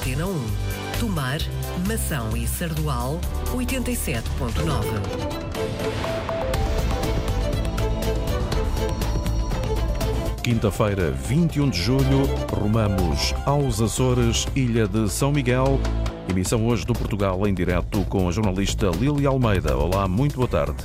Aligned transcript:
Antena 0.00 0.26
1. 0.26 0.34
Tomar, 0.98 1.40
Mação 1.86 2.34
e 2.34 2.46
Sardual, 2.46 3.20
87.9. 3.52 4.22
Quinta-feira, 10.42 11.10
21 11.10 11.68
de 11.68 11.82
julho, 11.82 12.22
rumamos 12.50 13.34
aos 13.44 13.78
Açores, 13.82 14.46
Ilha 14.56 14.88
de 14.88 15.06
São 15.10 15.32
Miguel. 15.32 15.78
Emissão 16.30 16.66
hoje 16.66 16.86
do 16.86 16.94
Portugal 16.94 17.46
em 17.46 17.52
direto 17.52 18.02
com 18.06 18.26
a 18.26 18.32
jornalista 18.32 18.86
Lili 18.98 19.26
Almeida. 19.26 19.76
Olá, 19.76 20.08
muito 20.08 20.36
boa 20.36 20.48
tarde. 20.48 20.82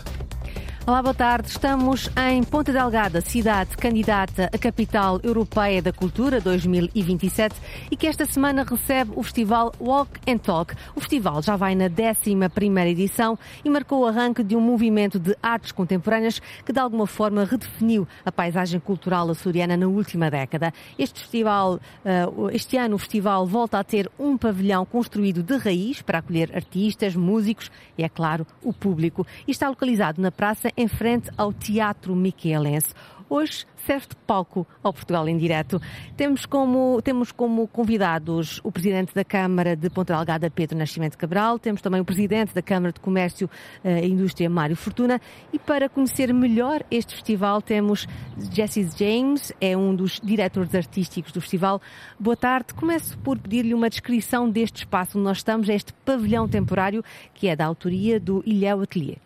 Olá, 0.87 1.01
boa 1.01 1.15
tarde. 1.15 1.49
Estamos 1.49 2.11
em 2.15 2.43
Ponta 2.43 2.71
Delgada, 2.71 3.19
cidade 3.19 3.75
candidata 3.75 4.51
à 4.53 4.57
Capital 4.59 5.19
Europeia 5.23 5.81
da 5.81 5.91
Cultura 5.91 6.39
2027 6.39 7.55
e 7.89 7.97
que 7.97 8.05
esta 8.05 8.23
semana 8.27 8.63
recebe 8.63 9.11
o 9.15 9.23
festival 9.23 9.73
Walk 9.81 10.19
and 10.27 10.37
Talk. 10.37 10.75
O 10.95 10.99
festival 10.99 11.41
já 11.41 11.55
vai 11.55 11.73
na 11.73 11.89
11ª 11.89 12.85
edição 12.85 13.35
e 13.63 13.69
marcou 13.69 14.01
o 14.01 14.05
arranque 14.05 14.43
de 14.43 14.55
um 14.55 14.61
movimento 14.61 15.17
de 15.17 15.35
artes 15.41 15.71
contemporâneas 15.71 16.39
que 16.63 16.71
de 16.71 16.79
alguma 16.79 17.07
forma 17.07 17.45
redefiniu 17.45 18.07
a 18.23 18.31
paisagem 18.31 18.79
cultural 18.79 19.27
açoriana 19.31 19.75
na 19.75 19.87
última 19.87 20.29
década. 20.29 20.71
Este 20.99 21.19
festival, 21.19 21.79
eh, 22.05 22.27
este 22.51 22.77
ano 22.77 22.97
o 22.97 22.99
festival 22.99 23.47
volta 23.47 23.79
a 23.79 23.83
ter 23.83 24.07
um 24.19 24.37
pavilhão 24.37 24.85
construído 24.85 25.41
de 25.41 25.57
raiz 25.57 26.03
para 26.03 26.19
acolher 26.19 26.55
artistas, 26.55 27.15
músicos 27.15 27.71
e, 27.97 28.03
é 28.03 28.09
claro, 28.09 28.45
o 28.61 28.71
público. 28.71 29.25
E 29.47 29.51
está 29.51 29.67
localizado 29.67 30.21
na 30.21 30.29
Praça 30.29 30.74
em 30.77 30.87
frente 30.87 31.29
ao 31.37 31.53
Teatro 31.53 32.15
Miquelense. 32.15 32.93
Hoje 33.27 33.65
serve 33.75 34.07
de 34.09 34.15
palco 34.15 34.67
ao 34.83 34.93
Portugal 34.93 35.27
em 35.27 35.35
Direto. 35.35 35.81
Temos 36.15 36.45
como, 36.45 37.01
temos 37.01 37.31
como 37.31 37.67
convidados 37.67 38.61
o 38.63 38.71
Presidente 38.71 39.15
da 39.15 39.23
Câmara 39.23 39.75
de 39.75 39.89
Ponta 39.89 40.15
Delgada, 40.15 40.49
Pedro 40.49 40.77
Nascimento 40.77 41.17
Cabral, 41.17 41.57
temos 41.57 41.81
também 41.81 41.99
o 41.99 42.05
Presidente 42.05 42.53
da 42.53 42.61
Câmara 42.61 42.93
de 42.93 42.99
Comércio 42.99 43.49
e 43.83 44.05
Indústria, 44.05 44.47
Mário 44.47 44.75
Fortuna, 44.75 45.19
e 45.51 45.57
para 45.57 45.89
conhecer 45.89 46.31
melhor 46.31 46.83
este 46.91 47.15
festival 47.15 47.63
temos 47.63 48.07
Jesse 48.51 48.87
James, 48.95 49.51
é 49.59 49.75
um 49.75 49.95
dos 49.95 50.19
diretores 50.23 50.75
artísticos 50.75 51.31
do 51.31 51.41
festival. 51.41 51.81
Boa 52.19 52.37
tarde, 52.37 52.75
começo 52.75 53.17
por 53.19 53.39
pedir-lhe 53.39 53.73
uma 53.73 53.89
descrição 53.89 54.47
deste 54.47 54.77
espaço 54.83 55.17
onde 55.17 55.25
nós 55.25 55.37
estamos, 55.37 55.67
este 55.67 55.93
pavilhão 56.05 56.47
temporário 56.47 57.03
que 57.33 57.47
é 57.47 57.55
da 57.55 57.65
autoria 57.65 58.19
do 58.19 58.43
Ilhéu 58.45 58.81
Atelier. 58.81 59.24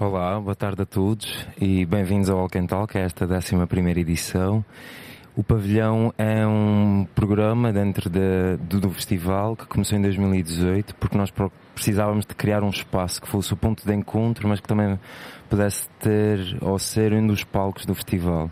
Olá, 0.00 0.40
boa 0.40 0.56
tarde 0.56 0.82
a 0.82 0.86
todos 0.86 1.46
e 1.60 1.84
bem-vindos 1.84 2.30
ao 2.30 2.38
Alcantal, 2.38 2.88
que 2.88 2.96
é 2.98 3.02
esta 3.02 3.26
11 3.26 3.54
edição. 4.00 4.64
O 5.36 5.44
Pavilhão 5.44 6.12
é 6.16 6.46
um 6.46 7.06
programa 7.14 7.72
dentro 7.72 8.08
de, 8.08 8.56
do, 8.62 8.80
do, 8.80 8.90
festival 8.90 9.54
que 9.54 9.66
começou 9.66 9.96
em 9.96 10.02
2018 10.02 10.96
porque 10.96 11.16
nós 11.16 11.30
precisávamos 11.74 12.24
de 12.24 12.34
criar 12.34 12.64
um 12.64 12.70
espaço 12.70 13.20
que 13.20 13.28
fosse 13.28 13.52
o 13.52 13.56
ponto 13.56 13.86
de 13.86 13.94
encontro, 13.94 14.48
mas 14.48 14.60
que 14.60 14.66
também 14.66 14.98
pudesse 15.48 15.88
ter 16.00 16.56
ou 16.62 16.78
ser 16.78 17.12
um 17.12 17.26
dos 17.26 17.44
palcos 17.44 17.84
do 17.84 17.94
festival. 17.94 18.50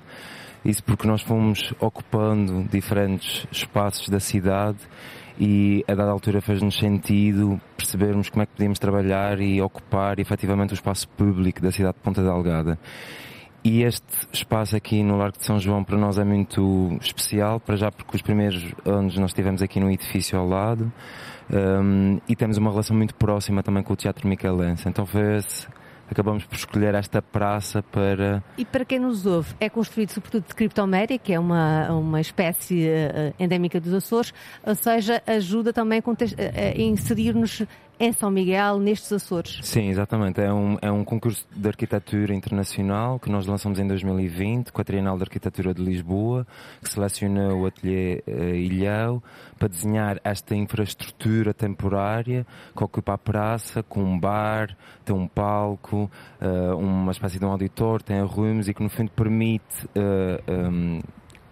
Isso 0.63 0.85
porque 0.85 1.09
nós 1.09 1.23
fomos 1.23 1.73
ocupando 1.81 2.65
diferentes 2.71 3.47
espaços 3.51 4.11
da 4.11 4.21
cidade 4.21 4.79
e 5.41 5.83
a 5.89 5.95
dada 5.95 6.11
altura 6.11 6.43
fez-nos 6.43 6.77
sentido 6.77 7.59
percebermos 7.75 8.29
como 8.29 8.43
é 8.43 8.47
que 8.47 8.53
podíamos 8.53 8.79
trabalhar 8.79 9.41
e 9.41 9.63
ocupar 9.63 10.19
efetivamente 10.19 10.73
o 10.73 10.75
espaço 10.75 11.09
público 11.09 11.63
da 11.63 11.73
cidade 11.73 11.95
de 11.95 12.01
Ponta 12.01 12.23
Delgada. 12.23 12.79
E 13.65 13.83
este 13.83 14.07
espaço 14.33 14.77
aqui 14.77 15.03
no 15.03 15.17
Largo 15.17 15.39
de 15.39 15.45
São 15.45 15.59
João 15.59 15.83
para 15.83 15.97
nós 15.97 16.19
é 16.19 16.25
muito 16.25 16.99
especial, 17.01 17.59
para 17.59 17.77
já 17.77 17.91
porque 17.91 18.17
os 18.17 18.23
primeiros 18.23 18.71
anos 18.85 19.17
nós 19.17 19.31
estivemos 19.31 19.63
aqui 19.63 19.81
no 19.81 19.91
edifício 19.91 20.39
ao 20.39 20.47
lado 20.47 20.93
um, 21.51 22.21
e 22.29 22.37
temos 22.37 22.59
uma 22.59 22.71
relação 22.71 22.95
muito 22.95 23.15
próxima 23.15 23.63
também 23.63 23.83
com 23.83 23.95
o 23.95 23.97
Teatro 23.97 24.29
Michelense. 24.29 24.87
Então 24.87 25.07
foi 25.07 25.39
esse 25.39 25.67
acabamos 26.11 26.45
por 26.45 26.57
escolher 26.57 26.95
esta 26.95 27.23
praça 27.23 27.83
para. 27.83 28.43
E 28.59 28.65
para 28.65 28.85
quem 28.85 28.99
nos 28.99 29.27
ouve, 29.27 29.55
é 29.61 29.69
construído 29.69 30.11
sobretudo 30.11 30.47
de 30.47 30.55
criptoméria, 30.55 31.19
que 31.19 31.33
é 31.33 31.39
uma, 31.39 31.91
uma 31.93 32.21
espécie 32.21 32.89
uh, 32.89 33.35
endémica 33.39 33.81
dos 33.81 33.93
Açores, 33.95 34.35
ou 34.65 34.75
seja, 34.75 35.23
ajuda 35.27 35.73
também 35.73 36.01
a, 36.01 36.61
a 36.61 36.81
inserir-nos 36.81 37.63
em 38.01 38.15
São 38.15 38.31
Miguel, 38.31 38.79
nestes 38.79 39.13
Açores. 39.13 39.61
Sim, 39.63 39.91
exatamente. 39.91 40.41
É 40.41 40.51
um, 40.51 40.79
é 40.81 40.91
um 40.91 41.05
concurso 41.05 41.47
de 41.55 41.69
arquitetura 41.69 42.35
internacional 42.35 43.19
que 43.21 43.31
nós 43.31 43.47
lançamos 43.47 43.79
em 43.79 43.87
2020 43.87 44.73
com 44.73 44.81
a 44.81 44.85
Trienal 44.85 45.19
de 45.19 45.23
Arquitetura 45.23 45.75
de 45.75 45.83
Lisboa, 45.83 46.47
que 46.83 46.89
seleciona 46.89 47.53
o 47.53 47.67
Ateliê 47.67 48.25
uh, 48.27 48.55
Ilhéu 48.55 49.23
para 49.59 49.69
desenhar 49.69 50.19
esta 50.25 50.57
infraestrutura 50.57 51.53
temporária 51.53 52.47
que 52.75 52.83
ocupa 52.83 53.13
a 53.13 53.19
praça, 53.19 53.83
com 53.83 54.03
um 54.03 54.19
bar, 54.19 54.75
tem 55.05 55.15
um 55.15 55.29
palco, 55.29 56.11
uh, 56.41 56.77
uma 56.79 57.13
espécie 57.13 57.39
de 57.39 57.45
um 57.45 57.51
auditor, 57.51 58.01
tem 58.01 58.19
arrumos 58.19 58.67
e 58.67 58.73
que 58.73 58.83
no 58.83 58.89
fundo 58.89 59.11
permite 59.11 59.85
uh, 59.89 60.51
um, 60.51 61.01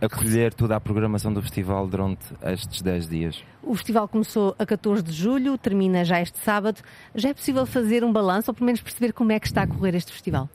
acolher 0.00 0.54
toda 0.54 0.76
a 0.76 0.80
programação 0.80 1.32
do 1.32 1.42
festival 1.42 1.86
durante 1.86 2.24
estes 2.42 2.82
10 2.82 3.08
dias. 3.08 3.44
O 3.62 3.74
festival 3.74 4.08
começou 4.08 4.54
a 4.58 4.64
14 4.64 5.02
de 5.02 5.12
julho, 5.12 5.58
termina 5.58 6.04
já 6.04 6.20
este 6.20 6.38
sábado. 6.38 6.80
Já 7.14 7.30
é 7.30 7.34
possível 7.34 7.66
fazer 7.66 8.04
um 8.04 8.12
balanço 8.12 8.50
ou 8.50 8.54
pelo 8.54 8.66
menos 8.66 8.80
perceber 8.80 9.12
como 9.12 9.32
é 9.32 9.40
que 9.40 9.46
está 9.46 9.62
a 9.62 9.66
correr 9.66 9.94
este 9.94 10.12
festival? 10.12 10.48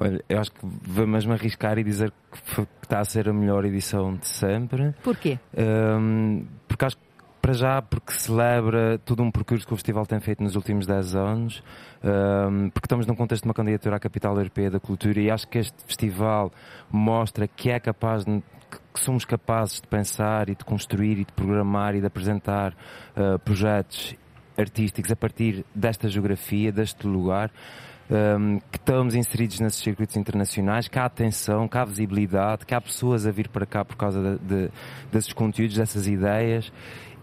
Olha, 0.00 0.22
eu 0.28 0.40
acho 0.40 0.50
que 0.52 0.58
vou 0.62 1.06
mesmo 1.06 1.32
arriscar 1.32 1.78
e 1.78 1.84
dizer 1.84 2.12
que 2.30 2.66
está 2.82 3.00
a 3.00 3.04
ser 3.04 3.28
a 3.28 3.32
melhor 3.32 3.64
edição 3.64 4.14
de 4.16 4.26
sempre. 4.26 4.94
Porquê? 5.02 5.38
Um, 5.56 6.44
porque 6.66 6.84
acho 6.84 6.96
que 6.96 7.02
para 7.42 7.52
já, 7.54 7.82
porque 7.82 8.12
celebra 8.12 9.00
todo 9.04 9.20
um 9.20 9.30
percurso 9.30 9.66
que 9.66 9.74
o 9.74 9.76
festival 9.76 10.06
tem 10.06 10.20
feito 10.20 10.40
nos 10.44 10.54
últimos 10.54 10.86
10 10.86 11.16
anos, 11.16 11.62
um, 12.04 12.70
porque 12.70 12.86
estamos 12.86 13.04
num 13.04 13.16
contexto 13.16 13.42
de 13.42 13.48
uma 13.48 13.54
candidatura 13.54 13.96
à 13.96 13.98
Capital 13.98 14.36
Europeia 14.36 14.70
da 14.70 14.78
Cultura 14.78 15.20
e 15.20 15.28
acho 15.28 15.48
que 15.48 15.58
este 15.58 15.84
festival 15.84 16.52
mostra 16.88 17.48
que 17.48 17.68
é 17.68 17.80
capaz 17.80 18.24
de, 18.24 18.40
que 18.70 19.00
somos 19.00 19.24
capazes 19.24 19.80
de 19.80 19.88
pensar 19.88 20.48
e 20.48 20.54
de 20.54 20.64
construir 20.64 21.18
e 21.18 21.24
de 21.24 21.32
programar 21.32 21.96
e 21.96 22.00
de 22.00 22.06
apresentar 22.06 22.74
uh, 23.16 23.36
projetos 23.40 24.14
artísticos 24.56 25.10
a 25.10 25.16
partir 25.16 25.66
desta 25.74 26.08
geografia, 26.08 26.70
deste 26.70 27.08
lugar. 27.08 27.50
Um, 28.10 28.58
que 28.70 28.76
estamos 28.76 29.14
inseridos 29.14 29.58
nesses 29.58 29.80
circuitos 29.80 30.16
internacionais, 30.16 30.86
que 30.86 30.98
há 30.98 31.06
atenção, 31.06 31.66
que 31.66 31.78
há 31.78 31.84
visibilidade, 31.84 32.66
que 32.66 32.74
há 32.74 32.80
pessoas 32.80 33.26
a 33.26 33.30
vir 33.30 33.48
para 33.48 33.64
cá 33.64 33.84
por 33.86 33.96
causa 33.96 34.36
de, 34.36 34.38
de, 34.44 34.70
desses 35.10 35.32
conteúdos, 35.32 35.76
dessas 35.76 36.06
ideias 36.06 36.70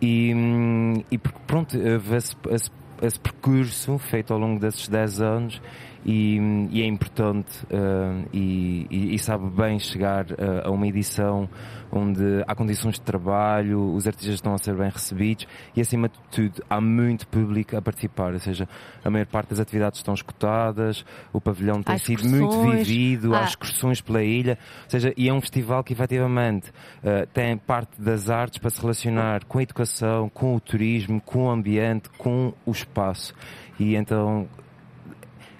e, 0.01 0.33
hum, 0.33 1.03
e 1.11 1.17
pronto, 1.17 1.75
esse, 1.77 2.35
esse, 2.49 2.71
esse 3.01 3.19
percurso 3.19 3.97
feito 3.97 4.33
ao 4.33 4.39
longo 4.39 4.59
desses 4.59 4.87
10 4.87 5.21
anos 5.21 5.61
e, 6.05 6.39
e 6.71 6.81
é 6.81 6.85
importante 6.85 7.63
uh, 7.65 8.27
e, 8.33 9.13
e, 9.13 9.19
sabe 9.19 9.49
bem 9.49 9.77
chegar 9.79 10.25
uh, 10.31 10.65
a 10.65 10.71
uma 10.71 10.87
edição 10.87 11.49
onde 11.91 12.43
há 12.47 12.55
condições 12.55 12.95
de 12.95 13.01
trabalho, 13.01 13.93
os 13.93 14.07
artistas 14.07 14.35
estão 14.35 14.53
a 14.53 14.57
ser 14.57 14.75
bem 14.75 14.89
recebidos 14.89 15.47
e 15.75 15.81
acima 15.81 16.07
de 16.07 16.19
tudo 16.31 16.63
há 16.69 16.79
muito 16.79 17.27
público 17.27 17.75
a 17.75 17.81
participar, 17.81 18.33
ou 18.33 18.39
seja, 18.39 18.67
a 19.03 19.09
maior 19.09 19.25
parte 19.25 19.49
das 19.49 19.59
atividades 19.59 19.99
estão 19.99 20.13
escutadas, 20.13 21.03
o 21.33 21.41
pavilhão 21.41 21.81
tem 21.81 21.97
sido 21.97 22.27
muito 22.27 22.61
vivido, 22.61 23.35
há 23.35 23.43
excursões 23.43 24.01
pela 24.01 24.23
ilha, 24.23 24.57
ou 24.83 24.89
seja, 24.89 25.13
e 25.17 25.27
é 25.27 25.33
um 25.33 25.41
festival 25.41 25.83
que 25.83 25.93
efetivamente 25.93 26.69
uh, 26.69 27.27
tem 27.33 27.57
parte 27.57 27.99
das 27.99 28.29
artes 28.29 28.59
para 28.59 28.69
se 28.69 28.79
relacionar 28.79 29.43
com 29.45 29.59
a 29.59 29.63
educação, 29.63 30.29
com 30.29 30.55
o 30.55 30.59
turismo, 30.59 31.19
com 31.21 31.45
o 31.45 31.49
ambiente, 31.49 32.09
com 32.17 32.53
o 32.65 32.71
espaço. 32.71 33.33
E 33.79 33.95
então 33.95 34.47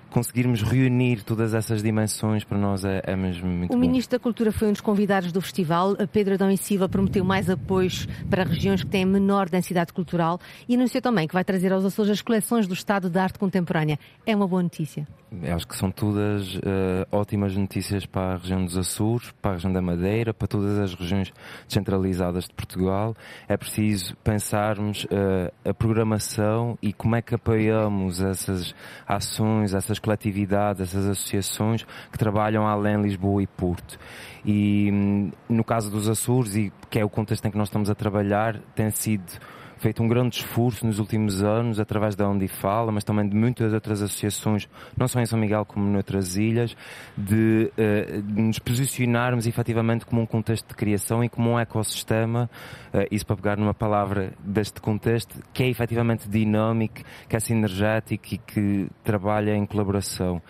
conseguirmos 0.09 0.61
reunir 0.61 1.23
todas 1.23 1.53
essas 1.53 1.81
dimensões 1.81 2.43
para 2.43 2.57
nós 2.57 2.83
é, 2.83 3.01
é 3.05 3.15
mesmo 3.15 3.47
muito 3.47 3.71
O 3.71 3.75
bom. 3.75 3.79
Ministro 3.79 4.17
da 4.17 4.21
Cultura 4.21 4.51
foi 4.51 4.67
um 4.67 4.71
dos 4.71 4.81
convidados 4.81 5.31
do 5.31 5.41
festival. 5.41 5.95
Pedro 6.11 6.33
Adão 6.33 6.49
e 6.49 6.57
Silva 6.57 6.89
prometeu 6.89 7.23
mais 7.23 7.49
apoios 7.49 8.07
para 8.29 8.43
regiões 8.43 8.83
que 8.83 8.89
têm 8.89 9.05
menor 9.05 9.49
densidade 9.49 9.93
cultural 9.93 10.39
e 10.67 10.75
anunciou 10.75 11.01
também 11.01 11.27
que 11.27 11.33
vai 11.33 11.43
trazer 11.43 11.71
aos 11.71 11.85
Açores 11.85 12.11
as 12.11 12.21
coleções 12.21 12.67
do 12.67 12.73
Estado 12.73 13.09
de 13.09 13.19
Arte 13.19 13.39
Contemporânea. 13.39 13.99
É 14.25 14.35
uma 14.35 14.47
boa 14.47 14.63
notícia. 14.63 15.07
Acho 15.55 15.67
que 15.67 15.77
são 15.77 15.91
todas 15.91 16.55
uh, 16.55 17.05
ótimas 17.11 17.55
notícias 17.55 18.03
para 18.03 18.33
a 18.33 18.37
região 18.37 18.65
dos 18.65 18.75
Açores, 18.75 19.31
para 19.39 19.51
a 19.51 19.53
região 19.53 19.71
da 19.71 19.81
Madeira, 19.81 20.33
para 20.33 20.47
todas 20.47 20.79
as 20.79 20.95
regiões 20.95 21.31
descentralizadas 21.67 22.45
de 22.45 22.53
Portugal. 22.55 23.15
É 23.47 23.55
preciso 23.55 24.17
pensarmos 24.23 25.03
uh, 25.05 25.53
a 25.63 25.71
programação 25.71 26.79
e 26.81 26.91
como 26.91 27.15
é 27.15 27.21
que 27.21 27.35
apoiamos 27.35 28.21
essas 28.21 28.73
ações, 29.07 29.75
essas 29.75 29.99
coletividades, 29.99 30.81
essas 30.81 31.05
associações 31.05 31.85
que 32.11 32.17
trabalham 32.17 32.67
além 32.67 32.99
Lisboa 32.99 33.43
e 33.43 33.47
Porto. 33.47 33.99
E 34.43 34.89
hum, 34.91 35.31
no 35.47 35.63
caso 35.63 35.91
dos 35.91 36.09
Açores, 36.09 36.55
e 36.55 36.73
que 36.89 36.97
é 36.97 37.05
o 37.05 37.09
contexto 37.09 37.45
em 37.45 37.51
que 37.51 37.57
nós 37.57 37.67
estamos 37.67 37.89
a 37.91 37.93
trabalhar, 37.93 38.59
tem 38.73 38.89
sido 38.89 39.31
feito 39.79 40.03
um 40.03 40.07
grande 40.07 40.35
esforço 40.35 40.85
nos 40.85 40.99
últimos 40.99 41.41
anos, 41.41 41.79
através 41.79 42.15
da 42.15 42.27
Onde 42.27 42.47
Fala, 42.47 42.91
mas 42.91 43.03
também 43.03 43.27
de 43.27 43.35
muitas 43.35 43.73
outras 43.73 44.01
associações, 44.01 44.67
não 44.95 45.07
só 45.07 45.19
em 45.19 45.25
São 45.25 45.39
Miguel 45.39 45.65
como 45.65 45.89
noutras 45.89 46.35
ilhas, 46.35 46.75
de, 47.17 47.71
uh, 47.77 48.21
de 48.21 48.41
nos 48.41 48.59
posicionarmos 48.59 49.47
efetivamente 49.47 50.05
como 50.05 50.21
um 50.21 50.25
contexto 50.25 50.67
de 50.67 50.75
criação 50.75 51.23
e 51.23 51.29
como 51.29 51.51
um 51.51 51.59
ecossistema, 51.59 52.49
uh, 52.93 53.07
isso 53.09 53.25
para 53.25 53.35
pegar 53.35 53.57
numa 53.57 53.73
palavra 53.73 54.33
deste 54.43 54.81
contexto, 54.81 55.41
que 55.53 55.63
é 55.63 55.69
efetivamente 55.69 56.27
dinâmico, 56.27 57.01
que 57.27 57.35
é 57.35 57.39
sinergético 57.39 58.33
e 58.33 58.37
que 58.37 58.87
trabalha 59.03 59.55
em 59.55 59.65
colaboração. 59.65 60.41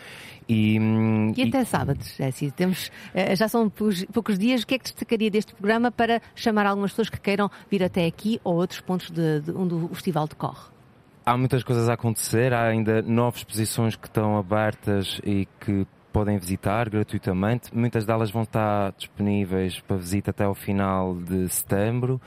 E, 0.50 0.80
e 1.38 1.44
até 1.44 1.62
e... 1.62 1.66
sábado, 1.66 2.04
Jéssica, 2.18 2.51
temos, 2.57 2.92
eh, 3.13 3.36
já 3.36 3.48
são 3.48 3.69
poucos, 3.69 4.04
poucos, 4.06 4.40
dias. 4.40 4.63
O 4.63 4.68
que 4.68 4.74
é 4.74 4.78
que 4.80 4.86
destacaria 4.86 5.30
deste 5.30 5.54
programa 5.54 5.92
para 5.92 6.19
chamar 6.34 6.66
algumas 6.66 6.90
pessoas 6.90 7.10
que 7.10 7.19
queiram 7.19 7.51
vir 7.69 7.84
até 7.84 8.07
aqui 8.07 8.42
ou 8.44 8.56
outros 8.56 8.81
pontos 8.81 9.12
de, 9.12 9.42
de 9.42 9.51
onde 9.51 9.75
o 9.75 9.90
festival 9.90 10.28
decorre? 10.28 10.68
Há 11.24 11.38
muitas 11.38 11.62
coisas 11.62 11.88
a 11.88 11.94
acontecer, 11.94 12.51
há 12.51 12.63
ainda 12.63 13.04
nove 13.04 13.38
exposições 13.38 13.96
que 13.96 14.07
estão 14.07 14.38
abertas 14.38 15.22
e 15.24 15.48
que 15.60 15.86
podem 16.11 16.38
visitar 16.38 16.89
gratuitamente. 16.89 17.75
Muitas 17.75 18.06
delas 18.06 18.31
vão 18.31 18.44
estar 18.44 18.91
disponíveis 18.94 19.79
para 19.79 19.97
visita 19.97 20.31
até 20.31 20.44
ao 20.44 20.56
final 20.56 21.15
de 21.15 21.47
setembro. 21.50 22.19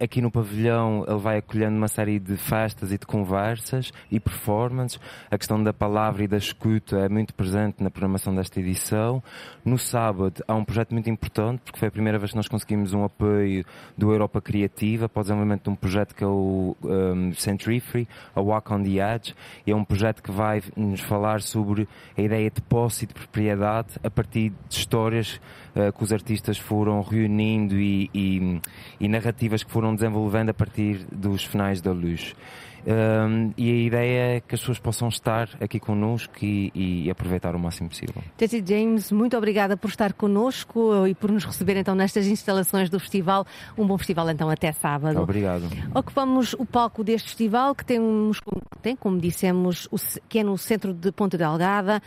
Aqui 0.00 0.20
no 0.20 0.30
pavilhão 0.30 1.04
ele 1.08 1.18
vai 1.18 1.38
acolhendo 1.38 1.76
uma 1.76 1.88
série 1.88 2.18
de 2.18 2.36
festas 2.36 2.92
e 2.92 2.98
de 2.98 3.06
conversas 3.06 3.92
e 4.10 4.20
performances. 4.20 5.00
A 5.30 5.38
questão 5.38 5.62
da 5.62 5.72
palavra 5.72 6.24
e 6.24 6.28
da 6.28 6.36
escuta 6.36 6.98
é 6.98 7.08
muito 7.08 7.34
presente 7.34 7.82
na 7.82 7.90
programação 7.90 8.34
desta 8.34 8.60
edição. 8.60 9.22
No 9.64 9.78
sábado 9.78 10.44
há 10.46 10.54
um 10.54 10.64
projeto 10.64 10.92
muito 10.92 11.10
importante, 11.10 11.62
porque 11.64 11.78
foi 11.78 11.88
a 11.88 11.92
primeira 11.92 12.18
vez 12.18 12.30
que 12.30 12.36
nós 12.36 12.48
conseguimos 12.48 12.92
um 12.92 13.04
apoio 13.04 13.64
do 13.96 14.12
Europa 14.12 14.40
Criativa 14.40 15.08
para 15.08 15.20
o 15.20 15.22
desenvolvimento 15.22 15.64
de 15.64 15.70
um 15.70 15.76
projeto 15.76 16.14
que 16.14 16.22
é 16.22 16.26
o 16.26 16.76
um, 16.82 17.32
Centrifree, 17.34 18.08
a 18.34 18.40
Walk 18.40 18.72
on 18.72 18.82
the 18.82 19.14
Edge. 19.14 19.34
E 19.66 19.72
é 19.72 19.76
um 19.76 19.84
projeto 19.84 20.22
que 20.22 20.30
vai 20.30 20.62
nos 20.76 21.00
falar 21.00 21.40
sobre 21.40 21.88
a 22.16 22.22
ideia 22.22 22.50
de 22.50 22.60
pós 22.60 22.83
posse 22.84 23.06
de 23.06 23.14
propriedade 23.14 23.88
a 24.02 24.10
partir 24.10 24.52
de 24.68 24.76
histórias 24.76 25.40
uh, 25.74 25.90
que 25.90 26.04
os 26.04 26.12
artistas 26.12 26.58
foram 26.58 27.00
reunindo 27.00 27.76
e, 27.76 28.10
e, 28.12 28.60
e, 29.00 29.08
narrativas 29.08 29.62
que 29.62 29.70
foram 29.70 29.94
desenvolvendo 29.94 30.50
a 30.50 30.54
partir 30.54 31.06
dos 31.10 31.42
finais 31.44 31.80
da 31.80 31.92
luz. 31.92 32.34
Um, 32.86 33.54
e 33.56 33.70
a 33.70 33.74
ideia 33.74 34.36
é 34.36 34.40
que 34.40 34.54
as 34.54 34.60
pessoas 34.60 34.78
possam 34.78 35.08
estar 35.08 35.48
aqui 35.58 35.80
connosco 35.80 36.34
e, 36.42 36.70
e, 36.74 37.10
aproveitar 37.10 37.56
o 37.56 37.58
máximo 37.58 37.88
possível. 37.88 38.22
Jessie 38.38 38.62
James, 38.66 39.10
muito 39.10 39.34
obrigada 39.38 39.74
por 39.74 39.88
estar 39.88 40.12
connosco 40.12 41.06
e 41.06 41.14
por 41.14 41.30
nos 41.32 41.46
receber 41.46 41.78
então 41.78 41.94
nestas 41.94 42.26
instalações 42.26 42.90
do 42.90 43.00
festival. 43.00 43.46
Um 43.78 43.86
bom 43.86 43.96
festival 43.96 44.28
então 44.28 44.50
até 44.50 44.70
sábado. 44.72 45.18
Obrigado. 45.22 45.70
Ocupamos 45.94 46.52
o 46.52 46.66
palco 46.66 47.02
deste 47.02 47.28
festival 47.28 47.74
que 47.74 47.86
temos, 47.86 48.42
tem, 48.82 48.94
como 48.94 49.18
dissemos, 49.18 49.88
o, 49.90 49.96
que 50.28 50.40
é 50.40 50.44
no 50.44 50.58
centro 50.58 50.92
de 50.92 51.10
Ponta 51.10 51.38
Delgada 51.38 52.02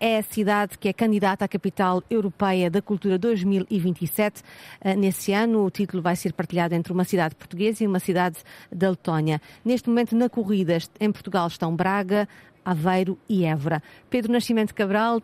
é 0.00 0.18
a 0.18 0.22
cidade 0.22 0.78
que 0.78 0.88
é 0.88 0.92
candidata 0.92 1.44
à 1.44 1.48
capital 1.48 2.02
europeia 2.08 2.70
da 2.70 2.82
cultura 2.82 3.18
2027. 3.18 4.42
Ah, 4.80 4.94
nesse 4.94 5.32
ano, 5.32 5.64
o 5.64 5.70
título 5.70 6.02
vai 6.02 6.16
ser 6.16 6.32
partilhado 6.32 6.74
entre 6.74 6.92
uma 6.92 7.04
cidade 7.04 7.34
portuguesa 7.34 7.84
e 7.84 7.86
uma 7.86 7.98
cidade 7.98 8.38
da 8.70 8.90
Letónia. 8.90 9.40
Neste 9.64 9.88
momento, 9.88 10.16
na 10.16 10.28
corrida, 10.28 10.78
em 11.00 11.10
Portugal 11.10 11.46
estão 11.46 11.74
Braga, 11.74 12.28
Aveiro 12.64 13.16
e 13.28 13.44
Évora. 13.44 13.80
Pedro 14.10 14.32
Nascimento 14.32 14.74
Cabral 14.74 15.22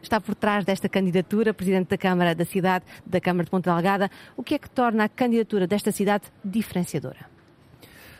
está, 0.00 0.20
por 0.20 0.34
trás 0.36 0.64
desta 0.64 0.88
candidatura, 0.88 1.52
presidente 1.52 1.88
da 1.88 1.98
Câmara 1.98 2.34
da 2.34 2.44
cidade, 2.44 2.84
da 3.04 3.20
Câmara 3.20 3.44
de 3.44 3.50
Ponta 3.50 3.72
Delgada. 3.74 4.08
O 4.36 4.44
que 4.44 4.54
é 4.54 4.58
que 4.58 4.70
torna 4.70 5.04
a 5.04 5.08
candidatura 5.08 5.66
desta 5.66 5.90
cidade 5.90 6.24
diferenciadora? 6.44 7.26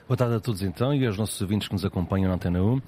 Boa 0.09 0.17
tarde 0.17 0.35
a 0.35 0.41
todos 0.41 0.63
então 0.63 0.93
e 0.93 1.07
aos 1.07 1.17
nossos 1.17 1.41
ouvintes 1.41 1.69
que 1.69 1.75
nos 1.75 1.85
acompanham 1.85 2.29
na 2.29 2.35
Antena 2.35 2.61
1. 2.61 2.83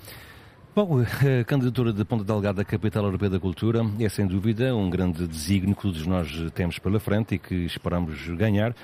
Bom, 0.76 0.98
a 1.00 1.44
candidatura 1.44 1.92
de 1.92 2.04
Ponta 2.04 2.24
Delgada 2.24 2.62
à 2.62 2.64
Capital 2.64 3.04
Europeia 3.04 3.30
da 3.30 3.38
Cultura 3.38 3.82
é 4.00 4.08
sem 4.08 4.26
dúvida 4.26 4.74
um 4.74 4.90
grande 4.90 5.24
desígnio 5.24 5.76
que 5.76 5.82
todos 5.82 6.04
nós 6.04 6.28
temos 6.52 6.80
pela 6.80 6.98
frente 6.98 7.36
e 7.36 7.38
que 7.38 7.54
esperamos 7.54 8.20
ganhar, 8.30 8.74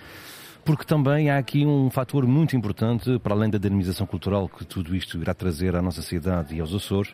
porque 0.64 0.84
também 0.84 1.30
há 1.30 1.38
aqui 1.38 1.66
um 1.66 1.90
fator 1.90 2.24
muito 2.28 2.56
importante, 2.56 3.18
para 3.18 3.34
além 3.34 3.50
da 3.50 3.58
dinamização 3.58 4.06
cultural 4.06 4.48
que 4.48 4.64
tudo 4.64 4.94
isto 4.94 5.18
irá 5.18 5.34
trazer 5.34 5.74
à 5.74 5.82
nossa 5.82 6.00
cidade 6.00 6.54
e 6.54 6.60
aos 6.60 6.72
Açores, 6.72 7.12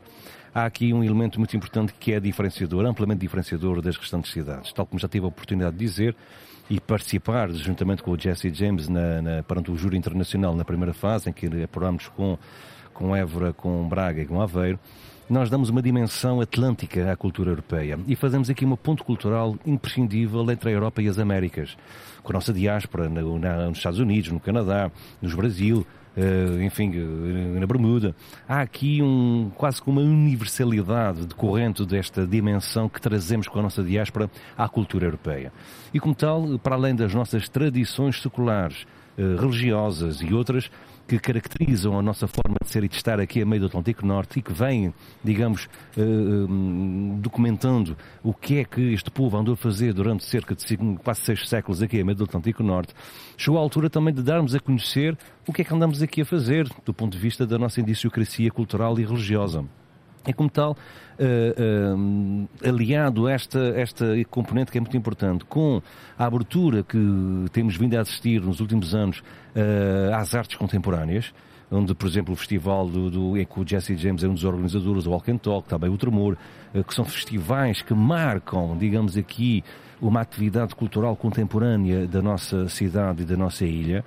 há 0.54 0.66
aqui 0.66 0.92
um 0.92 1.02
elemento 1.02 1.38
muito 1.38 1.56
importante 1.56 1.94
que 1.98 2.12
é 2.12 2.20
diferenciador, 2.20 2.84
amplamente 2.84 3.20
diferenciador 3.20 3.80
das 3.80 3.96
restantes 3.96 4.30
cidades. 4.30 4.74
Tal 4.74 4.84
como 4.84 5.00
já 5.00 5.08
tive 5.08 5.24
a 5.24 5.28
oportunidade 5.28 5.74
de 5.74 5.86
dizer, 5.86 6.14
e 6.68 6.78
participar, 6.80 7.50
juntamente 7.52 8.02
com 8.02 8.10
o 8.10 8.18
Jesse 8.18 8.52
James, 8.52 8.88
na, 8.88 9.22
na, 9.22 9.42
perante 9.42 9.70
o 9.70 9.76
júri 9.76 9.96
internacional 9.96 10.54
na 10.54 10.66
primeira 10.66 10.92
fase, 10.92 11.30
em 11.30 11.32
que 11.32 11.46
apuramos 11.62 12.08
com 12.08 12.36
com 12.96 13.14
Évora, 13.14 13.52
com 13.52 13.86
Braga 13.86 14.22
e 14.22 14.26
com 14.26 14.40
Aveiro, 14.40 14.78
nós 15.28 15.50
damos 15.50 15.68
uma 15.68 15.82
dimensão 15.82 16.40
atlântica 16.40 17.12
à 17.12 17.16
cultura 17.16 17.50
europeia 17.50 17.98
e 18.06 18.16
fazemos 18.16 18.48
aqui 18.48 18.64
uma 18.64 18.76
ponto 18.76 19.04
cultural 19.04 19.56
imprescindível 19.66 20.50
entre 20.50 20.70
a 20.70 20.72
Europa 20.72 21.02
e 21.02 21.08
as 21.08 21.18
Américas, 21.18 21.76
com 22.22 22.32
a 22.32 22.34
nossa 22.34 22.52
diáspora 22.52 23.08
nos 23.08 23.76
Estados 23.76 23.98
Unidos, 23.98 24.30
no 24.30 24.40
Canadá, 24.40 24.90
no 25.20 25.36
Brasil, 25.36 25.86
eh, 26.16 26.64
enfim, 26.64 26.92
eh, 26.94 27.58
na 27.60 27.66
Bermuda. 27.66 28.14
Há 28.48 28.62
aqui 28.62 29.02
um, 29.02 29.50
quase 29.54 29.82
como 29.82 30.00
uma 30.00 30.08
universalidade 30.08 31.26
decorrente 31.26 31.84
desta 31.84 32.26
dimensão 32.26 32.88
que 32.88 33.00
trazemos 33.00 33.46
com 33.48 33.58
a 33.58 33.62
nossa 33.62 33.82
diáspora 33.82 34.30
à 34.56 34.66
cultura 34.68 35.06
europeia. 35.06 35.52
E 35.92 36.00
como 36.00 36.14
tal, 36.14 36.58
para 36.58 36.76
além 36.76 36.94
das 36.94 37.12
nossas 37.12 37.48
tradições 37.48 38.22
seculares, 38.22 38.86
eh, 39.18 39.22
religiosas 39.38 40.20
e 40.22 40.32
outras, 40.32 40.70
que 41.06 41.18
caracterizam 41.18 41.98
a 41.98 42.02
nossa 42.02 42.26
forma 42.26 42.56
de 42.62 42.68
ser 42.68 42.82
e 42.84 42.88
de 42.88 42.96
estar 42.96 43.20
aqui 43.20 43.40
a 43.40 43.46
meio 43.46 43.60
do 43.60 43.66
Atlântico 43.68 44.04
Norte 44.04 44.38
e 44.38 44.42
que 44.42 44.52
vêm, 44.52 44.92
digamos, 45.22 45.68
eh, 45.96 46.00
eh, 46.00 47.16
documentando 47.20 47.96
o 48.22 48.34
que 48.34 48.58
é 48.58 48.64
que 48.64 48.92
este 48.92 49.10
povo 49.10 49.36
andou 49.36 49.54
a 49.54 49.56
fazer 49.56 49.92
durante 49.92 50.24
cerca 50.24 50.54
de 50.54 50.62
cinco, 50.62 51.00
quase 51.02 51.20
seis 51.20 51.48
séculos 51.48 51.80
aqui 51.80 52.00
a 52.00 52.04
meio 52.04 52.16
do 52.16 52.24
Atlântico 52.24 52.62
Norte, 52.62 52.92
chegou 53.36 53.58
a 53.58 53.62
altura 53.62 53.88
também 53.88 54.12
de 54.12 54.22
darmos 54.22 54.54
a 54.54 54.60
conhecer 54.60 55.16
o 55.46 55.52
que 55.52 55.62
é 55.62 55.64
que 55.64 55.72
andamos 55.72 56.02
aqui 56.02 56.22
a 56.22 56.24
fazer 56.24 56.68
do 56.84 56.92
ponto 56.92 57.12
de 57.12 57.18
vista 57.18 57.46
da 57.46 57.58
nossa 57.58 57.80
indiciocracia 57.80 58.50
cultural 58.50 58.98
e 58.98 59.04
religiosa. 59.04 59.64
E 60.26 60.32
como 60.32 60.50
tal, 60.50 60.76
uh, 61.18 61.96
uh, 61.96 62.48
aliado 62.68 63.28
esta, 63.28 63.58
esta 63.76 64.06
componente 64.30 64.70
que 64.70 64.78
é 64.78 64.80
muito 64.80 64.96
importante, 64.96 65.44
com 65.44 65.82
a 66.18 66.24
abertura 66.24 66.82
que 66.82 66.98
temos 67.52 67.76
vindo 67.76 67.96
a 67.96 68.00
assistir 68.00 68.40
nos 68.40 68.60
últimos 68.60 68.94
anos 68.94 69.20
uh, 69.20 70.14
às 70.14 70.34
artes 70.34 70.56
contemporâneas, 70.56 71.32
onde, 71.70 71.94
por 71.94 72.06
exemplo, 72.06 72.32
o 72.32 72.36
festival 72.36 72.88
do, 72.88 73.10
do, 73.10 73.36
em 73.36 73.44
que 73.44 73.60
o 73.60 73.66
Jesse 73.66 73.96
James 73.96 74.22
é 74.22 74.28
um 74.28 74.34
dos 74.34 74.44
organizadores, 74.44 75.06
o 75.06 75.10
Walk 75.10 75.30
and 75.30 75.38
Talk, 75.38 75.68
também 75.68 75.90
o 75.90 75.98
Tremor, 75.98 76.36
que 76.86 76.94
são 76.94 77.04
festivais 77.04 77.82
que 77.82 77.92
marcam, 77.92 78.76
digamos 78.78 79.16
aqui, 79.16 79.64
uma 80.00 80.20
atividade 80.20 80.76
cultural 80.76 81.16
contemporânea 81.16 82.06
da 82.06 82.22
nossa 82.22 82.68
cidade 82.68 83.22
e 83.22 83.26
da 83.26 83.36
nossa 83.36 83.64
ilha 83.64 84.04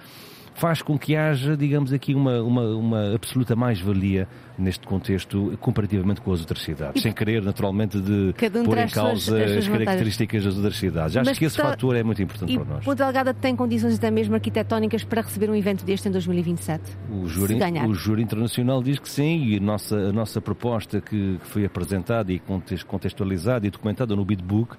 faz 0.59 0.81
com 0.81 0.99
que 0.99 1.15
haja, 1.15 1.55
digamos 1.55 1.93
aqui, 1.93 2.13
uma, 2.13 2.41
uma, 2.41 2.61
uma 2.75 3.15
absoluta 3.15 3.55
mais-valia 3.55 4.27
neste 4.57 4.85
contexto 4.85 5.57
comparativamente 5.61 6.19
com 6.19 6.33
as 6.33 6.41
outras 6.41 6.61
cidades, 6.61 7.01
sem 7.01 7.13
querer 7.13 7.41
naturalmente 7.41 7.97
de 7.99 8.33
um 8.59 8.63
pôr 8.65 8.77
em 8.77 8.89
causa 8.89 9.41
as, 9.41 9.51
as 9.51 9.67
características 9.69 10.43
das 10.43 10.57
outras 10.57 10.75
cidades. 10.75 11.15
Acho 11.15 11.29
Mas 11.29 11.39
que 11.39 11.45
esse 11.45 11.55
está... 11.55 11.69
fator 11.69 11.95
é 11.95 12.03
muito 12.03 12.21
importante 12.21 12.51
e 12.51 12.57
para 12.57 12.65
nós. 12.65 12.85
O 12.85 12.93
Delgada 12.93 13.33
tem 13.33 13.55
condições 13.55 13.95
até 13.95 14.11
mesmo 14.11 14.35
arquitetónicas 14.35 15.05
para 15.05 15.21
receber 15.21 15.49
um 15.49 15.55
evento 15.55 15.85
deste 15.85 16.09
em 16.09 16.11
2027? 16.11 16.83
O 17.09 17.25
júri, 17.25 17.57
o 17.87 17.93
júri 17.93 18.21
internacional 18.21 18.83
diz 18.83 18.99
que 18.99 19.09
sim 19.09 19.45
e 19.45 19.57
a 19.57 19.61
nossa, 19.61 19.95
a 19.95 20.11
nossa 20.11 20.41
proposta 20.41 20.99
que, 20.99 21.37
que 21.37 21.47
foi 21.47 21.63
apresentada 21.63 22.33
e 22.33 22.39
contextualizada 22.85 23.65
e 23.65 23.69
documentada 23.69 24.13
no 24.13 24.25
Bitbook 24.25 24.75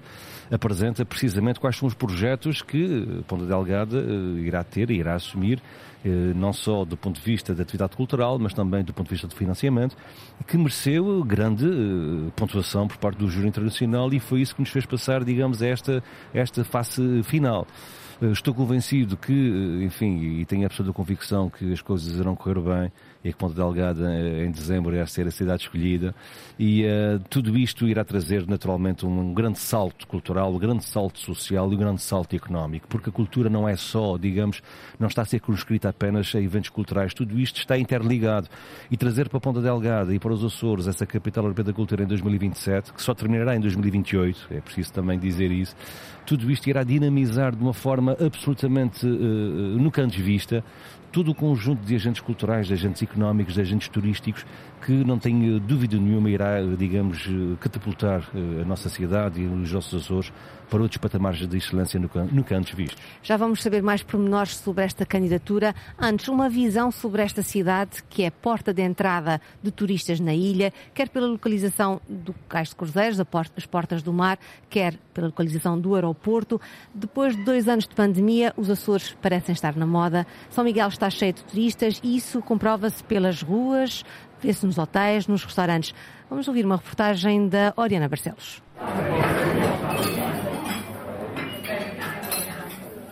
apresenta 0.51 1.05
precisamente 1.05 1.59
quais 1.59 1.77
são 1.77 1.87
os 1.87 1.93
projetos 1.93 2.61
que 2.61 3.23
Ponta 3.25 3.45
Delgada 3.45 3.97
uh, 3.97 4.37
irá 4.39 4.63
ter 4.63 4.91
e 4.91 4.95
irá 4.95 5.15
assumir, 5.15 5.59
uh, 6.03 6.09
não 6.35 6.51
só 6.51 6.83
do 6.83 6.97
ponto 6.97 7.19
de 7.19 7.25
vista 7.25 7.55
da 7.55 7.63
atividade 7.63 7.95
cultural, 7.95 8.37
mas 8.37 8.53
também 8.53 8.83
do 8.83 8.93
ponto 8.93 9.07
de 9.07 9.13
vista 9.13 9.27
do 9.27 9.35
financiamento, 9.35 9.95
que 10.45 10.57
mereceu 10.57 11.23
grande 11.23 11.65
pontuação 12.35 12.87
por 12.87 12.97
parte 12.97 13.17
do 13.17 13.29
júri 13.29 13.47
internacional 13.47 14.13
e 14.13 14.19
foi 14.19 14.41
isso 14.41 14.53
que 14.53 14.61
nos 14.61 14.69
fez 14.69 14.85
passar, 14.85 15.23
digamos, 15.23 15.61
a 15.61 15.67
esta, 15.67 16.03
esta 16.33 16.65
face 16.65 17.23
final. 17.23 17.65
Estou 18.21 18.53
convencido 18.53 19.17
que, 19.17 19.81
enfim, 19.83 20.39
e 20.39 20.45
tenho 20.45 20.63
a 20.63 20.65
absoluta 20.67 20.93
convicção 20.93 21.49
que 21.49 21.73
as 21.73 21.81
coisas 21.81 22.19
irão 22.19 22.35
correr 22.35 22.59
bem 22.59 22.91
e 23.23 23.31
que 23.31 23.37
Ponta 23.37 23.53
Delgada 23.53 24.11
eh, 24.13 24.45
em 24.45 24.51
dezembro 24.51 24.95
irá 24.95 25.05
ser 25.05 25.27
a 25.27 25.31
cidade 25.31 25.63
escolhida. 25.63 26.13
E 26.57 26.83
uh, 26.85 27.19
tudo 27.29 27.57
isto 27.57 27.87
irá 27.87 28.03
trazer 28.03 28.47
naturalmente 28.47 29.05
um 29.05 29.33
grande 29.33 29.59
salto 29.59 30.07
cultural, 30.07 30.53
um 30.53 30.59
grande 30.59 30.83
salto 30.83 31.19
social 31.19 31.71
e 31.71 31.75
um 31.75 31.79
grande 31.79 32.01
salto 32.01 32.35
económico, 32.35 32.87
porque 32.87 33.09
a 33.09 33.13
cultura 33.13 33.49
não 33.49 33.67
é 33.67 33.75
só, 33.75 34.17
digamos, 34.17 34.61
não 34.99 35.07
está 35.07 35.21
a 35.21 35.25
ser 35.25 35.39
conscrita 35.39 35.89
apenas 35.89 36.33
a 36.35 36.41
eventos 36.41 36.69
culturais, 36.69 37.13
tudo 37.13 37.39
isto 37.39 37.57
está 37.57 37.77
interligado. 37.77 38.47
E 38.89 38.97
trazer 38.97 39.29
para 39.29 39.39
Ponta 39.39 39.61
Delgada 39.61 40.13
e 40.13 40.19
para 40.19 40.33
os 40.33 40.43
Açores 40.43 40.87
essa 40.87 41.05
capital 41.05 41.43
europeia 41.43 41.65
da 41.65 41.73
cultura 41.73 42.03
em 42.03 42.07
2027, 42.07 42.93
que 42.93 43.01
só 43.01 43.13
terminará 43.13 43.55
em 43.55 43.59
2028, 43.59 44.47
é 44.51 44.61
preciso 44.61 44.93
também 44.93 45.19
dizer 45.19 45.51
isso, 45.51 45.75
tudo 46.25 46.49
isto 46.51 46.69
irá 46.69 46.83
dinamizar 46.83 47.55
de 47.55 47.61
uma 47.61 47.73
forma 47.73 48.15
absolutamente 48.23 49.05
uh, 49.05 49.09
nunca 49.09 50.01
antes 50.01 50.23
vista 50.23 50.63
todo 51.11 51.31
o 51.31 51.35
conjunto 51.35 51.83
de 51.83 51.95
agentes 51.95 52.21
culturais, 52.21 52.67
de 52.67 52.73
agentes 52.73 53.01
económicos, 53.01 53.55
de 53.55 53.61
agentes 53.61 53.89
turísticos, 53.89 54.45
que 54.85 54.91
não 55.03 55.19
tenho 55.19 55.59
dúvida 55.59 55.97
nenhuma 55.97 56.29
irá, 56.29 56.61
digamos, 56.77 57.27
catapultar 57.59 58.29
a 58.61 58.65
nossa 58.65 58.89
cidade 58.89 59.41
e 59.41 59.45
os 59.45 59.71
nossos 59.71 60.01
Açores 60.01 60.33
para 60.69 60.81
outros 60.81 60.97
patamares 60.97 61.45
de 61.45 61.57
excelência 61.57 61.99
nunca 61.99 62.55
antes 62.55 62.73
vistos. 62.73 62.97
Já 63.21 63.35
vamos 63.35 63.61
saber 63.61 63.83
mais 63.83 64.01
pormenores 64.01 64.55
sobre 64.55 64.85
esta 64.85 65.05
candidatura. 65.05 65.75
Antes, 65.99 66.29
uma 66.29 66.49
visão 66.49 66.89
sobre 66.91 67.21
esta 67.21 67.43
cidade, 67.43 68.01
que 68.09 68.23
é 68.23 68.31
porta 68.31 68.73
de 68.73 68.81
entrada 68.81 69.41
de 69.61 69.69
turistas 69.69 70.21
na 70.21 70.33
ilha, 70.33 70.71
quer 70.93 71.09
pela 71.09 71.27
localização 71.27 71.99
do 72.07 72.33
Cais 72.47 72.69
de 72.69 72.75
Cruzeiros, 72.77 73.19
as 73.19 73.65
portas 73.65 74.01
do 74.01 74.13
mar, 74.13 74.39
quer 74.69 74.95
pela 75.13 75.27
localização 75.27 75.77
do 75.77 75.93
aeroporto. 75.93 76.59
Depois 76.95 77.35
de 77.35 77.43
dois 77.43 77.67
anos 77.67 77.85
de 77.85 77.93
pandemia, 77.93 78.53
os 78.55 78.69
Açores 78.69 79.13
parecem 79.21 79.51
estar 79.51 79.75
na 79.75 79.85
moda. 79.85 80.25
São 80.49 80.63
Miguel 80.63 80.87
está 80.87 81.09
cheio 81.09 81.33
de 81.33 81.43
turistas 81.43 81.99
e 82.01 82.15
isso 82.15 82.41
comprova-se 82.41 83.03
pelas 83.03 83.41
ruas, 83.41 84.05
vê-se 84.41 84.65
nos 84.65 84.77
hotéis, 84.77 85.27
nos 85.27 85.43
restaurantes. 85.43 85.93
Vamos 86.29 86.47
ouvir 86.47 86.65
uma 86.65 86.77
reportagem 86.77 87.47
da 87.47 87.73
Oriana 87.75 88.07
Barcelos. 88.07 88.61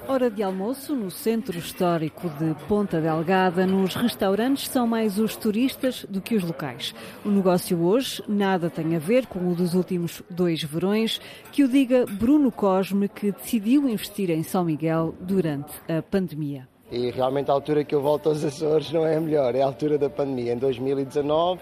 Hora 0.10 0.32
de 0.32 0.42
almoço 0.42 0.96
no 0.96 1.12
centro 1.12 1.56
histórico 1.56 2.28
de 2.30 2.56
Ponta 2.68 3.00
Delgada. 3.00 3.68
Nos 3.68 3.94
restaurantes 3.94 4.68
são 4.68 4.88
mais 4.88 5.20
os 5.20 5.36
turistas 5.36 6.04
do 6.10 6.20
que 6.20 6.36
os 6.36 6.44
locais. 6.44 6.96
O 7.24 7.30
negócio 7.30 7.80
hoje 7.80 8.24
nada 8.28 8.72
tem 8.72 8.96
a 8.96 9.00
ver 9.00 9.28
com 9.28 9.52
o 9.52 9.54
dos 9.54 9.76
últimos 9.76 10.24
dois 10.28 10.64
verões, 10.64 11.22
que 11.52 11.64
o 11.64 11.68
diga 11.68 12.08
Bruno 12.08 12.52
Cosme, 12.52 13.08
que 13.08 13.32
decidiu 13.32 13.88
investir 13.88 14.32
em 14.32 14.42
São 14.42 14.66
Miguel 14.66 15.14
durante 15.22 15.74
a 15.88 16.02
pandemia. 16.02 16.68
E 16.92 17.12
realmente 17.12 17.52
a 17.52 17.54
altura 17.54 17.84
que 17.84 17.94
eu 17.94 18.02
volto 18.02 18.30
aos 18.30 18.44
Açores 18.44 18.92
não 18.92 19.06
é 19.06 19.16
a 19.16 19.22
melhor, 19.22 19.54
é 19.54 19.62
a 19.62 19.66
altura 19.66 19.98
da 19.98 20.10
pandemia. 20.10 20.54
Em 20.54 20.58
2019, 20.58 21.62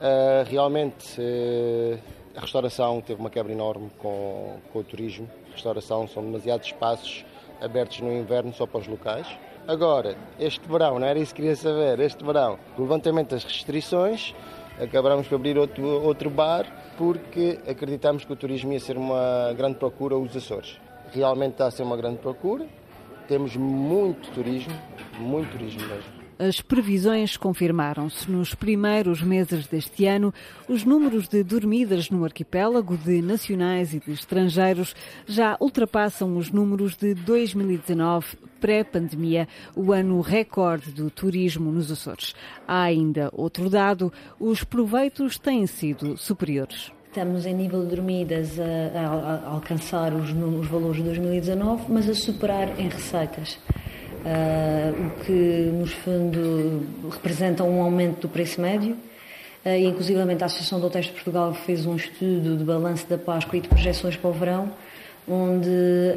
eh, 0.00 0.44
realmente 0.48 1.20
eh, 1.20 1.98
a 2.34 2.40
restauração 2.40 3.00
teve 3.02 3.20
uma 3.20 3.28
quebra 3.28 3.52
enorme 3.52 3.90
com, 3.98 4.56
com 4.72 4.78
o 4.78 4.84
turismo. 4.84 5.28
A 5.50 5.52
restauração 5.52 6.08
são 6.08 6.22
demasiados 6.22 6.68
espaços 6.68 7.26
abertos 7.60 8.00
no 8.00 8.10
inverno 8.10 8.54
só 8.54 8.66
para 8.66 8.80
os 8.80 8.86
locais. 8.86 9.26
Agora, 9.66 10.16
este 10.40 10.66
verão, 10.66 10.98
não 10.98 11.06
era 11.06 11.18
isso 11.18 11.34
que 11.34 11.42
queria 11.42 11.54
saber, 11.54 12.00
este 12.00 12.24
verão, 12.24 12.58
o 12.78 12.80
levantamento 12.80 13.32
das 13.32 13.44
restrições, 13.44 14.34
acabamos 14.80 15.28
por 15.28 15.34
abrir 15.34 15.58
outro, 15.58 15.84
outro 16.02 16.30
bar 16.30 16.64
porque 16.96 17.58
acreditamos 17.68 18.24
que 18.24 18.32
o 18.32 18.36
turismo 18.36 18.72
ia 18.72 18.80
ser 18.80 18.96
uma 18.96 19.52
grande 19.54 19.76
procura 19.76 20.14
aos 20.14 20.34
Açores. 20.34 20.80
Realmente 21.12 21.52
está 21.52 21.66
a 21.66 21.70
ser 21.70 21.82
uma 21.82 21.98
grande 21.98 22.16
procura, 22.16 22.66
temos 23.28 23.54
muito 23.54 24.30
turismo, 24.30 24.72
muito 25.20 25.52
turismo 25.52 25.86
mesmo. 25.86 26.18
As 26.38 26.60
previsões 26.60 27.36
confirmaram-se. 27.36 28.30
Nos 28.30 28.54
primeiros 28.54 29.20
meses 29.20 29.66
deste 29.66 30.06
ano, 30.06 30.32
os 30.68 30.84
números 30.84 31.28
de 31.28 31.42
dormidas 31.42 32.10
no 32.10 32.24
arquipélago 32.24 32.96
de 32.96 33.20
nacionais 33.20 33.92
e 33.92 33.98
de 33.98 34.12
estrangeiros 34.12 34.94
já 35.26 35.56
ultrapassam 35.60 36.36
os 36.36 36.50
números 36.50 36.96
de 36.96 37.12
2019, 37.12 38.38
pré-pandemia, 38.60 39.48
o 39.74 39.92
ano 39.92 40.20
recorde 40.20 40.92
do 40.92 41.10
turismo 41.10 41.72
nos 41.72 41.90
Açores. 41.90 42.34
Há 42.66 42.82
ainda 42.82 43.30
outro 43.32 43.68
dado: 43.68 44.12
os 44.38 44.62
proveitos 44.62 45.38
têm 45.38 45.66
sido 45.66 46.16
superiores. 46.16 46.92
Estamos 47.08 47.46
em 47.46 47.54
nível 47.54 47.84
de 47.84 47.96
dormidas 47.96 48.60
a, 48.60 48.98
a, 48.98 49.06
a 49.46 49.50
alcançar 49.54 50.12
os, 50.12 50.28
os 50.30 50.68
valores 50.68 50.98
de 50.98 51.04
2019, 51.04 51.84
mas 51.88 52.06
a 52.06 52.14
superar 52.14 52.78
em 52.78 52.86
receitas. 52.86 53.54
Uh, 53.54 55.06
o 55.06 55.24
que, 55.24 55.32
no 55.72 55.86
fundo, 55.86 56.86
representa 57.10 57.64
um 57.64 57.82
aumento 57.82 58.20
do 58.20 58.28
preço 58.28 58.60
médio. 58.60 58.92
Uh, 59.64 59.70
e, 59.70 59.86
a 59.86 60.44
Associação 60.44 60.78
de 60.80 60.84
Hotéis 60.84 61.06
de 61.06 61.12
Portugal 61.12 61.54
fez 61.54 61.86
um 61.86 61.96
estudo 61.96 62.58
de 62.58 62.62
balanço 62.62 63.08
da 63.08 63.16
Páscoa 63.16 63.56
e 63.56 63.62
de 63.62 63.68
projeções 63.68 64.14
para 64.14 64.28
o 64.28 64.32
verão, 64.34 64.70
onde 65.26 65.70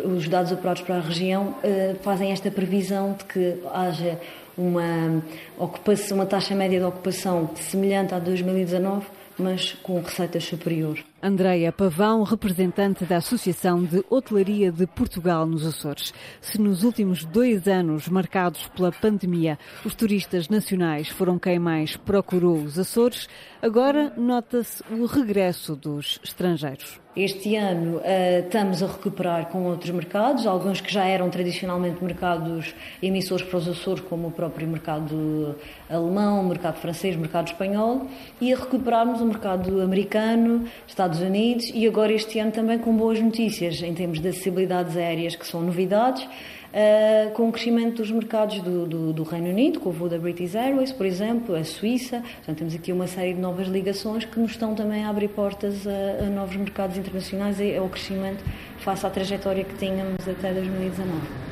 os 0.04 0.28
dados 0.28 0.52
apurados 0.52 0.82
para 0.82 0.98
a 0.98 1.00
região 1.00 1.56
uh, 1.64 1.96
fazem 2.02 2.34
esta 2.34 2.52
previsão 2.52 3.14
de 3.14 3.24
que 3.24 3.58
haja 3.74 4.20
uma, 4.58 5.24
ocupação, 5.58 6.18
uma 6.18 6.26
taxa 6.26 6.54
média 6.54 6.80
de 6.80 6.86
ocupação 6.86 7.50
semelhante 7.56 8.14
à 8.14 8.20
de 8.20 8.26
2019, 8.26 9.06
mas 9.38 9.74
com 9.82 10.00
receitas 10.02 10.44
superiores. 10.44 11.04
Andreia 11.22 11.72
Pavão, 11.72 12.24
representante 12.24 13.06
da 13.06 13.18
Associação 13.18 13.84
de 13.84 14.04
Hotelaria 14.10 14.72
de 14.72 14.88
Portugal 14.88 15.46
nos 15.46 15.66
Açores. 15.66 16.14
Se 16.40 16.62
nos 16.62 16.84
últimos 16.84 17.26
dois 17.26 17.68
anos 17.68 18.08
marcados 18.08 18.68
pela 18.70 18.92
pandemia 18.92 19.58
os 19.84 19.96
turistas 19.96 20.48
nacionais 20.48 21.10
foram 21.10 21.38
quem 21.38 21.60
mais 21.60 21.98
procurou 21.98 22.58
os 22.58 22.78
Açores, 22.78 23.28
agora 23.62 24.14
nota-se 24.16 24.84
o 24.92 25.06
regresso 25.06 25.76
dos 25.76 26.20
estrangeiros. 26.24 27.01
Este 27.14 27.58
ano 27.58 27.98
uh, 27.98 28.02
estamos 28.46 28.82
a 28.82 28.88
recuperar 28.88 29.48
com 29.50 29.66
outros 29.66 29.92
mercados, 29.92 30.48
alguns 30.48 30.80
que 30.80 30.90
já 30.90 31.04
eram 31.04 31.30
tradicionalmente 31.30 32.02
mercados 32.02 32.74
emissores 33.04 33.46
para 33.46 33.58
os 33.58 33.68
Açores, 33.68 34.02
como 34.08 34.30
o 34.30 34.32
próprio 34.32 34.66
mercado 34.66 35.58
alemão, 35.90 36.42
mercado 36.42 36.78
francês, 36.78 37.18
mercado 37.18 37.48
espanhol, 37.48 38.08
e 38.40 38.54
a 38.54 38.56
recuperarmos 38.56 39.20
o 39.20 39.26
mercado 39.26 39.82
americano, 39.82 40.66
Estados 40.88 41.20
Unidos 41.20 41.70
e 41.74 41.86
agora 41.86 42.14
este 42.14 42.40
ano 42.40 42.54
também 42.54 42.80
com 42.80 42.96
boas 42.96 43.20
notícias 43.20 43.82
em 43.84 43.94
termos 43.94 44.22
de 44.22 44.30
acessibilidades 44.30 44.96
aéreas, 44.96 45.36
que 45.36 45.46
são 45.46 45.62
novidades, 45.62 46.26
uh, 46.72 47.32
com 47.32 47.50
o 47.50 47.52
crescimento 47.52 47.98
dos 47.98 48.12
mercados 48.12 48.62
do, 48.62 48.86
do, 48.86 49.14
do, 49.14 49.24
Reino 49.24 49.50
Unido, 49.50 49.80
com 49.80 49.90
o 49.90 49.92
voo 49.92 50.10
da 50.10 50.18
British 50.18 50.56
Airways, 50.56 50.92
por 50.92 51.06
exemplo, 51.06 51.56
a 51.56 51.64
Suíça. 51.64 52.22
Portanto, 52.38 52.58
temos 52.58 52.76
aqui 52.76 52.92
uma 52.92 53.08
série 53.08 53.34
de 53.34 53.40
novas 53.40 53.68
ligações 53.68 54.26
que 54.26 54.40
nos 54.40 54.52
estão 54.52 54.74
também 54.76 55.04
a 55.04 55.10
abrir 55.10 55.30
portas 55.30 55.86
a, 55.88 56.26
a 56.26 56.30
novos 56.30 56.56
mercados 56.56 56.98
internacionais 56.98 57.60
e 57.60 57.76
ao 57.76 57.88
crescimento 57.90 58.44
face 58.80 59.06
à 59.06 59.10
trajetória 59.10 59.64
que 59.64 59.76
tínhamos 59.76 60.28
até 60.28 60.54
2019. 60.54 61.52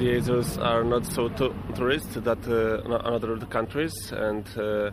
the 0.00 0.16
Azores 0.16 0.56
are 0.56 0.82
not 0.82 1.04
so 1.04 1.28
tourist 1.74 2.24
that 2.24 2.38
uh, 2.48 2.94
other 3.04 3.36
countries 3.50 3.92
and 4.12 4.46
uh, 4.56 4.90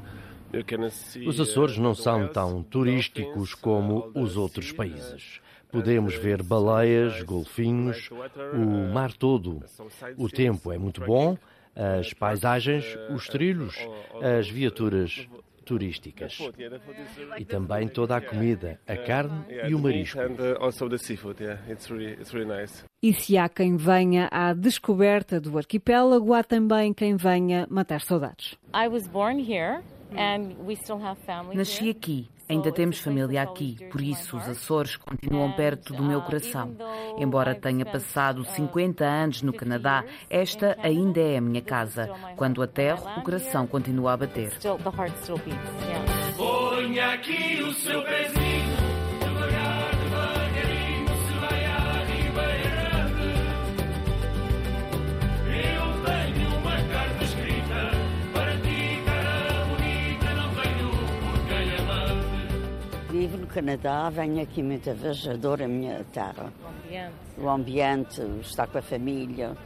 os 1.26 1.40
Açores 1.40 1.78
não 1.78 1.94
são 1.94 2.28
tão 2.28 2.64
turísticos 2.64 3.54
como 3.54 4.12
os 4.16 4.38
outros 4.38 4.72
países. 4.72 5.40
Podemos 5.72 6.16
ver 6.16 6.42
baleias, 6.42 7.22
golfinhos, 7.24 8.10
o 8.54 8.94
mar 8.94 9.12
todo. 9.12 9.62
O 10.18 10.30
tempo 10.30 10.72
é 10.72 10.78
muito 10.78 11.02
bom, 11.02 11.38
as 11.76 12.14
paisagens, 12.14 12.98
os 13.10 13.28
trilhos, 13.28 13.76
as 14.22 14.50
viaturas 14.50 15.28
turísticas. 15.66 16.40
E 17.38 17.44
também 17.44 17.90
toda 17.90 18.16
a 18.16 18.22
comida, 18.22 18.80
a 18.88 18.96
carne 18.96 19.44
e 19.68 19.76
o 19.76 19.80
marisco. 19.80 20.18
E 23.04 23.14
se 23.14 23.38
há 23.38 23.50
quem 23.50 23.76
venha 23.76 24.30
à 24.32 24.54
descoberta 24.54 25.40
do 25.42 25.58
arquipélago, 25.58 26.34
há 26.34 26.44
também 26.44 26.94
quem 26.94 27.18
venha 27.18 27.68
matar 27.70 28.00
saudades. 28.00 28.58
Nasci 31.54 31.90
aqui 31.90 32.30
Ainda 32.50 32.72
temos 32.72 33.00
família 33.00 33.42
aqui, 33.42 33.78
por 33.92 34.00
isso 34.00 34.38
os 34.38 34.48
Açores 34.48 34.96
continuam 34.96 35.52
perto 35.52 35.94
do 35.94 36.02
meu 36.02 36.22
coração. 36.22 36.74
Embora 37.18 37.54
tenha 37.54 37.86
passado 37.86 38.46
50 38.46 39.04
anos 39.04 39.42
no 39.42 39.52
Canadá, 39.52 40.06
esta 40.30 40.78
ainda 40.82 41.20
é 41.20 41.38
a 41.38 41.42
minha 41.42 41.62
casa. 41.62 42.10
Quando 42.38 42.62
aterro, 42.62 43.06
o 43.18 43.22
coração 43.22 43.68
continua 43.68 44.14
a 44.14 44.18
bater. 44.18 44.54
Ponha 46.38 47.14
aqui 47.14 47.62
o 47.62 47.74
seu 47.74 48.02
pezinho. 48.04 48.37
Vivo 63.18 63.38
no 63.38 63.48
Canadá, 63.48 64.10
venho 64.12 64.42
aqui 64.42 64.62
muitas 64.62 64.96
vezes, 65.00 65.28
adoro 65.28 65.64
a 65.64 65.68
minha 65.68 66.06
terra. 66.14 66.54
O 66.62 66.68
ambiente. 66.68 67.14
O 67.40 67.50
ambiente, 67.50 68.22
estar 68.42 68.68
com 68.68 68.78
a 68.78 68.82
família. 68.82 69.58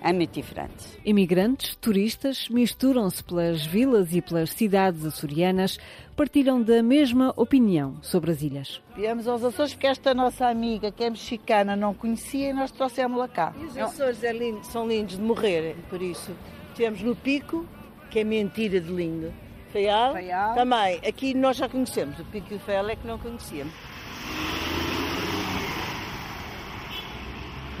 É 0.00 0.12
muito 0.12 0.32
diferente. 0.32 1.00
Imigrantes, 1.04 1.74
turistas, 1.76 2.48
misturam-se 2.48 3.24
pelas 3.24 3.66
vilas 3.66 4.12
e 4.12 4.20
pelas 4.20 4.50
cidades 4.50 5.04
açorianas, 5.04 5.78
partilham 6.14 6.62
da 6.62 6.82
mesma 6.82 7.32
opinião 7.36 7.96
sobre 8.00 8.30
as 8.30 8.42
ilhas. 8.42 8.80
Viemos 8.94 9.26
aos 9.26 9.42
Açores 9.42 9.72
porque 9.72 9.86
esta 9.88 10.14
nossa 10.14 10.46
amiga, 10.46 10.92
que 10.92 11.02
é 11.02 11.10
mexicana, 11.10 11.74
não 11.74 11.94
conhecia 11.94 12.50
e 12.50 12.52
nós 12.52 12.70
trouxemos-la 12.70 13.26
cá. 13.26 13.52
E 13.58 13.64
os 13.64 13.76
Açores 13.76 14.22
é 14.22 14.32
lindo, 14.32 14.64
são 14.66 14.86
lindos 14.86 15.16
de 15.16 15.22
morrer, 15.22 15.74
por 15.88 16.00
isso. 16.00 16.30
Estivemos 16.68 17.02
no 17.02 17.16
Pico, 17.16 17.66
que 18.10 18.20
é 18.20 18.24
mentira 18.24 18.80
de 18.80 18.92
lindo 18.92 19.32
Faial? 19.74 20.12
Faial. 20.12 20.54
Também. 20.54 21.00
Aqui 21.06 21.34
nós 21.34 21.56
já 21.56 21.68
conhecemos. 21.68 22.18
O 22.20 22.24
Pico 22.26 22.54
e 22.54 22.56
o 22.56 22.60
Faial 22.60 22.88
é 22.88 22.94
que 22.94 23.06
não 23.06 23.18
conhecíamos. 23.18 23.74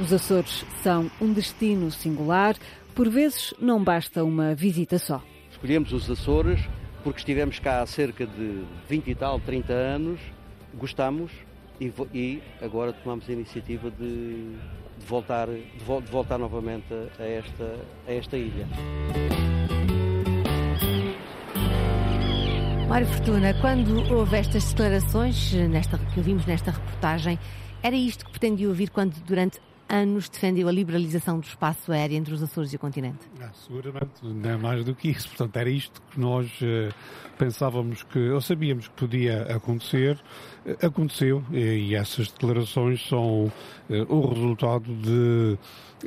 Os 0.00 0.12
Açores 0.12 0.66
são 0.82 1.08
um 1.20 1.32
destino 1.32 1.88
singular. 1.92 2.56
Por 2.96 3.08
vezes, 3.08 3.54
não 3.60 3.82
basta 3.82 4.24
uma 4.24 4.54
visita 4.54 4.98
só. 4.98 5.22
Escolhemos 5.52 5.92
os 5.92 6.10
Açores 6.10 6.60
porque 7.04 7.20
estivemos 7.20 7.60
cá 7.60 7.80
há 7.80 7.86
cerca 7.86 8.26
de 8.26 8.64
20 8.88 9.10
e 9.10 9.14
tal, 9.14 9.38
30 9.38 9.72
anos, 9.72 10.20
gostamos 10.72 11.30
e, 11.78 11.92
e 12.12 12.42
agora 12.62 12.92
tomamos 12.92 13.28
a 13.28 13.32
iniciativa 13.32 13.90
de, 13.90 14.56
de 14.98 15.06
voltar, 15.06 15.46
de, 15.46 15.60
de, 15.60 16.10
voltar 16.10 16.38
novamente 16.38 16.92
a 17.20 17.24
esta, 17.24 17.76
a 18.08 18.12
esta 18.12 18.36
ilha. 18.36 18.66
Mário 22.88 23.06
Fortuna, 23.06 23.54
quando 23.54 24.14
houve 24.14 24.36
estas 24.36 24.70
declarações 24.70 25.52
nesta, 25.52 25.98
que 25.98 26.18
ouvimos 26.18 26.44
nesta 26.44 26.70
reportagem, 26.70 27.38
era 27.82 27.96
isto 27.96 28.24
que 28.24 28.30
pretendia 28.30 28.68
ouvir 28.68 28.90
quando 28.90 29.14
durante 29.24 29.60
anos 29.94 30.28
defendeu 30.28 30.68
a 30.68 30.72
liberalização 30.72 31.38
do 31.38 31.46
espaço 31.46 31.92
aéreo 31.92 32.16
entre 32.16 32.34
os 32.34 32.42
Açores 32.42 32.72
e 32.72 32.76
o 32.76 32.78
continente? 32.78 33.18
Ah, 33.40 33.50
seguramente, 33.52 34.22
não 34.22 34.50
é 34.50 34.56
mais 34.56 34.84
do 34.84 34.94
que 34.94 35.08
isso. 35.08 35.28
Portanto, 35.28 35.56
era 35.56 35.70
isto 35.70 36.02
que 36.10 36.18
nós 36.18 36.46
uh, 36.60 36.92
pensávamos 37.38 38.02
que, 38.02 38.30
ou 38.30 38.40
sabíamos 38.40 38.88
que 38.88 38.94
podia 38.94 39.42
acontecer. 39.54 40.18
Uh, 40.66 40.86
aconteceu 40.86 41.44
e, 41.52 41.58
e, 41.58 41.94
essas 41.94 42.28
declarações 42.28 43.06
são 43.06 43.44
uh, 43.44 43.52
o 44.08 44.28
resultado 44.28 44.92
de 44.94 45.58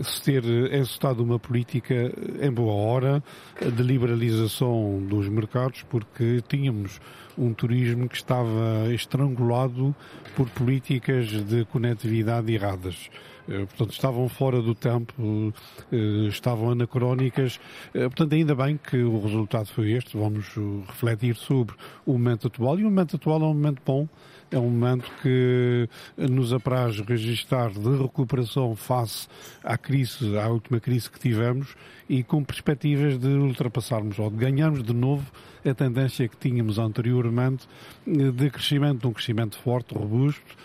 se 0.04 0.22
ter 0.22 0.44
executado 0.46 1.24
uma 1.24 1.40
política 1.40 2.14
em 2.42 2.52
boa 2.52 2.74
hora 2.74 3.24
de 3.60 3.82
liberalização 3.82 5.02
dos 5.08 5.28
mercados, 5.28 5.84
porque 5.84 6.44
tínhamos 6.48 7.00
um 7.38 7.54
turismo 7.54 8.08
que 8.08 8.16
estava 8.16 8.94
estrangulado 8.94 9.96
por 10.36 10.50
políticas 10.50 11.28
de 11.28 11.66
conectividade 11.66 12.52
erradas. 12.52 13.10
Eh, 13.48 13.66
portanto, 13.66 13.92
estavam 13.92 14.28
fora 14.28 14.62
do 14.62 14.76
tempo, 14.76 15.54
eh, 15.92 16.28
estavam 16.28 16.72
anacrónicas. 16.72 17.60
Eh, 17.94 18.04
portanto, 18.04 18.34
ainda 18.34 18.54
bem 18.56 18.78
que 18.78 18.98
o 18.98 19.20
resultado 19.22 19.68
foi 19.68 19.92
este. 19.92 20.18
Vamos 20.18 20.48
refletir 20.88 21.36
sobre 21.36 21.76
o 22.06 22.14
momento 22.14 22.48
atual. 22.48 22.80
E 22.80 22.84
o 22.84 22.86
momento 22.90 23.16
atual 23.16 23.42
é 23.42 23.46
um 23.46 23.54
momento 23.54 23.82
bom. 23.86 24.08
É 24.50 24.58
um 24.58 24.70
momento 24.70 25.12
que 25.22 25.90
nos 26.18 26.54
apraz 26.54 27.02
registrar 27.02 27.70
de 27.70 28.02
recuperação 28.02 28.78
face 28.78 29.28
à 29.62 29.78
crise, 29.78 30.38
à 30.38 30.48
última 30.48 30.80
crise 30.80 31.12
que 31.12 31.20
tivemos 31.20 31.76
e 32.08 32.24
com 32.24 32.42
perspectivas 32.46 33.18
de 33.18 33.28
ultrapassarmos 33.28 34.18
ou 34.18 34.30
de 34.30 34.38
ganharmos 34.38 34.84
de 34.84 34.94
novo 34.94 35.30
a 35.66 35.74
tendência 35.74 36.30
que 36.30 36.38
tínhamos 36.38 36.80
anteriormente 36.80 37.68
de 38.06 38.50
crescimento, 38.50 39.02
de 39.02 39.08
um 39.08 39.12
crescimento 39.12 39.58
forte, 39.58 39.94
robusto, 39.94 40.56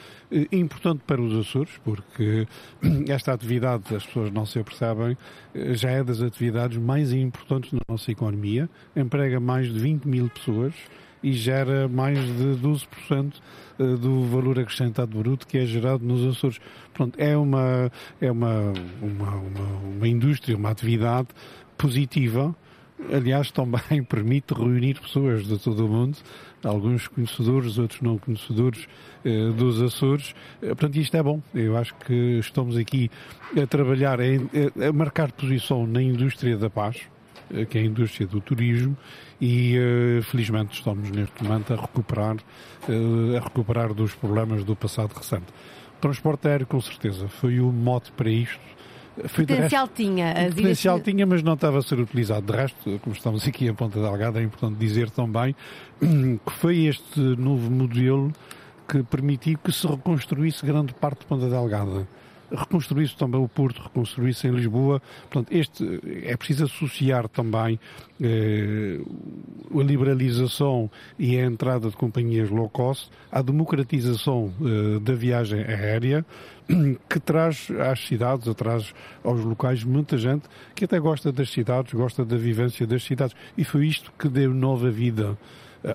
importante 0.50 1.02
para 1.06 1.20
os 1.20 1.34
Açores, 1.34 1.72
porque 1.84 2.46
esta 3.08 3.32
atividade, 3.32 3.94
as 3.94 4.06
pessoas 4.06 4.30
não 4.30 4.46
se 4.46 4.58
apercebem, 4.58 5.16
eh, 5.54 5.74
já 5.74 5.90
é 5.90 6.02
das 6.02 6.20
atividades 6.20 6.78
mais 6.78 7.12
importantes 7.12 7.72
na 7.72 7.80
nossa 7.88 8.10
economia, 8.10 8.68
emprega 8.96 9.38
mais 9.38 9.72
de 9.72 9.78
20 9.78 10.04
mil 10.06 10.28
pessoas 10.28 10.74
e 11.22 11.32
gera 11.32 11.86
mais 11.88 12.18
de 12.18 12.56
12% 12.60 13.34
eh, 13.78 13.96
do 13.96 14.22
valor 14.24 14.58
acrescentado 14.58 15.16
bruto 15.16 15.46
que 15.46 15.58
é 15.58 15.66
gerado 15.66 16.04
nos 16.04 16.24
Açores. 16.24 16.60
Pronto, 16.92 17.18
é 17.18 17.36
uma, 17.36 17.90
é 18.20 18.30
uma, 18.30 18.72
uma, 19.00 19.36
uma, 19.36 19.66
uma 19.96 20.08
indústria, 20.08 20.56
uma 20.56 20.70
atividade 20.70 21.28
positiva, 21.76 22.54
aliás, 23.10 23.50
também 23.50 24.02
permite 24.08 24.52
reunir 24.54 25.00
pessoas 25.00 25.46
de 25.46 25.58
todo 25.58 25.86
o 25.86 25.88
mundo, 25.88 26.18
alguns 26.62 27.08
conhecedores, 27.08 27.78
outros 27.78 28.00
não 28.00 28.18
conhecedores 28.18 28.86
eh, 29.24 29.50
dos 29.50 29.80
Açores. 29.80 30.34
Eh, 30.60 30.68
portanto, 30.68 30.96
isto 30.96 31.16
é 31.16 31.22
bom. 31.22 31.40
Eu 31.54 31.76
acho 31.76 31.94
que 31.96 32.38
estamos 32.38 32.76
aqui 32.76 33.10
a 33.60 33.66
trabalhar, 33.66 34.18
a, 34.20 34.92
marcar 34.92 35.32
posição 35.32 35.86
na 35.86 36.02
indústria 36.02 36.56
da 36.56 36.70
paz, 36.70 37.00
eh, 37.52 37.64
que 37.64 37.78
é 37.78 37.80
a 37.80 37.84
indústria 37.84 38.26
do 38.26 38.40
turismo, 38.40 38.96
e 39.40 39.74
felizmente 40.22 40.74
estamos 40.78 41.10
neste 41.10 41.42
momento 41.42 41.72
a 41.72 41.76
recuperar, 41.76 42.36
a 42.86 43.40
recuperar 43.42 43.92
dos 43.92 44.14
problemas 44.14 44.62
do 44.62 44.76
passado 44.76 45.12
recente. 45.12 45.46
Transporte 46.00 46.46
aéreo, 46.46 46.64
com 46.64 46.80
certeza, 46.80 47.26
foi 47.26 47.58
o 47.58 47.72
mote 47.72 48.12
para 48.12 48.30
isto 48.30 48.60
foi 49.26 49.46
potencial 49.46 49.86
resto, 49.86 49.96
tinha. 49.96 50.32
As 50.32 50.54
potencial 50.54 50.96
ilhas... 50.96 51.04
tinha, 51.04 51.26
mas 51.26 51.42
não 51.42 51.54
estava 51.54 51.78
a 51.78 51.82
ser 51.82 51.98
utilizado. 51.98 52.46
De 52.46 52.52
resto, 52.52 53.00
como 53.02 53.14
estamos 53.14 53.46
aqui 53.46 53.66
em 53.66 53.74
Ponta 53.74 54.00
Delgada, 54.00 54.40
é 54.40 54.42
importante 54.42 54.76
dizer 54.78 55.10
também 55.10 55.54
que 56.00 56.52
foi 56.52 56.86
este 56.86 57.20
novo 57.20 57.70
modelo 57.70 58.32
que 58.88 59.02
permitiu 59.02 59.58
que 59.58 59.72
se 59.72 59.86
reconstruísse 59.86 60.64
grande 60.64 60.92
parte 60.94 61.20
de 61.20 61.26
Ponta 61.26 61.48
Delgada 61.48 62.06
reconstruir-se 62.54 63.16
também 63.16 63.40
o 63.40 63.48
Porto, 63.48 63.82
reconstruir-se 63.82 64.46
em 64.46 64.50
Lisboa. 64.52 65.00
Portanto, 65.30 65.52
este, 65.52 66.00
é 66.24 66.36
preciso 66.36 66.64
associar 66.64 67.28
também 67.28 67.78
eh, 68.20 69.00
a 69.74 69.82
liberalização 69.82 70.90
e 71.18 71.38
a 71.38 71.44
entrada 71.44 71.88
de 71.88 71.96
companhias 71.96 72.50
low 72.50 72.68
cost 72.68 73.10
à 73.30 73.42
democratização 73.42 74.52
eh, 74.60 75.00
da 75.00 75.14
viagem 75.14 75.60
aérea, 75.60 76.24
que 77.08 77.18
traz 77.20 77.68
às 77.90 78.00
cidades, 78.06 78.52
traz 78.54 78.94
aos 79.24 79.44
locais 79.44 79.82
muita 79.84 80.16
gente 80.16 80.48
que 80.74 80.84
até 80.84 80.98
gosta 80.98 81.32
das 81.32 81.50
cidades, 81.50 81.92
gosta 81.92 82.24
da 82.24 82.36
vivência 82.36 82.86
das 82.86 83.02
cidades. 83.02 83.34
E 83.56 83.64
foi 83.64 83.86
isto 83.86 84.12
que 84.18 84.28
deu 84.28 84.52
nova 84.54 84.90
vida 84.90 85.36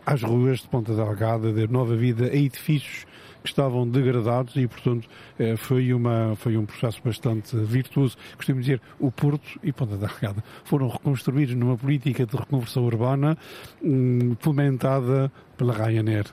às 0.05 0.21
ruas 0.21 0.59
de 0.59 0.67
Ponta 0.67 0.93
Delgada, 0.93 1.51
deu 1.51 1.67
nova 1.67 1.95
vida 1.95 2.25
a 2.25 2.35
edifícios 2.35 3.05
que 3.43 3.49
estavam 3.49 3.87
degradados 3.87 4.55
e, 4.55 4.67
portanto, 4.67 5.07
eh, 5.39 5.55
foi, 5.55 5.93
uma, 5.93 6.35
foi 6.35 6.57
um 6.57 6.65
processo 6.65 7.01
bastante 7.03 7.55
virtuoso. 7.55 8.17
Costumo 8.35 8.59
dizer, 8.59 8.81
o 8.99 9.11
Porto 9.11 9.59
e 9.63 9.71
Ponta 9.71 9.97
da 9.97 10.07
Regada 10.07 10.43
foram 10.65 10.89
reconstruídos 10.89 11.55
numa 11.55 11.77
política 11.77 12.25
de 12.25 12.35
reconversão 12.35 12.83
urbana 12.83 13.37
hum, 13.81 14.35
fomentada 14.39 15.31
pela 15.57 15.73
Ryanair. 15.73 16.25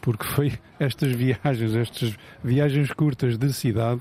Porque 0.00 0.24
foi 0.24 0.52
estas 0.78 1.12
viagens, 1.12 1.74
estas 1.74 2.16
viagens 2.42 2.92
curtas 2.92 3.36
de 3.36 3.52
cidade 3.52 4.00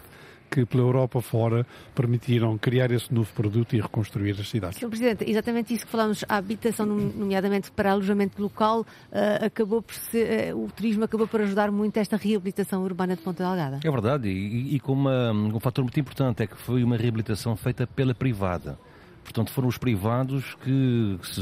que 0.54 0.66
pela 0.68 0.84
Europa 0.84 1.20
fora 1.20 1.66
permitiram 1.96 2.56
criar 2.60 2.92
esse 2.92 3.12
novo 3.12 3.34
produto 3.34 3.76
e 3.76 3.82
reconstruir 3.82 4.40
as 4.40 4.48
cidades. 4.48 4.78
Sr. 4.78 4.88
Presidente, 4.88 5.28
exatamente 5.28 5.74
isso 5.74 5.84
que 5.84 5.92
falamos, 5.92 6.24
a 6.30 6.38
habitação, 6.38 6.86
nomeadamente 6.86 7.72
para 7.72 7.92
alojamento 7.92 8.40
local, 8.40 8.82
uh, 8.82 9.46
acabou 9.46 9.82
por 9.82 9.96
ser, 9.96 10.54
uh, 10.54 10.64
o 10.64 10.70
turismo 10.72 11.06
acabou 11.06 11.28
por 11.28 11.42
ajudar 11.42 11.72
muito 11.72 11.98
esta 11.98 12.18
reabilitação 12.18 12.84
urbana 12.84 13.16
de 13.16 13.24
Ponta 13.24 13.44
Delgada. 13.44 13.80
É 13.84 13.90
verdade, 13.90 14.30
e, 14.30 14.76
e 14.76 14.80
com 14.80 14.94
uma, 14.94 15.32
um 15.32 15.60
fator 15.60 15.84
muito 15.84 16.00
importante, 16.00 16.44
é 16.44 16.48
que 16.48 16.56
foi 16.56 16.84
uma 16.84 16.98
reabilitação 16.98 17.56
feita 17.56 17.88
pela 17.88 18.14
privada. 18.14 18.78
Portanto, 19.24 19.52
foram 19.52 19.68
os 19.68 19.78
privados 19.78 20.56
que, 20.64 21.18
se 21.24 21.42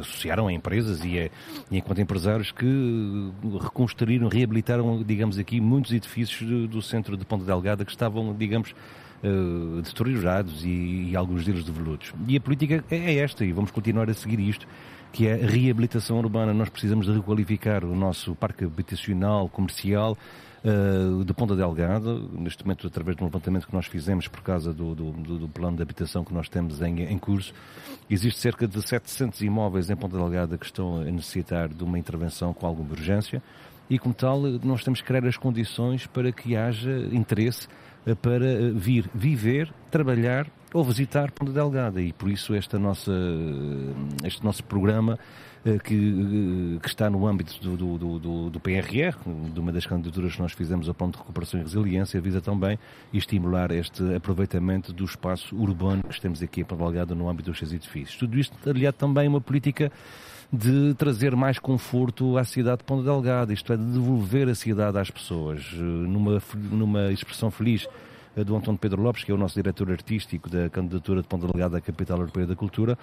associaram 0.00 0.48
a 0.48 0.52
empresas 0.52 1.04
e, 1.04 1.18
a, 1.18 1.24
e, 1.70 1.78
enquanto 1.78 2.00
empresários 2.00 2.50
que 2.50 3.30
reconstruíram, 3.60 4.28
reabilitaram, 4.28 5.02
digamos 5.02 5.38
aqui, 5.38 5.60
muitos 5.60 5.92
edifícios 5.92 6.48
do, 6.48 6.66
do 6.66 6.82
centro 6.82 7.16
de 7.16 7.24
Ponta 7.24 7.44
Delgada 7.44 7.84
que 7.84 7.90
estavam, 7.90 8.34
digamos, 8.34 8.74
uh, 9.22 9.82
deteriorados 9.82 10.64
e, 10.64 11.10
e, 11.10 11.16
alguns 11.16 11.44
deles 11.44 11.64
devolutos. 11.64 12.12
E 12.26 12.36
a 12.36 12.40
política 12.40 12.84
é, 12.90 12.96
é 12.96 13.14
esta 13.18 13.44
e 13.44 13.52
vamos 13.52 13.70
continuar 13.70 14.08
a 14.08 14.14
seguir 14.14 14.40
isto 14.40 14.66
que 15.12 15.26
é 15.26 15.34
a 15.34 15.46
reabilitação 15.46 16.18
urbana. 16.18 16.52
Nós 16.52 16.68
precisamos 16.68 17.06
de 17.06 17.12
requalificar 17.12 17.84
o 17.84 17.94
nosso 17.94 18.34
parque 18.34 18.64
habitacional, 18.64 19.48
comercial, 19.48 20.16
uh, 20.64 21.24
de 21.24 21.32
Ponta 21.34 21.54
Delgada, 21.56 22.18
neste 22.32 22.64
momento 22.64 22.86
através 22.86 23.16
de 23.16 23.22
um 23.22 23.26
levantamento 23.26 23.66
que 23.66 23.74
nós 23.74 23.86
fizemos 23.86 24.28
por 24.28 24.42
causa 24.42 24.72
do, 24.72 24.94
do, 24.94 25.38
do 25.38 25.48
plano 25.48 25.76
de 25.76 25.82
habitação 25.82 26.24
que 26.24 26.32
nós 26.32 26.48
temos 26.48 26.80
em, 26.82 27.02
em 27.02 27.18
curso, 27.18 27.52
existe 28.08 28.40
cerca 28.40 28.66
de 28.66 28.80
700 28.80 29.40
imóveis 29.42 29.90
em 29.90 29.96
Ponta 29.96 30.16
Delgada 30.16 30.58
que 30.58 30.66
estão 30.66 31.00
a 31.00 31.04
necessitar 31.04 31.68
de 31.68 31.82
uma 31.84 31.98
intervenção 31.98 32.52
com 32.52 32.66
alguma 32.66 32.90
urgência 32.90 33.42
e, 33.90 33.98
como 33.98 34.14
tal, 34.14 34.40
nós 34.40 34.84
temos 34.84 35.00
que 35.00 35.06
criar 35.06 35.26
as 35.26 35.36
condições 35.36 36.06
para 36.06 36.30
que 36.30 36.54
haja 36.54 37.08
interesse 37.10 37.66
eh, 38.06 38.14
para 38.14 38.44
eh, 38.44 38.70
vir 38.74 39.08
viver, 39.14 39.72
trabalhar 39.90 40.46
ou 40.74 40.84
visitar 40.84 41.30
Ponta 41.32 41.52
Delgada 41.52 42.00
e 42.00 42.12
por 42.12 42.28
isso 42.28 42.54
esta 42.54 42.78
nossa, 42.78 43.12
este 44.24 44.44
nosso 44.44 44.62
programa 44.64 45.14
eh, 45.14 45.47
que, 45.84 45.94
eh, 45.94 46.80
que 46.80 46.88
está 46.88 47.10
no 47.10 47.26
âmbito 47.26 47.60
do, 47.60 47.76
do, 47.76 48.18
do, 48.18 48.50
do, 48.50 48.60
PRR, 48.60 49.16
de 49.52 49.60
uma 49.60 49.72
das 49.72 49.86
candidaturas 49.86 50.34
que 50.34 50.40
nós 50.40 50.52
fizemos 50.52 50.88
ao 50.88 50.94
Plano 50.94 51.12
de 51.12 51.18
Recuperação 51.18 51.60
e 51.60 51.62
Resiliência, 51.62 52.20
visa 52.20 52.40
também 52.40 52.78
estimular 53.12 53.70
este 53.72 54.14
aproveitamento 54.14 54.92
do 54.92 55.04
espaço 55.04 55.56
urbano 55.56 56.02
que 56.04 56.20
temos 56.20 56.42
aqui 56.42 56.64
para 56.64 56.76
Delgado 56.76 57.14
no 57.14 57.28
âmbito 57.28 57.50
dos 57.50 57.58
seus 57.58 57.72
edifícios. 57.72 58.16
Tudo 58.16 58.38
isto 58.38 58.56
aliado 58.68 58.96
também 58.96 59.26
a 59.26 59.30
uma 59.30 59.40
política 59.40 59.92
de 60.52 60.94
trazer 60.94 61.36
mais 61.36 61.58
conforto 61.58 62.38
à 62.38 62.44
cidade 62.44 62.78
de 62.78 62.84
Ponta 62.84 63.02
Delgada, 63.02 63.52
isto 63.52 63.72
é, 63.72 63.76
de 63.76 63.84
devolver 63.84 64.48
a 64.48 64.54
cidade 64.54 64.98
às 64.98 65.10
pessoas, 65.10 65.70
eh, 65.74 65.76
numa, 65.76 66.40
numa 66.54 67.12
expressão 67.12 67.50
feliz 67.50 67.86
do 68.44 68.56
António 68.56 68.78
Pedro 68.78 69.02
Lopes, 69.02 69.24
que 69.24 69.32
é 69.32 69.34
o 69.34 69.38
nosso 69.38 69.54
diretor 69.54 69.90
artístico 69.90 70.48
da 70.48 70.70
candidatura 70.70 71.22
de 71.22 71.28
Ponta 71.28 71.46
Delgada 71.46 71.78
à 71.78 71.80
Capital 71.80 72.18
Europeia 72.18 72.46
da 72.46 72.54
Cultura, 72.54 72.96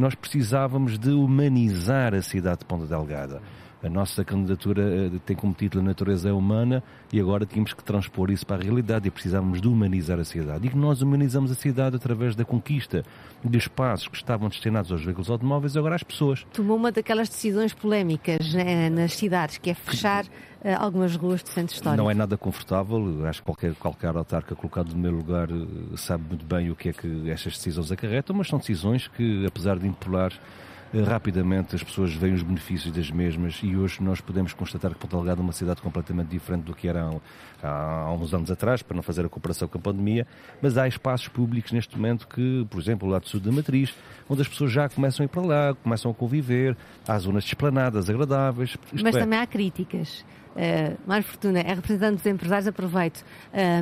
nós 0.00 0.14
precisávamos 0.14 0.98
de 0.98 1.10
humanizar 1.10 2.14
a 2.14 2.22
cidade 2.22 2.60
de 2.60 2.64
Ponta 2.64 2.86
Delgada. 2.86 3.42
A 3.82 3.88
nossa 3.88 4.22
candidatura 4.22 4.82
eh, 4.82 5.10
tem 5.24 5.34
como 5.34 5.54
título 5.54 5.82
a 5.82 5.86
natureza 5.86 6.28
é 6.28 6.32
humana 6.32 6.82
e 7.10 7.18
agora 7.18 7.46
tínhamos 7.46 7.72
que 7.72 7.82
transpor 7.82 8.30
isso 8.30 8.46
para 8.46 8.60
a 8.60 8.62
realidade 8.62 9.08
e 9.08 9.10
precisávamos 9.10 9.60
de 9.60 9.68
humanizar 9.68 10.18
a 10.18 10.24
cidade. 10.24 10.68
E 10.68 10.76
nós 10.76 11.00
humanizamos 11.00 11.50
a 11.50 11.54
cidade 11.54 11.96
através 11.96 12.36
da 12.36 12.44
conquista 12.44 13.02
de 13.42 13.58
espaços 13.58 14.08
que 14.08 14.16
estavam 14.16 14.50
destinados 14.50 14.92
aos 14.92 15.02
veículos 15.02 15.30
automóveis 15.30 15.74
e 15.74 15.78
agora 15.78 15.96
às 15.96 16.02
pessoas. 16.02 16.46
Tomou 16.52 16.76
uma 16.76 16.92
daquelas 16.92 17.30
decisões 17.30 17.72
polémicas 17.72 18.52
né, 18.52 18.90
nas 18.90 19.14
cidades, 19.14 19.56
que 19.56 19.70
é 19.70 19.74
fechar 19.74 20.24
uh, 20.24 20.28
algumas 20.74 21.16
ruas 21.16 21.42
de 21.42 21.50
centro 21.50 21.74
histórico. 21.74 22.02
Não 22.02 22.10
é 22.10 22.14
nada 22.14 22.36
confortável. 22.36 23.26
Acho 23.26 23.40
que 23.40 23.46
qualquer, 23.46 23.74
qualquer 23.74 24.16
autarca 24.16 24.54
colocado 24.54 24.90
no 24.90 24.98
meu 24.98 25.12
lugar 25.12 25.48
eh, 25.50 25.96
sabe 25.96 26.24
muito 26.28 26.44
bem 26.44 26.70
o 26.70 26.76
que 26.76 26.90
é 26.90 26.92
que 26.92 27.30
estas 27.30 27.54
decisões 27.54 27.90
acarretam, 27.90 28.36
mas 28.36 28.48
são 28.48 28.58
decisões 28.58 29.08
que, 29.08 29.46
apesar 29.46 29.78
de 29.78 29.86
impopular, 29.86 30.32
eh, 30.32 30.69
rapidamente 30.92 31.76
as 31.76 31.82
pessoas 31.82 32.12
veem 32.12 32.34
os 32.34 32.42
benefícios 32.42 32.92
das 32.92 33.10
mesmas 33.10 33.60
e 33.62 33.76
hoje 33.76 34.02
nós 34.02 34.20
podemos 34.20 34.52
constatar 34.52 34.92
que 34.92 34.98
Ponta 34.98 35.16
Delgada 35.16 35.40
é 35.40 35.42
uma 35.42 35.52
cidade 35.52 35.80
completamente 35.80 36.28
diferente 36.28 36.64
do 36.64 36.74
que 36.74 36.88
era 36.88 37.08
há, 37.62 37.68
há 38.06 38.12
uns 38.12 38.34
anos 38.34 38.50
atrás, 38.50 38.82
para 38.82 38.96
não 38.96 39.02
fazer 39.02 39.24
a 39.24 39.28
comparação 39.28 39.68
com 39.68 39.78
a 39.78 39.80
pandemia, 39.80 40.26
mas 40.60 40.76
há 40.76 40.88
espaços 40.88 41.28
públicos 41.28 41.70
neste 41.72 41.96
momento 41.96 42.26
que, 42.26 42.66
por 42.68 42.80
exemplo, 42.80 43.08
o 43.08 43.10
lado 43.10 43.28
sul 43.28 43.40
da 43.40 43.52
Matriz, 43.52 43.94
onde 44.28 44.42
as 44.42 44.48
pessoas 44.48 44.72
já 44.72 44.88
começam 44.88 45.22
a 45.22 45.26
ir 45.26 45.28
para 45.28 45.42
lá, 45.42 45.74
começam 45.82 46.10
a 46.10 46.14
conviver, 46.14 46.76
há 47.06 47.18
zonas 47.18 47.44
desplanadas, 47.44 48.10
agradáveis. 48.10 48.76
Mas 48.92 49.14
é... 49.14 49.20
também 49.20 49.38
há 49.38 49.46
críticas. 49.46 50.24
Uh, 50.50 50.98
Mais 51.06 51.24
Fortuna, 51.24 51.60
é 51.60 51.72
representante 51.72 52.16
dos 52.16 52.26
empresários, 52.26 52.66
aproveito. 52.66 53.24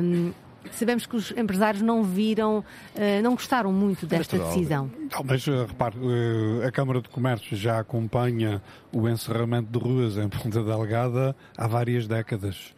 Um, 0.03 0.31
Sabemos 0.71 1.05
que 1.05 1.15
os 1.15 1.31
empresários 1.31 1.81
não 1.81 2.03
viram, 2.03 2.63
eh, 2.95 3.21
não 3.21 3.31
gostaram 3.31 3.71
muito 3.71 4.05
desta 4.05 4.37
decisão. 4.37 4.89
Não, 5.11 5.23
mas 5.23 5.47
eh, 5.47 5.65
repare, 5.65 5.95
eh, 5.97 6.67
a 6.67 6.71
Câmara 6.71 7.01
de 7.01 7.09
Comércio 7.09 7.55
já 7.55 7.79
acompanha 7.79 8.61
o 8.91 9.07
encerramento 9.07 9.71
de 9.71 9.79
ruas 9.79 10.17
em 10.17 10.27
Ponta 10.29 10.63
Delgada 10.63 11.35
há 11.57 11.67
várias 11.67 12.07
décadas. 12.07 12.73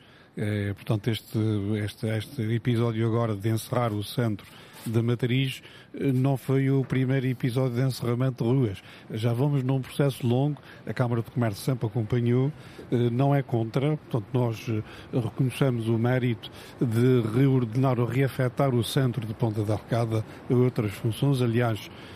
portanto, 0.76 1.10
este, 1.10 1.38
este, 1.84 2.08
este 2.08 2.41
episódio 2.54 3.06
agora 3.06 3.36
de 3.36 3.50
encerrar 3.50 3.91
o 3.91 4.04
centro 4.04 4.46
da 4.86 5.04
Matriz 5.04 5.62
não 5.94 6.38
foi 6.38 6.70
o 6.70 6.84
primeiro 6.84 7.28
episódio 7.28 7.76
de 7.76 7.82
encerramento 7.82 8.44
de 8.44 8.50
ruas. 8.50 8.84
Já 9.12 9.34
vamos 9.34 9.63
num 9.63 9.82
processo 9.82 10.26
longo, 10.26 10.62
a 10.86 10.94
Câmara 10.94 11.22
de 11.22 11.30
Comércio 11.30 11.63
sempre 11.63 11.88
acompanhou, 11.88 12.52
eh, 12.91 13.10
não 13.12 13.36
é 13.36 13.41
contra, 13.41 13.98
portanto 13.98 14.26
nós 14.34 14.65
eh, 14.70 14.82
reconhecemos 15.13 15.88
o 15.89 15.98
mérito 15.98 16.50
de 16.80 17.22
reordenar 17.36 18.00
ou 18.00 18.06
reafetar 18.06 18.74
o 18.74 18.84
centro 18.84 19.26
de 19.26 19.34
Ponta 19.34 19.63
da 19.63 19.74
Arcada 19.74 20.24
a 20.50 20.54
outras 20.54 20.91
funções. 20.94 21.41
Aliás, 21.41 21.89
eh, 21.89 22.11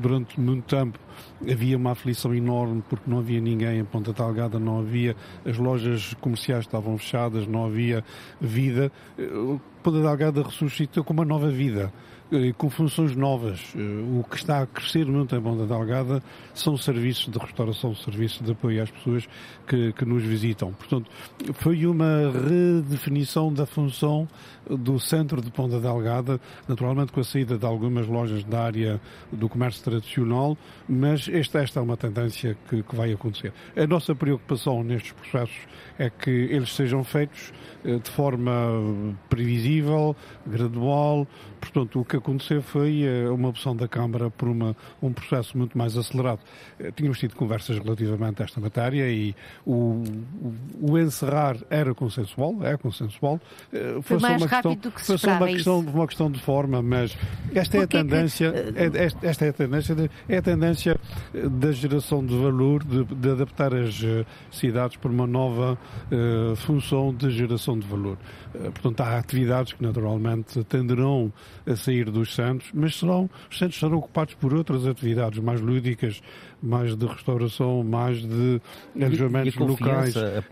durante 0.00 0.38
muito 0.40 0.64
tempo 0.64 0.98
havia 1.50 1.76
uma 1.76 1.92
aflição 1.92 2.34
enorme 2.34 2.82
porque 2.88 3.08
não 3.08 3.18
havia 3.18 3.40
ninguém 3.40 3.78
em 3.78 3.84
Ponta 3.84 4.12
Delgada, 4.12 4.58
não 4.58 4.80
havia, 4.80 5.16
as 5.44 5.56
lojas 5.56 6.14
comerciais 6.20 6.64
estavam 6.64 6.98
fechadas, 6.98 7.46
não 7.46 7.66
havia 7.66 8.04
vida. 8.40 8.90
Ponta 9.82 10.00
Delgada 10.00 10.42
ressuscitou 10.42 11.04
com 11.04 11.12
uma 11.12 11.24
nova 11.24 11.48
vida. 11.48 11.92
Eh, 12.32 12.52
com 12.56 12.70
funções 12.70 13.14
novas. 13.14 13.60
Eh, 13.76 14.18
o 14.18 14.24
que 14.24 14.36
está 14.36 14.62
a 14.62 14.66
crescer 14.66 15.04
muito 15.04 15.36
em 15.36 15.40
Ponta 15.40 15.66
Delgada 15.66 16.22
são 16.54 16.76
serviços 16.76 17.30
de 17.30 17.38
restauração, 17.38 17.94
serviços 17.94 18.40
de 18.40 18.52
apoio 18.52 18.82
às 18.82 18.90
pessoas 18.90 19.28
que, 19.66 19.92
que 19.92 20.04
nos 20.06 20.22
visitam. 20.22 20.72
Portanto, 20.72 21.10
foi 21.54 21.84
uma 21.86 22.32
redefinição 22.32 23.52
da 23.52 23.66
função 23.66 24.26
do 24.68 24.98
centro 24.98 25.42
de 25.42 25.50
Ponta 25.50 25.78
Delgada, 25.78 26.40
naturalmente 26.66 27.12
com 27.12 27.20
a 27.20 27.24
saída 27.24 27.58
de 27.58 27.66
algumas 27.66 28.06
lojas 28.06 28.42
da 28.44 28.62
área 28.62 29.00
do 29.30 29.46
comércio 29.46 29.84
tradicional, 29.84 30.56
mas 30.88 31.28
esta, 31.28 31.58
esta 31.58 31.80
é 31.80 31.82
uma 31.82 31.96
tendência 31.96 32.56
que, 32.68 32.82
que 32.82 32.96
vai 32.96 33.12
acontecer. 33.12 33.52
A 33.76 33.86
nossa 33.86 34.14
preocupação 34.14 34.82
nestes 34.82 35.12
processos 35.12 35.60
é 35.98 36.08
que 36.08 36.30
eles 36.30 36.74
sejam 36.74 37.04
feitos 37.04 37.52
eh, 37.84 37.98
de 37.98 38.10
forma 38.10 39.14
previsível, 39.28 40.16
gradual. 40.46 41.26
Portanto, 41.60 42.00
o 42.00 42.04
aconteceu 42.16 42.62
foi 42.62 43.02
eh, 43.02 43.28
uma 43.28 43.48
opção 43.48 43.74
da 43.74 43.88
Câmara 43.88 44.30
por 44.30 44.48
uma, 44.48 44.76
um 45.02 45.12
processo 45.12 45.56
muito 45.56 45.76
mais 45.76 45.96
acelerado. 45.96 46.40
Eh, 46.78 46.90
tínhamos 46.92 47.18
tido 47.18 47.34
conversas 47.34 47.78
relativamente 47.78 48.42
a 48.42 48.44
esta 48.44 48.60
matéria 48.60 49.10
e 49.10 49.34
o, 49.66 50.02
o, 50.42 50.54
o 50.92 50.98
encerrar 50.98 51.56
era 51.70 51.94
consensual, 51.94 52.56
é 52.62 52.76
consensual. 52.76 53.40
Foi, 53.70 54.02
foi 54.02 54.18
mais 54.18 54.42
uma 54.42 54.48
rápido 54.48 54.70
questão, 54.70 54.90
do 54.90 54.90
que 54.90 55.00
se 55.00 55.06
Foi 55.06 55.18
só 55.18 55.30
uma 55.30 55.46
questão, 55.46 55.78
uma 55.80 56.06
questão 56.06 56.30
de 56.30 56.40
forma, 56.40 56.82
mas 56.82 57.16
esta 57.54 57.78
é 57.78 57.82
a 57.82 57.86
tendência, 57.86 58.52
que... 58.52 58.78
é, 58.78 59.28
esta 59.28 59.44
é 59.46 59.48
a 59.48 59.52
tendência, 59.52 59.94
de, 59.94 60.10
é 60.28 60.38
a 60.38 60.42
tendência 60.42 60.96
da 61.32 61.72
geração 61.72 62.24
de 62.24 62.36
valor, 62.36 62.84
de, 62.84 63.04
de 63.04 63.30
adaptar 63.30 63.74
as 63.74 64.02
cidades 64.50 64.96
para 64.96 65.10
uma 65.10 65.26
nova 65.26 65.78
uh, 66.10 66.56
função 66.56 67.12
de 67.12 67.30
geração 67.30 67.78
de 67.78 67.86
valor. 67.86 68.18
Uh, 68.54 68.70
portanto, 68.72 69.00
há 69.00 69.18
atividades 69.18 69.72
que 69.72 69.82
naturalmente 69.82 70.62
tenderão 70.64 71.32
a 71.66 71.76
sair 71.76 72.03
dos 72.10 72.34
centros, 72.34 72.70
mas 72.72 72.96
serão, 72.96 73.28
os 73.50 73.58
centros 73.58 73.78
serão 73.78 73.98
ocupados 73.98 74.34
por 74.34 74.54
outras 74.54 74.86
atividades 74.86 75.38
mais 75.38 75.60
lúdicas, 75.60 76.22
mais 76.62 76.96
de 76.96 77.06
restauração, 77.06 77.82
mais 77.82 78.22
de 78.22 78.60
alojamentos 79.00 79.56
locais. 79.56 80.16
A, 80.16 80.42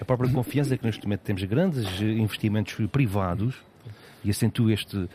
a 0.00 0.04
própria 0.04 0.30
confiança 0.30 0.76
que 0.76 0.84
neste 0.84 1.04
momento 1.04 1.20
temos 1.20 1.42
grandes 1.44 2.00
investimentos 2.00 2.74
privados 2.90 3.54
e 4.24 4.30
acentua 4.30 4.72
este 4.72 5.08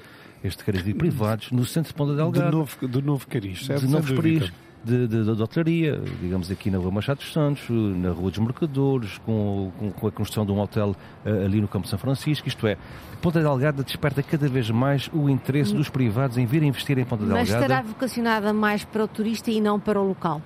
este 0.43 0.63
cariz 0.63 0.83
de 0.83 0.93
privados 0.93 1.51
no 1.51 1.63
centro 1.65 1.89
de 1.89 1.93
Ponta 1.93 2.15
Delgada. 2.15 2.49
De 2.49 2.57
novo, 2.57 2.87
de 2.87 3.01
novo 3.03 3.27
cariz, 3.27 3.65
certo? 3.65 3.85
De 3.85 3.91
novo 3.91 4.15
cariz 4.15 4.51
de, 4.83 5.07
de, 5.07 5.23
de, 5.23 5.35
de 5.35 5.41
hotelaria, 5.41 6.01
digamos 6.21 6.49
aqui 6.49 6.71
na 6.71 6.77
Rua 6.77 6.91
Machado 6.91 7.17
dos 7.17 7.31
Santos, 7.31 7.69
na 7.69 8.09
Rua 8.11 8.31
dos 8.31 8.39
Mercadores, 8.39 9.17
com, 9.19 9.71
com, 9.77 9.91
com 9.91 10.07
a 10.07 10.11
construção 10.11 10.45
de 10.45 10.51
um 10.51 10.59
hotel 10.59 10.95
uh, 11.25 11.45
ali 11.45 11.61
no 11.61 11.67
Campo 11.67 11.87
São 11.87 11.99
Francisco, 11.99 12.47
isto 12.47 12.65
é, 12.65 12.77
Ponta 13.21 13.39
Delgada 13.39 13.83
desperta 13.83 14.23
cada 14.23 14.47
vez 14.47 14.69
mais 14.69 15.09
o 15.13 15.29
interesse 15.29 15.73
dos 15.73 15.89
privados 15.89 16.37
em 16.37 16.45
vir 16.45 16.63
investir 16.63 16.97
em 16.97 17.05
Ponta 17.05 17.23
Delgada. 17.23 17.39
Mas 17.41 17.49
estará 17.49 17.81
vocacionada 17.81 18.53
mais 18.53 18.83
para 18.83 19.03
o 19.03 19.07
turista 19.07 19.51
e 19.51 19.61
não 19.61 19.79
para 19.79 19.99
o 19.99 20.07
local? 20.07 20.41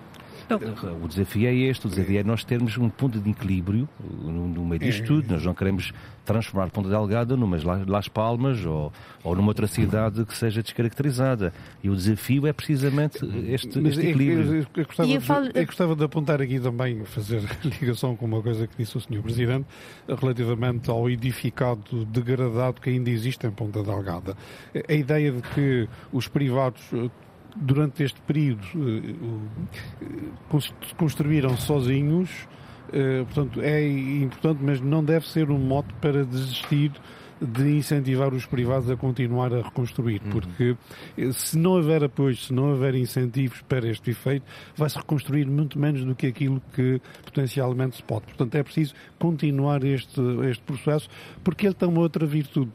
Não, 0.50 1.04
o 1.04 1.08
desafio 1.08 1.48
é 1.48 1.54
este, 1.54 1.88
o 1.88 1.90
desafio 1.90 2.20
é 2.20 2.24
nós 2.24 2.44
termos 2.44 2.78
um 2.78 2.90
ponto 2.90 3.20
de 3.20 3.30
equilíbrio 3.30 3.88
no, 4.00 4.48
no 4.48 4.66
meio 4.66 4.80
disto 4.80 5.06
tudo. 5.06 5.34
Nós 5.34 5.44
não 5.44 5.54
queremos 5.54 5.92
transformar 6.24 6.70
Ponta 6.70 6.90
Delgada 6.90 7.38
numa 7.38 7.58
Las 7.88 8.08
Palmas 8.08 8.66
ou, 8.66 8.92
ou 9.24 9.36
numa 9.36 9.50
outra 9.50 9.68
cidade 9.68 10.26
que 10.26 10.36
seja 10.36 10.62
descaracterizada. 10.62 11.54
E 11.84 11.90
o 11.90 11.96
desafio 11.96 12.48
é 12.48 12.54
precisamente 12.54 13.20
este, 13.48 13.80
este 13.88 14.08
equilíbrio. 14.08 14.46
Eu, 14.46 14.54
eu, 14.56 14.68
eu, 14.76 14.86
gostava 14.86 15.10
de, 15.10 15.20
falo... 15.20 15.50
eu, 15.54 15.66
gostava 15.66 15.96
de, 15.96 16.04
apontar 16.04 16.42
aqui 16.42 16.60
também, 16.60 17.04
fazer 17.06 17.44
ligação 17.64 18.16
com 18.16 18.26
uma 18.26 18.42
coisa 18.42 18.68
que 18.68 18.76
disse 18.78 18.98
o 18.98 19.02
Sr. 19.02 19.22
Presidente, 19.22 19.66
relativamente 20.08 20.90
ao 20.90 21.10
edificado 21.10 22.06
degradado 22.06 22.82
que 22.82 22.90
ainda 22.90 23.10
existe 23.10 23.46
em 23.48 23.52
Ponta 23.52 23.84
Delgada. 23.84 24.36
A 24.88 24.94
ideia 24.94 25.32
de 25.32 25.42
que 25.42 25.88
os 26.12 26.28
privados 26.28 26.82
durante 27.56 28.04
este 28.04 28.20
período 28.22 28.66
eh, 28.76 29.16
construíram 30.98 31.56
sozinhos, 31.58 32.30
eh, 32.92 33.24
portanto 33.24 33.62
é 33.62 33.88
importante, 33.88 34.60
mas 34.62 34.82
não 34.82 35.04
deve 35.04 35.28
ser 35.28 35.50
um 35.50 35.58
mote 35.58 35.94
para 35.96 36.26
desistir 36.26 36.92
de 37.42 37.78
incentivar 37.78 38.34
os 38.34 38.46
privados 38.46 38.90
a 38.90 38.96
continuar 38.96 39.54
a 39.54 39.62
reconstruir, 39.62 40.22
uhum. 40.24 40.32
porque 40.32 40.78
eh, 41.18 41.32
se 41.32 41.58
não 41.58 41.72
houver 41.72 42.04
apoio, 42.04 42.36
se 42.36 42.54
não 42.54 42.72
houver 42.72 42.96
incentivos 42.96 43.62
para 43.62 43.88
este 43.90 44.12
efeito, 44.12 44.46
vai-se 44.76 44.98
reconstruir 44.98 45.46
muito 45.46 45.80
menos 45.80 46.04
do 46.04 46.16
que 46.16 46.28
aquilo 46.28 46.62
que 46.74 47.02
potencialmente 47.24 47.98
se 47.98 48.04
pode. 48.04 48.26
Portanto, 48.26 48.56
é 48.56 48.64
preciso 48.64 48.94
continuar 49.18 49.84
este, 49.84 50.22
este 50.50 50.64
processo, 50.64 51.10
porque 51.44 51.68
ele 51.68 51.76
tem 51.76 51.88
uma 51.88 52.02
outra 52.02 52.26
virtude 52.26 52.72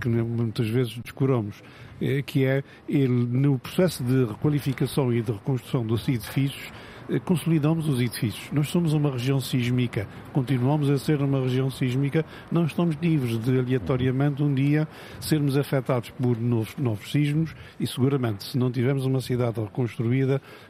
que 0.00 0.08
muitas 0.08 0.68
vezes 0.68 0.96
descuramos 0.98 1.60
eh, 1.60 1.85
que 2.26 2.44
é 2.44 2.62
ele, 2.88 3.08
no 3.08 3.58
processo 3.58 4.02
de 4.04 4.24
requalificação 4.24 5.12
e 5.12 5.22
de 5.22 5.32
reconstrução 5.32 5.84
dos 5.86 6.08
edifícios, 6.08 6.72
eh, 7.08 7.20
consolidamos 7.20 7.88
os 7.88 8.00
edifícios. 8.00 8.50
Nós 8.52 8.68
somos 8.68 8.92
uma 8.92 9.10
região 9.10 9.40
sísmica, 9.40 10.08
continuamos 10.32 10.90
a 10.90 10.98
ser 10.98 11.22
uma 11.22 11.40
região 11.40 11.70
sísmica, 11.70 12.24
não 12.50 12.64
estamos 12.64 12.96
livres 13.00 13.38
de 13.38 13.58
aleatoriamente 13.58 14.42
um 14.42 14.52
dia 14.52 14.88
sermos 15.20 15.56
afetados 15.56 16.10
por 16.10 16.38
novos, 16.38 16.76
novos 16.76 17.10
sismos 17.10 17.54
e 17.78 17.86
seguramente 17.86 18.44
se 18.44 18.58
não 18.58 18.70
tivermos 18.70 19.06
uma 19.06 19.20
cidade 19.20 19.60
reconstruída, 19.60 20.40
eh, 20.40 20.65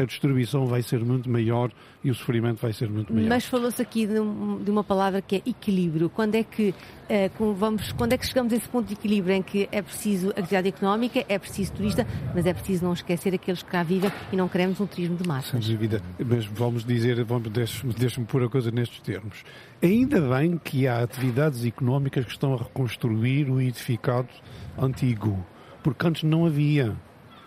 a 0.00 0.04
distribuição 0.04 0.66
vai 0.66 0.82
ser 0.82 1.04
muito 1.04 1.30
maior 1.30 1.70
e 2.02 2.10
o 2.10 2.14
sofrimento 2.14 2.60
vai 2.60 2.72
ser 2.72 2.88
muito 2.88 3.12
maior. 3.12 3.28
Mas 3.28 3.44
falou-se 3.44 3.80
aqui 3.80 4.06
de, 4.06 4.18
um, 4.20 4.62
uma 4.66 4.84
palavra 4.84 5.20
que 5.20 5.36
é 5.36 5.42
equilíbrio. 5.46 6.08
Quando 6.08 6.34
é 6.34 6.42
que 6.42 6.74
eh, 7.08 7.30
vamos, 7.56 7.92
quando 7.92 8.12
é 8.12 8.18
que 8.18 8.26
chegamos 8.26 8.52
a 8.52 8.56
esse 8.56 8.68
ponto 8.68 8.86
de 8.86 8.94
equilíbrio 8.94 9.34
em 9.34 9.42
que 9.42 9.68
é 9.70 9.80
preciso 9.82 10.30
atividade 10.30 10.68
económica, 10.68 11.24
é 11.28 11.38
preciso 11.38 11.72
turista, 11.72 12.06
mas 12.34 12.46
é 12.46 12.54
preciso 12.54 12.84
não 12.84 12.92
esquecer 12.92 13.34
aqueles 13.34 13.62
que 13.62 13.70
cá 13.70 13.82
vivem 13.82 14.10
e 14.32 14.36
não 14.36 14.48
queremos 14.48 14.80
um 14.80 14.86
turismo 14.86 15.16
de 15.16 15.26
massa. 15.26 15.60
Sem 15.60 15.74
dúvida. 15.74 16.02
Mas 16.18 16.46
vamos 16.46 16.84
dizer, 16.84 17.22
vamos, 17.24 17.50
deixe-me 17.50 17.92
deixe 17.92 18.20
pôr 18.22 18.44
a 18.44 18.48
coisa 18.48 18.70
nestes 18.70 19.00
termos. 19.00 19.44
Ainda 19.82 20.20
bem 20.20 20.58
que 20.58 20.86
há 20.86 21.02
atividades 21.02 21.64
económicas 21.64 22.24
que 22.24 22.30
estão 22.30 22.54
a 22.54 22.58
reconstruir 22.58 23.50
o 23.50 23.60
edificado 23.60 24.28
antigo, 24.78 25.44
porque 25.82 26.06
antes 26.06 26.22
não 26.22 26.46
havia. 26.46 26.96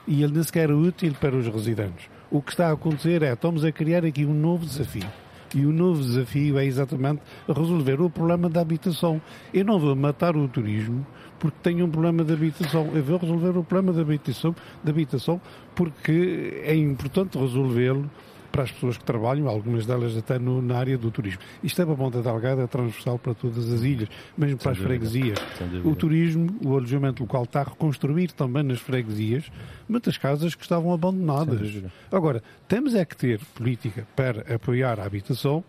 E 0.09 0.23
ele 0.23 0.33
nem 0.33 0.41
sequer 0.41 0.63
era 0.63 0.75
útil 0.75 1.13
para 1.21 1.35
os 1.35 1.45
residentes. 1.45 2.09
O 2.31 2.41
que 2.41 2.49
está 2.49 2.69
a 2.69 2.71
acontecer 2.71 3.21
é, 3.21 3.31
estamos 3.31 3.63
a 3.63 3.71
criar 3.71 4.03
aqui 4.03 4.25
um 4.25 4.33
novo 4.33 4.65
desafio. 4.65 5.05
E 5.53 5.63
o 5.63 5.71
novo 5.71 6.01
desafio 6.01 6.57
é 6.57 6.65
exatamente 6.65 7.21
resolver 7.47 8.01
o 8.01 8.09
problema 8.09 8.49
da 8.49 8.59
habitação. 8.59 9.21
Eu 9.53 9.63
não 9.63 9.77
vou 9.77 9.95
matar 9.95 10.35
o 10.35 10.47
turismo 10.47 11.05
porque 11.37 11.57
tenho 11.61 11.85
um 11.85 11.91
problema 11.91 12.23
de 12.23 12.33
habitação. 12.33 12.89
Eu 12.91 13.03
vou 13.03 13.19
resolver 13.19 13.55
o 13.55 13.63
problema 13.63 13.93
da 13.93 14.01
habitação, 14.01 14.55
de 14.83 14.89
habitação 14.89 15.39
porque 15.75 16.59
é 16.63 16.73
importante 16.75 17.37
resolvê-lo 17.37 18.09
para 18.51 18.63
as 18.63 18.71
pessoas 18.71 18.97
que 18.97 19.03
trabalham, 19.03 19.47
algumas 19.47 19.85
delas 19.85 20.17
até 20.17 20.37
no, 20.39 20.61
na 20.61 20.77
área 20.77 20.97
do 20.97 21.09
turismo. 21.11 21.39
Isto 21.63 21.81
é 21.81 21.85
uma 21.85 21.95
ponta 21.95 22.21
delgada 22.21 22.67
transversal 22.67 23.17
para 23.19 23.33
todas 23.33 23.71
as 23.71 23.81
ilhas, 23.81 24.09
mesmo 24.37 24.57
para 24.57 24.73
Sem 24.75 24.83
as 24.83 24.87
dúvida. 24.89 25.35
freguesias. 25.35 25.85
O 25.85 25.95
turismo, 25.95 26.49
o 26.63 26.75
alojamento 26.75 27.23
local 27.23 27.43
está 27.43 27.61
a 27.61 27.63
reconstruir 27.63 28.31
também 28.31 28.63
nas 28.63 28.79
freguesias 28.79 29.51
muitas 29.87 30.17
casas 30.17 30.55
que 30.55 30.63
estavam 30.63 30.93
abandonadas. 30.93 31.83
Agora, 32.11 32.43
temos 32.67 32.93
é 32.95 33.05
que 33.05 33.15
ter 33.15 33.39
política 33.55 34.07
para 34.15 34.53
apoiar 34.53 34.99
a 34.99 35.05
habitação 35.05 35.63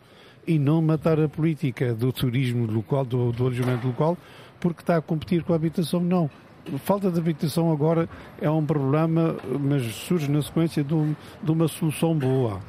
e 0.46 0.58
não 0.58 0.80
matar 0.82 1.20
a 1.20 1.28
política 1.28 1.94
do 1.94 2.12
turismo 2.12 2.66
local, 2.66 3.04
do, 3.04 3.32
do 3.32 3.46
alojamento 3.46 3.86
local, 3.86 4.16
porque 4.58 4.82
está 4.82 4.96
a 4.96 5.02
competir 5.02 5.42
com 5.42 5.52
a 5.52 5.56
habitação. 5.56 6.00
Não 6.00 6.30
falta 6.78 7.10
de 7.10 7.18
habitação 7.18 7.72
agora 7.72 8.08
é 8.40 8.50
um 8.50 8.64
problema, 8.64 9.36
mas 9.60 9.82
surge 9.94 10.30
na 10.30 10.42
sequência 10.42 10.82
de, 10.82 10.94
um, 10.94 11.14
de 11.42 11.50
uma 11.50 11.68
solução 11.68 12.14
boa. 12.14 12.60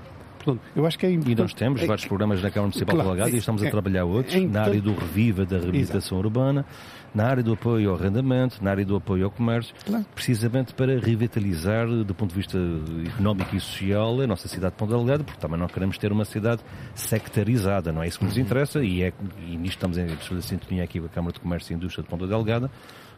Portanto, 0.44 0.62
eu 0.76 0.86
acho 0.86 0.98
que 0.98 1.06
é 1.06 1.12
importante. 1.12 1.38
E 1.38 1.42
nós 1.42 1.54
temos 1.54 1.84
vários 1.84 2.06
programas 2.06 2.42
na 2.42 2.50
Câmara 2.50 2.70
Municipal 2.70 2.96
claro, 2.96 3.10
de 3.10 3.22
Algado 3.22 3.36
e 3.36 3.40
estamos 3.40 3.62
a 3.62 3.68
é, 3.68 3.70
trabalhar 3.70 4.06
outros, 4.06 4.36
é 4.36 4.40
na 4.40 4.64
área 4.64 4.82
do 4.82 4.94
reviva 4.94 5.46
da 5.46 5.58
reabilitação 5.58 6.18
Exato. 6.18 6.28
urbana, 6.28 6.66
na 7.14 7.26
área 7.26 7.44
do 7.44 7.54
apoio 7.54 7.92
ao 7.92 7.96
arrendamento, 7.96 8.64
na 8.64 8.72
área 8.72 8.86
do 8.86 8.96
apoio 8.96 9.26
ao 9.26 9.32
comércio, 9.32 9.76
claro. 9.86 10.06
precisamente 10.16 10.74
para 10.74 11.00
revitalizar, 11.00 11.88
do 11.88 12.16
ponto 12.16 12.30
de 12.30 12.38
vista 12.38 12.58
económico 13.06 13.56
e 13.56 13.60
social, 13.60 14.22
a 14.22 14.28
nossa 14.28 14.48
cidade 14.48 14.74
de 14.74 14.80
Ponta 14.80 14.96
Delgada, 14.96 15.24
porque 15.24 15.40
também 15.40 15.60
não 15.60 15.68
queremos 15.68 15.98
ter 15.98 16.12
uma 16.12 16.26
cidade 16.26 16.62
sectarizada, 16.96 17.92
não 17.92 18.02
é 18.02 18.08
isso 18.08 18.18
que 18.18 18.26
nos 18.26 18.36
uhum. 18.36 18.42
interessa, 18.42 18.84
e, 18.84 19.04
é, 19.04 19.14
e 19.48 19.58
nisto 19.58 19.76
estamos 19.76 19.98
em 19.98 20.12
absoluta 20.12 20.48
sintonia 20.48 20.84
aqui 20.84 21.00
com 21.00 21.06
a 21.06 21.10
Câmara 21.10 21.34
de 21.34 21.40
Comércio 21.40 21.74
e 21.74 21.76
Indústria 21.76 22.04
de 22.04 22.10
Ponta 22.10 22.26
Delgada, 22.26 22.72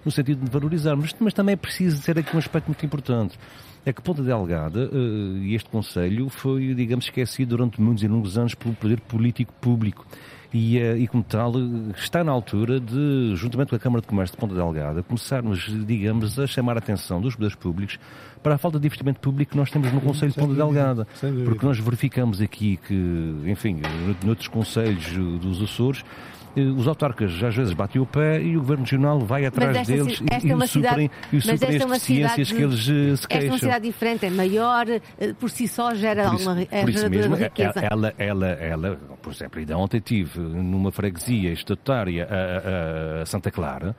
no 0.04 0.12
sentido 0.12 0.44
de 0.44 0.52
valorizar. 0.52 0.96
Mas, 0.96 1.16
mas 1.20 1.34
também 1.34 1.54
é 1.54 1.56
preciso 1.56 1.98
dizer 1.98 2.18
aqui 2.18 2.36
um 2.36 2.39
aspecto 2.39 2.68
muito 2.68 2.86
importante. 2.86 3.38
É 3.86 3.92
que 3.92 4.02
Ponta 4.02 4.24
Delgada 4.24 4.89
uh, 4.94 5.38
e 5.39 5.56
este 5.56 5.70
Conselho 5.70 6.30
foi, 6.30 6.74
digamos, 6.74 7.06
esquecido 7.06 7.50
durante 7.50 7.82
muitos 7.82 8.04
e 8.04 8.08
longos 8.08 8.38
anos 8.38 8.56
pelo 8.56 8.74
poder 8.76 9.02
político 9.02 9.54
público. 9.60 10.06
E, 10.54 10.78
uh, 10.78 10.98
e, 10.98 11.08
como 11.08 11.24
tal, 11.24 11.54
está 11.98 12.24
na 12.24 12.32
altura 12.32 12.80
de, 12.80 13.34
juntamente 13.36 13.70
com 13.70 13.76
a 13.76 13.80
Câmara 13.80 14.02
de 14.02 14.08
Comércio 14.08 14.36
de 14.36 14.39
Ponta 14.39 14.56
Delgada, 14.56 15.04
começarmos, 15.04 15.66
digamos, 15.86 16.39
a 16.39 16.48
chamar 16.48 16.78
a 16.78 16.80
atenção 16.80 17.20
dos 17.20 17.36
poderes 17.36 17.56
públicos 17.56 18.00
para 18.42 18.56
a 18.56 18.58
falta 18.58 18.80
de 18.80 18.86
investimento 18.86 19.20
público 19.20 19.52
que 19.52 19.58
nós 19.58 19.72
temos 19.72 19.92
no 19.92 20.00
Conselho 20.00 20.32
de 20.32 20.38
Ponta 20.38 20.54
Delgada. 20.54 21.08
Porque 21.46 21.66
nós 21.66 21.80
verificamos 21.80 22.39
aqui 22.39 22.78
que, 22.88 23.36
enfim, 23.48 23.82
noutros 24.24 24.48
conselhos 24.48 25.12
dos 25.42 25.62
Açores, 25.62 26.04
eh, 26.04 26.42
os 26.56 26.88
autarcas 26.88 27.32
às 27.44 27.56
vezes 27.56 27.74
batem 27.74 28.02
o 28.02 28.06
pé 28.06 28.42
e 28.42 28.56
o 28.56 28.60
Governo 28.60 28.84
Regional 28.84 29.20
vai 29.20 29.46
atrás 29.46 29.88
deles 29.88 30.22
e, 30.22 30.34
é 30.34 30.68
suprem, 30.68 31.12
e 31.32 31.42
suprem 31.42 31.78
as 31.80 31.88
deficiências 31.88 32.52
que 32.52 32.62
eles 32.62 32.88
uh, 32.88 33.18
se 33.18 33.28
queixam. 33.28 33.28
Esta 33.28 33.38
é 33.38 33.50
uma 33.50 33.58
cidade 33.58 33.86
diferente, 33.86 34.26
é 34.26 34.30
maior, 34.30 34.86
uh, 34.88 35.36
por 35.36 35.50
si 35.50 35.68
só 35.68 35.96
gera 35.96 36.30
por 36.30 36.36
isso, 36.36 36.50
alguma 36.50 36.68
é 36.70 36.82
por 36.82 36.89
isso 36.89 37.10
mesmo, 37.10 37.36
riqueza. 37.36 37.80
Ela, 37.80 38.13
ela, 38.18 38.48
ela, 38.48 39.00
por 39.22 39.34
exemplo, 39.34 39.60
ainda 39.60 39.78
ontem 39.78 40.00
tive 40.00 40.39
numa 40.39 40.92
freguesia 40.92 41.52
estatutária 41.52 42.28
a, 42.30 43.20
a, 43.20 43.22
a 43.24 43.26
Santa 43.26 43.50
Clara, 43.50 43.96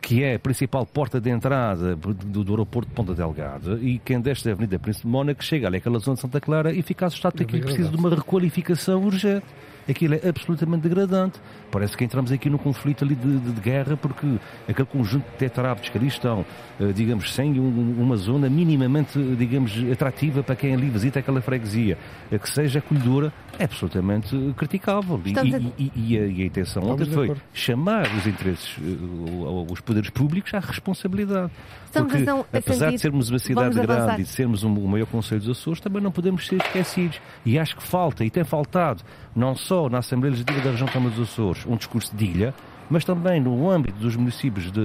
que 0.00 0.22
é 0.22 0.36
a 0.36 0.38
principal 0.38 0.86
porta 0.86 1.20
de 1.20 1.30
entrada 1.30 1.96
do, 1.96 2.44
do 2.44 2.52
aeroporto 2.52 2.88
de 2.88 2.94
Ponta 2.94 3.14
Delgada, 3.14 3.78
e 3.82 3.98
quem 3.98 4.20
desce 4.20 4.44
da 4.44 4.52
Avenida 4.52 4.78
Príncipe 4.78 5.06
de 5.06 5.12
Mónaco 5.12 5.42
chega 5.42 5.66
ali 5.66 5.78
àquela 5.78 5.98
zona 5.98 6.14
de 6.14 6.20
Santa 6.20 6.40
Clara 6.40 6.72
e 6.72 6.82
fica 6.82 7.06
assustado 7.06 7.32
porque 7.32 7.44
aquilo 7.44 7.62
precisa 7.62 7.88
de 7.88 7.96
uma 7.96 8.10
requalificação 8.10 9.02
urgente 9.02 9.44
aquilo 9.88 10.14
é 10.14 10.28
absolutamente 10.28 10.82
degradante. 10.82 11.40
Parece 11.70 11.96
que 11.96 12.04
entramos 12.04 12.32
aqui 12.32 12.48
num 12.48 12.58
conflito 12.58 13.04
ali 13.04 13.14
de, 13.14 13.38
de, 13.38 13.52
de 13.52 13.60
guerra, 13.60 13.96
porque 13.96 14.26
aquele 14.68 14.86
conjunto 14.86 15.24
de 15.24 15.36
tetrapodes 15.36 15.90
que 15.90 15.98
ali 15.98 16.06
estão, 16.06 16.44
uh, 16.80 16.92
digamos, 16.92 17.34
sem 17.34 17.58
um, 17.58 17.96
uma 17.98 18.16
zona 18.16 18.48
minimamente, 18.48 19.18
digamos, 19.36 19.72
atrativa 19.92 20.42
para 20.42 20.56
quem 20.56 20.74
ali 20.74 20.88
visita 20.88 21.18
aquela 21.18 21.40
freguesia, 21.40 21.98
uh, 22.30 22.38
que 22.38 22.48
seja 22.48 22.78
acolhedora, 22.78 23.32
é 23.58 23.64
absolutamente 23.64 24.54
criticável. 24.56 25.20
E, 25.24 25.38
a... 25.38 25.58
E, 25.78 25.92
e, 25.94 26.18
a, 26.18 26.26
e, 26.26 26.42
a, 26.42 26.46
intenção 26.46 26.82
ontem 26.84 27.06
foi 27.06 27.34
chamar 27.52 28.06
os 28.16 28.26
interesses, 28.26 28.76
uh, 28.78 29.66
os 29.70 29.80
poderes 29.80 30.10
públicos 30.10 30.52
à 30.54 30.60
responsabilidade. 30.60 31.50
Estamos 31.84 32.12
Porque, 32.12 32.22
então, 32.22 32.44
apesar 32.52 32.90
de 32.90 32.98
sermos 32.98 33.30
uma 33.30 33.38
cidade 33.38 33.74
grande 33.74 34.20
e 34.20 34.24
de 34.24 34.28
sermos 34.28 34.62
um, 34.62 34.74
o 34.74 34.88
maior 34.88 35.06
Conselho 35.06 35.40
dos 35.40 35.58
Açores, 35.58 35.80
também 35.80 36.02
não 36.02 36.12
podemos 36.12 36.46
ser 36.46 36.56
esquecidos. 36.56 37.20
E 37.44 37.58
acho 37.58 37.76
que 37.76 37.82
falta, 37.82 38.24
e 38.24 38.30
tem 38.30 38.44
faltado, 38.44 39.02
não 39.38 39.54
só 39.54 39.88
na 39.88 39.98
Assembleia 39.98 40.32
Legislativa 40.32 40.64
da 40.64 40.70
Região 40.72 40.88
Câmara 40.88 41.14
dos 41.14 41.30
Açores, 41.30 41.64
um 41.64 41.76
discurso 41.76 42.14
de 42.14 42.24
ilha, 42.24 42.54
mas 42.90 43.04
também 43.04 43.40
no 43.40 43.70
âmbito 43.70 43.98
dos 43.98 44.16
municípios 44.16 44.70
da 44.72 44.80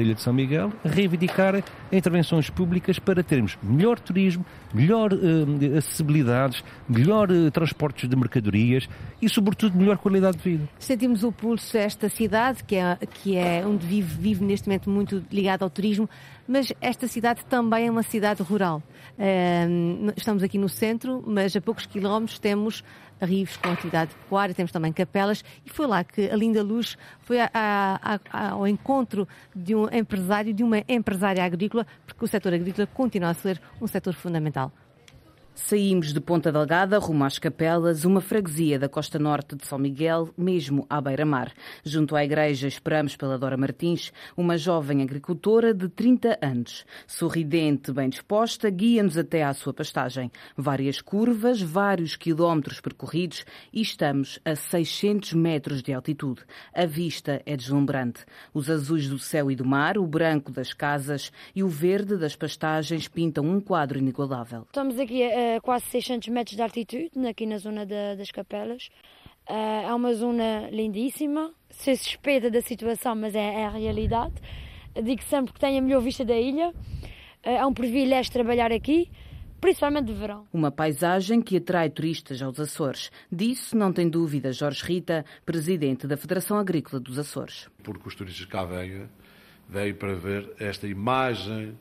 Ilha 0.00 0.14
de 0.14 0.20
São 0.20 0.32
Miguel, 0.32 0.72
reivindicar 0.84 1.62
intervenções 1.90 2.50
públicas 2.50 2.98
para 2.98 3.22
termos 3.22 3.58
melhor 3.62 3.98
turismo, 3.98 4.44
melhor 4.74 5.12
uh, 5.12 5.76
acessibilidades, 5.78 6.62
melhor 6.88 7.30
uh, 7.30 7.50
transportes 7.50 8.08
de 8.08 8.14
mercadorias 8.14 8.88
e, 9.20 9.28
sobretudo, 9.28 9.76
melhor 9.76 9.96
qualidade 9.98 10.36
de 10.36 10.42
vida. 10.42 10.68
Sentimos 10.78 11.24
o 11.24 11.32
pulso 11.32 11.72
desta 11.72 12.08
cidade, 12.08 12.62
que 12.62 12.76
é, 12.76 12.98
que 13.22 13.36
é 13.36 13.64
onde 13.66 13.86
vive, 13.86 14.14
vive 14.20 14.44
neste 14.44 14.68
momento 14.68 14.90
muito 14.90 15.24
ligado 15.32 15.62
ao 15.62 15.70
turismo, 15.70 16.08
mas 16.46 16.72
esta 16.80 17.06
cidade 17.08 17.44
também 17.46 17.86
é 17.86 17.90
uma 17.90 18.02
cidade 18.02 18.42
rural. 18.42 18.82
Estamos 20.16 20.42
aqui 20.42 20.58
no 20.58 20.68
centro, 20.68 21.22
mas 21.26 21.56
a 21.56 21.60
poucos 21.60 21.86
quilómetros 21.86 22.38
temos 22.38 22.84
rios 23.20 23.56
com 23.56 23.70
atividade 23.70 24.14
pecuária, 24.14 24.54
temos 24.54 24.72
também 24.72 24.92
capelas, 24.92 25.42
e 25.64 25.70
foi 25.70 25.86
lá 25.86 26.04
que 26.04 26.28
a 26.28 26.36
Linda 26.36 26.62
Luz 26.62 26.98
foi 27.20 27.40
a, 27.40 27.50
a, 27.54 28.20
a, 28.30 28.50
ao 28.50 28.66
encontro 28.68 29.26
de 29.54 29.74
um 29.74 29.88
empresário, 29.90 30.52
de 30.52 30.62
uma 30.62 30.82
empresária 30.88 31.42
agrícola, 31.44 31.86
porque 32.04 32.24
o 32.24 32.28
setor 32.28 32.52
agrícola 32.52 32.86
continua 32.86 33.30
a 33.30 33.34
ser 33.34 33.60
um 33.80 33.86
setor 33.86 34.14
fundamental. 34.14 34.70
Saímos 35.58 36.12
de 36.12 36.20
Ponta 36.20 36.52
Delgada 36.52 36.98
rumo 36.98 37.24
às 37.24 37.38
Capelas, 37.38 38.04
uma 38.04 38.20
freguesia 38.20 38.78
da 38.78 38.90
costa 38.90 39.18
norte 39.18 39.56
de 39.56 39.66
São 39.66 39.78
Miguel, 39.78 40.28
mesmo 40.36 40.86
à 40.88 41.00
beira-mar. 41.00 41.50
Junto 41.82 42.14
à 42.14 42.22
igreja 42.22 42.68
esperamos 42.68 43.16
pela 43.16 43.38
Dora 43.38 43.56
Martins, 43.56 44.12
uma 44.36 44.58
jovem 44.58 45.00
agricultora 45.02 45.72
de 45.72 45.88
30 45.88 46.38
anos. 46.42 46.84
Sorridente, 47.06 47.90
bem 47.90 48.10
disposta, 48.10 48.68
guia-nos 48.68 49.16
até 49.16 49.42
à 49.42 49.54
sua 49.54 49.72
pastagem. 49.72 50.30
Várias 50.54 51.00
curvas, 51.00 51.60
vários 51.62 52.16
quilómetros 52.16 52.78
percorridos 52.78 53.44
e 53.72 53.80
estamos 53.80 54.38
a 54.44 54.54
600 54.54 55.32
metros 55.32 55.82
de 55.82 55.92
altitude. 55.94 56.42
A 56.72 56.84
vista 56.84 57.42
é 57.46 57.56
deslumbrante. 57.56 58.26
Os 58.52 58.68
azuis 58.68 59.08
do 59.08 59.18
céu 59.18 59.50
e 59.50 59.56
do 59.56 59.64
mar, 59.64 59.96
o 59.96 60.06
branco 60.06 60.52
das 60.52 60.74
casas 60.74 61.32
e 61.54 61.62
o 61.62 61.68
verde 61.68 62.18
das 62.18 62.36
pastagens 62.36 63.08
pintam 63.08 63.46
um 63.46 63.58
quadro 63.58 63.98
inigualável. 63.98 64.66
Estamos 64.68 64.98
aqui 64.98 65.24
a 65.24 65.45
quase 65.62 65.84
600 65.86 66.28
metros 66.28 66.56
de 66.56 66.62
altitude, 66.62 67.10
aqui 67.28 67.46
na 67.46 67.58
zona 67.58 67.84
de, 67.84 68.16
das 68.16 68.30
Capelas. 68.30 68.88
Uh, 69.48 69.88
é 69.88 69.94
uma 69.94 70.12
zona 70.12 70.68
lindíssima. 70.70 71.52
Se 71.70 71.96
suspeita 71.96 72.50
da 72.50 72.60
situação, 72.60 73.14
mas 73.14 73.34
é, 73.34 73.60
é, 73.60 73.66
a 73.66 73.70
realidade. 73.70 74.34
Digo 75.02 75.22
sempre 75.22 75.52
que 75.52 75.60
tem 75.60 75.78
a 75.78 75.82
melhor 75.82 76.00
vista 76.00 76.24
da 76.24 76.36
ilha. 76.36 76.70
Uh, 76.70 76.74
é 77.50 77.64
um 77.64 77.72
privilégio 77.72 78.32
trabalhar 78.32 78.72
aqui, 78.72 79.08
principalmente 79.60 80.06
de 80.06 80.14
verão. 80.14 80.48
Uma 80.52 80.72
paisagem 80.72 81.40
que 81.40 81.58
atrai 81.58 81.88
turistas 81.88 82.42
aos 82.42 82.58
Açores. 82.58 83.10
Disso 83.30 83.76
não 83.76 83.92
tem 83.92 84.08
dúvida 84.08 84.52
Jorge 84.52 84.84
Rita, 84.84 85.24
presidente 85.44 86.08
da 86.08 86.16
Federação 86.16 86.58
Agrícola 86.58 86.98
dos 86.98 87.16
Açores. 87.16 87.68
Porque 87.84 88.08
os 88.08 88.16
turistas 88.16 88.46
cá 88.46 88.64
vêm, 88.64 89.08
vêm 89.68 89.94
para 89.94 90.14
ver 90.14 90.50
esta 90.58 90.88
imagem 90.88 91.78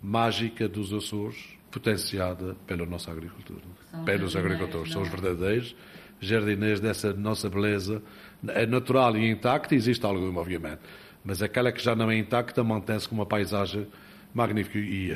mágica 0.00 0.68
dos 0.68 0.92
Açores 0.92 1.57
potenciada 1.70 2.56
pela 2.66 2.86
nossa 2.86 3.10
agricultura, 3.10 3.60
são 3.90 4.04
pelos 4.04 4.36
agricultores. 4.36 4.92
São 4.92 5.02
os 5.02 5.08
verdadeiros 5.08 5.74
jardineiros 6.20 6.80
dessa 6.80 7.12
nossa 7.12 7.48
beleza. 7.48 8.02
É 8.48 8.66
natural 8.66 9.16
e 9.16 9.30
intacta, 9.30 9.74
existe 9.74 10.04
algum 10.04 10.30
movimento, 10.30 10.80
mas 11.24 11.42
aquela 11.42 11.72
que 11.72 11.82
já 11.82 11.94
não 11.94 12.10
é 12.10 12.16
intacta 12.16 12.62
mantém-se 12.62 13.08
com 13.08 13.14
uma 13.14 13.26
paisagem 13.26 13.86
magnífica. 14.32 14.78
E 14.78 15.14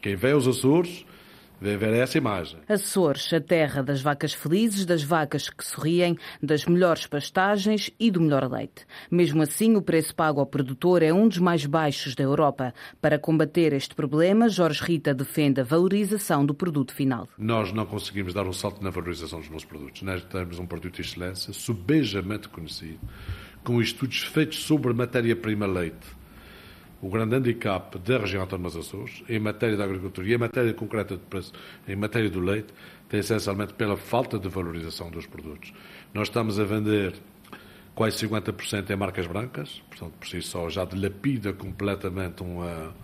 quem 0.00 0.16
vê 0.16 0.32
os 0.32 0.46
Açores 0.46 1.04
ver 1.60 1.94
essa 1.94 2.18
imagem. 2.18 2.58
Açores, 2.68 3.32
a 3.32 3.40
terra 3.40 3.82
das 3.82 4.00
vacas 4.00 4.32
felizes, 4.32 4.84
das 4.84 5.02
vacas 5.02 5.48
que 5.48 5.64
sorriem, 5.64 6.16
das 6.42 6.64
melhores 6.66 7.06
pastagens 7.06 7.90
e 7.98 8.10
do 8.10 8.20
melhor 8.20 8.50
leite. 8.50 8.86
Mesmo 9.10 9.42
assim, 9.42 9.76
o 9.76 9.82
preço 9.82 10.14
pago 10.14 10.40
ao 10.40 10.46
produtor 10.46 11.02
é 11.02 11.12
um 11.12 11.28
dos 11.28 11.38
mais 11.38 11.64
baixos 11.66 12.14
da 12.14 12.22
Europa. 12.22 12.74
Para 13.00 13.18
combater 13.18 13.72
este 13.72 13.94
problema, 13.94 14.48
Jorge 14.48 14.82
Rita 14.82 15.14
defende 15.14 15.60
a 15.60 15.64
valorização 15.64 16.44
do 16.44 16.54
produto 16.54 16.92
final. 16.92 17.28
Nós 17.38 17.72
não 17.72 17.86
conseguimos 17.86 18.34
dar 18.34 18.46
um 18.46 18.52
salto 18.52 18.82
na 18.82 18.90
valorização 18.90 19.40
dos 19.40 19.50
nossos 19.50 19.64
produtos. 19.64 20.02
Nós 20.02 20.24
temos 20.24 20.58
um 20.58 20.66
produto 20.66 20.94
de 20.96 21.02
excelência, 21.02 21.52
subejamente 21.52 22.48
conhecido, 22.48 23.00
com 23.62 23.80
estudos 23.80 24.22
feitos 24.22 24.62
sobre 24.62 24.92
matéria-prima 24.92 25.66
leite 25.66 26.23
o 27.04 27.10
grande 27.10 27.36
handicap 27.36 27.98
da 27.98 28.16
região 28.16 28.40
autónoma 28.40 28.70
dos 28.70 28.78
Açores, 28.78 29.22
em 29.28 29.38
matéria 29.38 29.76
da 29.76 29.84
agricultura 29.84 30.26
e 30.26 30.32
em 30.32 30.38
matéria 30.38 30.72
concreta 30.72 31.14
de 31.14 31.22
preço, 31.24 31.52
em 31.86 31.94
matéria 31.94 32.30
do 32.30 32.40
leite, 32.40 32.72
tem 33.10 33.20
essencialmente 33.20 33.74
pela 33.74 33.94
falta 33.94 34.38
de 34.38 34.48
valorização 34.48 35.10
dos 35.10 35.26
produtos. 35.26 35.70
Nós 36.14 36.28
estamos 36.28 36.58
a 36.58 36.64
vender 36.64 37.12
quase 37.94 38.26
50% 38.26 38.88
em 38.88 38.96
marcas 38.96 39.26
brancas, 39.26 39.82
portanto, 39.90 40.14
por 40.18 40.26
si 40.26 40.40
só 40.40 40.70
já 40.70 40.86
dilapida 40.86 41.52
completamente 41.52 42.42
uma 42.42 42.94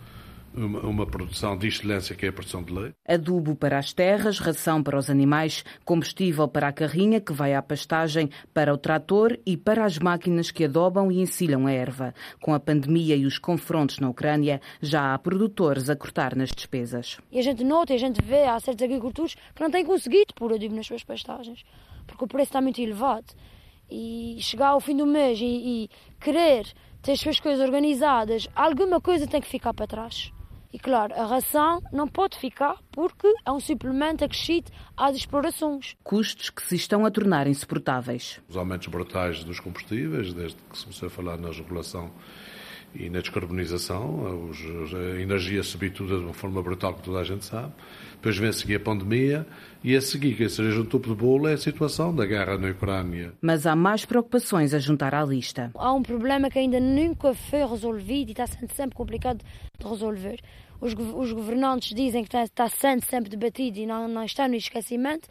uma, 0.54 0.80
uma, 0.80 1.06
produção 1.06 1.56
de 1.56 1.68
excelência 1.68 2.14
que 2.14 2.26
é 2.26 2.28
a 2.28 2.32
produção 2.32 2.62
de 2.62 2.72
leite. 2.72 2.94
Adubo 3.06 3.54
para 3.54 3.78
as 3.78 3.92
terras, 3.92 4.38
ração 4.38 4.82
para 4.82 4.98
os 4.98 5.08
animais, 5.08 5.64
combustível 5.84 6.48
para 6.48 6.68
a 6.68 6.72
carrinha 6.72 7.20
que 7.20 7.32
vai 7.32 7.54
à 7.54 7.62
pastagem, 7.62 8.30
para 8.52 8.72
o 8.72 8.78
trator 8.78 9.38
e 9.46 9.56
para 9.56 9.84
as 9.84 9.98
máquinas 9.98 10.50
que 10.50 10.64
adobam 10.64 11.10
e 11.10 11.20
ensilham 11.20 11.66
a 11.66 11.72
erva. 11.72 12.14
Com 12.40 12.52
a 12.52 12.60
pandemia 12.60 13.16
e 13.16 13.26
os 13.26 13.38
confrontos 13.38 13.98
na 13.98 14.08
Ucrânia, 14.08 14.60
já 14.80 15.14
há 15.14 15.18
produtores 15.18 15.88
a 15.88 15.96
cortar 15.96 16.34
nas 16.34 16.50
despesas. 16.50 17.18
E 17.30 17.38
a 17.38 17.42
gente 17.42 17.64
nota, 17.64 17.92
e 17.92 17.96
a 17.96 18.00
gente 18.00 18.20
vê, 18.22 18.44
há 18.44 18.58
certos 18.58 18.84
agricultores 18.84 19.36
que 19.54 19.62
não 19.62 19.70
têm 19.70 19.84
conseguido 19.84 20.34
pôr 20.34 20.52
adubo 20.52 20.74
nas 20.74 20.86
suas 20.86 21.04
pastagens, 21.04 21.64
porque 22.06 22.24
o 22.24 22.28
preço 22.28 22.48
está 22.48 22.60
muito 22.60 22.80
elevado. 22.80 23.26
E 23.92 24.36
chegar 24.40 24.68
ao 24.68 24.80
fim 24.80 24.96
do 24.96 25.04
mês 25.04 25.40
e, 25.40 25.44
e 25.44 25.90
querer 26.20 26.64
ter 27.02 27.12
as 27.12 27.20
suas 27.20 27.40
coisas 27.40 27.64
organizadas, 27.64 28.48
alguma 28.54 29.00
coisa 29.00 29.26
tem 29.26 29.40
que 29.40 29.48
ficar 29.48 29.74
para 29.74 29.86
trás. 29.86 30.32
E 30.72 30.78
claro, 30.78 31.12
a 31.14 31.26
ração 31.26 31.83
não 31.92 32.06
pode 32.06 32.38
ficar 32.38 32.76
porque 32.92 33.26
é 33.44 33.50
um 33.50 33.59
suplemento 33.59 34.24
acrescido 34.24 34.70
às 34.96 35.16
explorações. 35.16 35.96
Custos 36.04 36.48
que 36.48 36.62
se 36.62 36.76
estão 36.76 37.04
a 37.04 37.11
tornar 37.11 37.48
insuportáveis. 37.48 38.40
Os 38.48 38.56
aumentos 38.56 38.87
brutais 38.87 39.42
dos 39.42 39.59
combustíveis, 39.59 40.33
desde 40.33 40.56
que 40.70 40.78
se 40.78 40.85
começou 40.85 41.09
a 41.09 41.11
falar 41.11 41.37
na 41.38 41.50
regulação 41.50 42.11
e 42.94 43.11
na 43.11 43.20
descarbonização, 43.20 44.50
a 44.94 45.20
energia 45.20 45.62
subiu 45.62 45.92
tudo 45.92 46.18
de 46.18 46.24
uma 46.24 46.35
forma 46.35 46.62
brutal, 46.62 46.92
como 46.92 47.04
toda 47.04 47.18
a 47.18 47.24
gente 47.24 47.44
sabe. 47.44 47.72
Depois 48.20 48.37
vem 48.37 48.50
a 48.50 48.52
seguir 48.52 48.74
a 48.74 48.80
pandemia 48.80 49.46
e 49.83 49.96
a 49.96 50.00
seguir, 50.02 50.37
que 50.37 50.46
seja 50.46 50.76
no 50.76 50.85
topo 50.85 51.09
do 51.09 51.16
bolo, 51.16 51.48
é 51.48 51.54
a 51.54 51.56
situação 51.56 52.14
da 52.14 52.26
guerra 52.26 52.59
na 52.59 52.68
Ucrânia. 52.68 53.33
Mas 53.40 53.66
há 53.66 53.74
mais 53.74 54.04
preocupações 54.04 54.74
a 54.74 54.78
juntar 54.78 55.14
à 55.14 55.24
lista. 55.24 55.70
Há 55.74 55.90
um 55.94 56.02
problema 56.02 56.50
que 56.50 56.59
ainda 56.59 56.78
nunca 56.78 57.33
foi 57.33 57.66
resolvido 57.66 58.28
e 58.28 58.33
está 58.33 58.46
sendo 58.46 58.70
sempre 58.74 58.94
complicado 58.94 59.42
de 59.78 59.87
resolver. 59.88 60.38
Os, 60.83 60.92
os 60.92 61.33
governantes 61.33 61.94
dizem 61.94 62.22
que 62.22 62.37
está, 62.37 62.68
sendo 62.68 63.02
sempre 63.06 63.30
debatido 63.30 63.78
e 63.78 63.87
não, 63.87 64.06
não 64.06 64.24
está 64.24 64.46
no 64.46 64.54
esquecimento, 64.54 65.26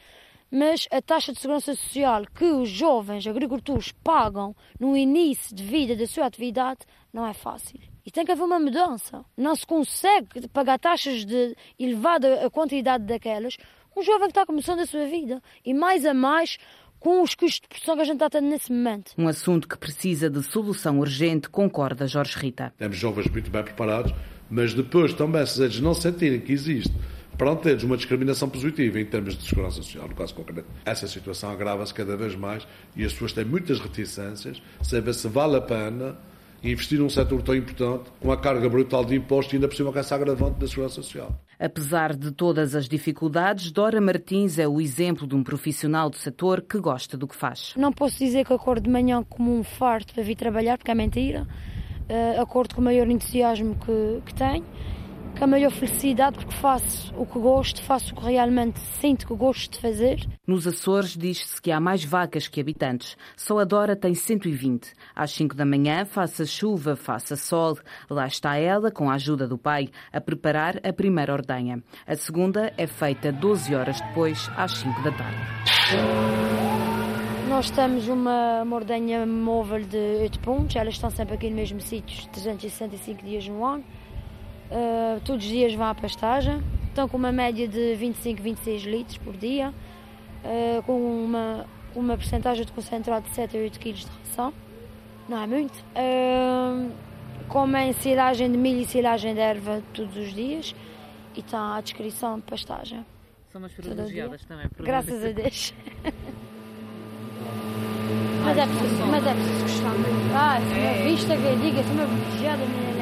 mas 0.52 0.88
a 0.92 1.00
taxa 1.00 1.32
de 1.32 1.40
segurança 1.40 1.76
social 1.76 2.24
que 2.34 2.46
os 2.46 2.70
jovens 2.70 3.28
agricultores 3.28 3.92
pagam 4.04 4.56
no 4.80 4.98
início 4.98 5.56
de 5.56 5.64
vida 5.64 5.96
da 5.96 6.08
sua 6.08 6.26
atividade 6.26 6.80
não 7.14 7.28
é 7.28 7.34
fácil. 7.36 7.80
E 8.10 8.12
tem 8.12 8.26
que 8.26 8.32
haver 8.32 8.42
uma 8.42 8.60
mudança. 8.60 9.24
Não 9.38 9.56
se 9.56 9.64
consegue 9.68 10.48
pagar 10.48 10.80
taxas 10.80 11.24
de 11.24 11.56
elevada 11.78 12.50
quantidade 12.50 13.04
daquelas 13.04 13.56
um 13.96 14.02
jovem 14.02 14.22
que 14.22 14.32
está 14.32 14.48
começando 14.48 14.80
a 14.80 14.88
sua 14.88 15.06
vida. 15.06 15.40
E 15.64 15.76
mais 15.76 16.04
a 16.08 16.12
mais 16.12 16.58
com 17.00 17.22
os 17.22 17.36
custos 17.36 17.60
de 17.62 17.68
produção 17.68 17.96
que 17.96 18.02
a 18.02 18.06
gente 18.06 18.16
está 18.16 18.28
tendo 18.28 18.48
nesse 18.48 18.72
momento. 18.72 19.12
Um 19.16 19.28
assunto 19.28 19.68
que 19.68 19.78
precisa 19.78 20.28
de 20.28 20.42
solução 20.42 20.98
urgente, 20.98 21.50
concorda 21.50 22.08
Jorge 22.08 22.36
Rita. 22.36 22.74
Temos 22.80 22.98
jovens 22.98 23.30
muito 23.30 23.52
bem 23.52 23.64
preparados, 23.64 24.12
mas 24.50 24.74
depois 24.74 25.14
também, 25.14 25.46
se 25.46 25.62
eles 25.62 25.80
não 25.80 25.94
sentirem 25.94 26.40
que 26.40 26.52
existe 26.52 26.92
para 27.38 27.56
teres 27.58 27.84
uma 27.84 27.96
discriminação 27.96 28.50
positiva 28.50 29.00
em 29.00 29.06
termos 29.06 29.38
de 29.38 29.48
segurança 29.48 29.84
social, 29.84 30.08
no 30.08 30.16
caso 30.16 30.34
concreto, 30.34 30.68
essa 30.84 31.08
situação 31.08 31.52
agrava-se 31.52 31.94
cada 31.94 32.18
vez 32.18 32.36
mais 32.36 32.68
e 32.96 33.06
as 33.06 33.14
pessoas 33.14 33.34
têm 33.34 33.46
muitas 33.46 33.80
reticências, 33.80 34.60
saber 34.82 35.14
se 35.14 35.28
vale 35.28 35.58
a 35.58 35.62
pena 35.62 36.18
investir 36.64 37.00
num 37.00 37.10
setor 37.10 37.42
tão 37.42 37.56
importante, 37.56 38.10
com 38.20 38.32
a 38.32 38.38
carga 38.38 38.68
brutal 38.70 39.06
de 39.06 39.16
impostos 39.16 39.54
e 39.54 39.56
ainda 39.58 39.68
por 39.68 39.76
cima 39.76 39.92
com 39.92 40.00
essa 40.00 40.16
agravante 40.16 40.60
da 40.60 40.68
segurança 40.68 40.96
social. 40.96 41.40
Apesar 41.60 42.16
de 42.16 42.32
todas 42.32 42.76
as 42.76 42.88
dificuldades, 42.88 43.72
Dora 43.72 44.00
Martins 44.00 44.60
é 44.60 44.68
o 44.68 44.80
exemplo 44.80 45.28
de 45.28 45.36
um 45.36 45.44
profissional 45.44 46.10
do 46.10 46.18
setor 46.18 46.62
que 46.62 46.80
gosta 46.80 47.18
do 47.18 47.28
que 47.28 47.36
faz. 47.36 47.74
Não 47.76 47.92
posso 47.92 48.18
dizer 48.18 48.46
que 48.46 48.54
acordo 48.54 48.84
de 48.84 48.90
manhã 48.90 49.24
como 49.24 49.58
um 49.58 49.64
farto 49.64 50.14
para 50.14 50.24
vir 50.24 50.36
trabalhar, 50.36 50.78
porque 50.78 50.92
é 50.92 50.96
mentira. 50.96 51.48
Uh, 52.10 52.42
acordo 52.42 52.76
com 52.76 52.82
o 52.82 52.84
maior 52.84 53.08
entusiasmo 53.08 53.76
que, 53.76 54.22
que 54.26 54.34
tenho 54.34 54.66
com 55.40 55.46
a 55.46 55.48
maior 55.48 55.72
felicidade 55.72 56.38
porque 56.38 56.54
faço 56.56 57.14
o 57.16 57.26
que 57.26 57.40
gosto, 57.40 57.82
faço 57.82 58.14
o 58.14 58.18
que 58.18 58.26
realmente 58.26 58.78
sinto 59.00 59.26
que 59.26 59.34
gosto 59.34 59.72
de 59.72 59.80
fazer. 59.80 60.28
Nos 60.46 60.68
Açores 60.68 61.16
diz-se 61.16 61.62
que 61.62 61.72
há 61.72 61.80
mais 61.80 62.04
vacas 62.04 62.50
que 62.50 62.60
habitantes. 62.60 63.16
Só 63.38 63.58
a 63.60 63.64
Dora 63.64 63.96
tem 63.96 64.14
120. 64.14 64.92
Às 65.16 65.32
5 65.32 65.56
da 65.56 65.66
manhã, 65.66 66.04
faça 66.04 66.46
chuva, 66.46 66.98
faça 66.98 67.38
sol. 67.38 67.78
Lá 68.10 68.28
está 68.28 68.58
ela, 68.58 68.92
com 68.92 69.10
a 69.10 69.14
ajuda 69.14 69.48
do 69.48 69.58
pai, 69.58 69.88
a 70.12 70.20
preparar 70.20 70.76
a 70.86 70.92
primeira 70.92 71.32
ordenha. 71.32 71.82
A 72.06 72.16
segunda 72.18 72.74
é 72.76 72.86
feita 72.86 73.32
12 73.32 73.74
horas 73.74 74.02
depois, 74.02 74.52
às 74.58 74.74
5 74.74 75.02
da 75.04 75.12
tarde. 75.14 75.38
Nós 77.48 77.72
temos 77.72 78.10
uma, 78.10 78.64
uma 78.64 78.76
ordenha 78.76 79.26
móvel 79.26 79.86
de 79.86 79.98
8 80.22 80.40
pontos, 80.40 80.76
elas 80.76 80.96
estão 80.96 81.10
sempre 81.10 81.36
aqui 81.36 81.50
no 81.50 81.56
mesmo 81.56 81.80
sítio, 81.80 82.28
365 82.30 83.24
dias 83.24 83.48
no 83.48 83.66
ano. 83.66 83.86
Uh, 84.72 85.20
todos 85.22 85.44
os 85.44 85.52
dias 85.52 85.74
vão 85.74 85.88
à 85.88 85.96
pastagem, 85.96 86.62
estão 86.88 87.10
com 87.10 87.18
uma 87.18 87.32
média 87.32 87.68
de 87.68 87.96
25, 87.96 88.42
26 88.42 88.84
litros 88.84 89.18
por 89.18 89.36
dia, 89.36 89.74
uh, 90.44 90.84
com 90.84 91.26
uma, 91.26 91.66
uma 91.96 92.16
porcentagem 92.16 92.66
de 92.66 92.72
concentrado 92.72 93.28
de 93.28 93.34
7 93.34 93.58
a 93.58 93.60
8 93.62 93.80
kg 93.80 93.94
de 93.94 94.06
ração, 94.06 94.54
não 95.28 95.42
é 95.42 95.48
muito. 95.48 95.76
Uh, 95.96 96.92
comem 97.48 97.94
silagem 97.94 98.52
de 98.52 98.58
milho 98.58 98.82
e 98.82 98.86
silagem 98.86 99.34
de 99.34 99.40
erva 99.40 99.82
todos 99.94 100.16
os 100.16 100.34
dias 100.34 100.76
e 101.36 101.40
está 101.40 101.78
à 101.78 101.82
descrição 101.82 102.36
de 102.36 102.44
pastagem. 102.44 103.04
São 103.52 103.60
umas 103.60 103.74
privilegiadas 103.74 104.46
também. 104.46 104.68
Graças 104.78 105.26
a 105.26 105.32
Deus. 105.32 105.74
mas, 108.46 108.58
é 108.58 108.68
preciso, 108.68 109.06
mas 109.08 109.26
é 109.26 109.34
preciso 109.34 109.62
gostar 109.62 109.90
muito. 109.90 110.36
Ah, 110.36 110.60
se 110.62 110.80
é. 110.80 111.04
vista 111.04 111.36
que 111.36 111.56
diga, 111.56 111.84
sou 111.84 111.94
uma 111.94 112.06
privilegiada, 112.06 112.64
minha 112.66 112.99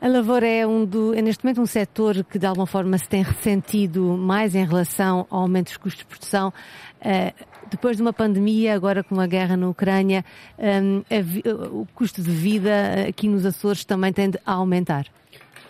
A 0.00 0.08
lavoura 0.08 0.46
é, 0.48 0.66
um 0.66 0.86
do, 0.86 1.14
é 1.14 1.20
neste 1.20 1.44
momento 1.44 1.60
um 1.60 1.66
setor 1.66 2.24
que 2.24 2.38
de 2.38 2.46
alguma 2.46 2.66
forma 2.66 2.96
se 2.96 3.06
tem 3.06 3.22
ressentido 3.22 4.02
mais 4.16 4.54
em 4.54 4.64
relação 4.64 5.26
ao 5.28 5.42
aumento 5.42 5.66
dos 5.66 5.76
custos 5.76 5.98
de 6.00 6.06
produção. 6.06 6.48
Uh, 7.00 7.44
depois 7.70 7.96
de 7.96 8.02
uma 8.02 8.12
pandemia, 8.12 8.74
agora 8.74 9.04
com 9.04 9.20
a 9.20 9.26
guerra 9.26 9.58
na 9.58 9.68
Ucrânia, 9.68 10.24
a, 10.58 11.66
o 11.68 11.86
custo 11.94 12.22
de 12.22 12.30
vida 12.30 12.70
aqui 13.08 13.28
nos 13.28 13.44
Açores 13.44 13.84
também 13.84 14.12
tende 14.12 14.38
a 14.44 14.54
aumentar. 14.54 15.06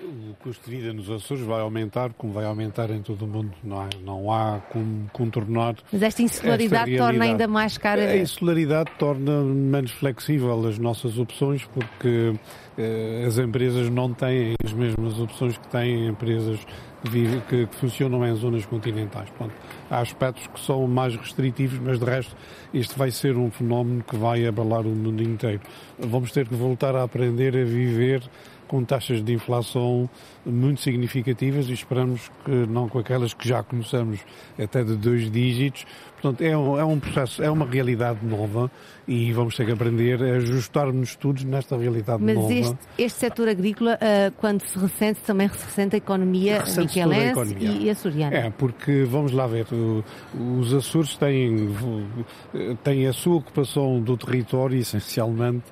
O 0.03 0.35
custo 0.43 0.71
de 0.71 0.77
vida 0.77 0.93
nos 0.95 1.11
Açores 1.11 1.45
vai 1.45 1.61
aumentar, 1.61 2.15
como 2.15 2.33
vai 2.33 2.47
aumentar 2.47 2.91
em 2.91 3.03
todo 3.03 3.27
o 3.27 3.29
mundo. 3.29 3.53
Não, 3.63 3.83
é? 3.83 3.89
não 4.03 4.33
há 4.33 4.59
como 4.71 5.11
contornar. 5.13 5.75
Mas 5.93 6.03
esta 6.03 6.23
insularidade 6.23 6.95
esta 6.95 7.05
torna 7.05 7.25
ainda 7.25 7.47
mais 7.47 7.77
cara. 7.77 8.03
A 8.03 8.17
insularidade 8.17 8.91
torna 8.99 9.43
menos 9.43 9.91
flexível 9.91 10.67
as 10.67 10.79
nossas 10.79 11.19
opções, 11.19 11.67
porque 11.67 12.35
eh, 12.79 13.25
as 13.27 13.37
empresas 13.37 13.91
não 13.91 14.15
têm 14.15 14.55
as 14.65 14.73
mesmas 14.73 15.19
opções 15.21 15.59
que 15.59 15.69
têm 15.69 16.07
empresas 16.07 16.59
que, 17.03 17.11
vive, 17.11 17.41
que, 17.43 17.67
que 17.67 17.77
funcionam 17.77 18.27
em 18.27 18.35
zonas 18.35 18.65
continentais. 18.65 19.29
Pronto, 19.37 19.53
há 19.91 20.01
aspectos 20.01 20.47
que 20.47 20.61
são 20.61 20.87
mais 20.87 21.15
restritivos, 21.15 21.79
mas 21.79 21.99
de 21.99 22.07
resto 22.07 22.35
este 22.73 22.97
vai 22.97 23.11
ser 23.11 23.37
um 23.37 23.51
fenómeno 23.51 24.03
que 24.03 24.17
vai 24.17 24.47
abalar 24.47 24.87
o 24.87 24.91
mundo 24.91 25.23
inteiro. 25.23 25.61
Vamos 25.99 26.33
ter 26.33 26.49
que 26.49 26.55
voltar 26.55 26.97
a 26.97 27.03
aprender 27.03 27.55
a 27.55 27.65
viver 27.65 28.23
com 28.71 28.85
taxas 28.85 29.21
de 29.21 29.33
inflação 29.33 30.09
muito 30.47 30.81
significativas 30.81 31.69
e 31.69 31.73
esperamos 31.73 32.31
que 32.45 32.53
não 32.53 32.89
com 32.89 33.01
aquelas 33.01 33.35
que 33.35 33.49
já 33.49 33.65
conhecemos 33.65 34.21
até 34.57 34.85
de 34.85 34.95
dois 34.95 35.29
dígitos. 35.29 35.85
Portanto, 36.23 36.41
é 36.43 36.57
um, 36.57 36.79
é 36.79 36.85
um 36.85 37.01
processo, 37.01 37.43
é 37.43 37.51
uma 37.51 37.67
realidade 37.67 38.25
nova 38.25 38.71
e 39.09 39.33
vamos 39.33 39.57
ter 39.57 39.67
que 39.67 39.73
aprender 39.73 40.23
a 40.23 40.37
ajustar-nos 40.37 41.17
todos 41.17 41.43
nesta 41.43 41.77
realidade 41.77 42.23
Mas 42.23 42.37
nova. 42.37 42.49
Mas 42.49 42.59
este, 42.59 42.79
este 42.97 43.19
setor 43.19 43.49
agrícola, 43.49 43.95
uh, 43.95 44.33
quando 44.37 44.61
se 44.61 44.79
ressente, 44.79 45.19
também 45.27 45.49
se 45.49 45.65
ressente 45.65 45.97
a 45.97 45.99
economia 45.99 46.63
miquelense 46.79 47.57
e, 47.59 47.87
e 47.87 47.91
açoriana. 47.91 48.37
É, 48.37 48.51
porque, 48.51 49.03
vamos 49.03 49.33
lá 49.33 49.49
ver, 49.49 49.67
os 50.39 50.73
Açores 50.73 51.17
têm, 51.17 51.75
têm 52.85 53.09
a 53.09 53.13
sua 53.13 53.35
ocupação 53.35 54.01
do 54.01 54.17
território, 54.17 54.79
essencialmente, 54.79 55.65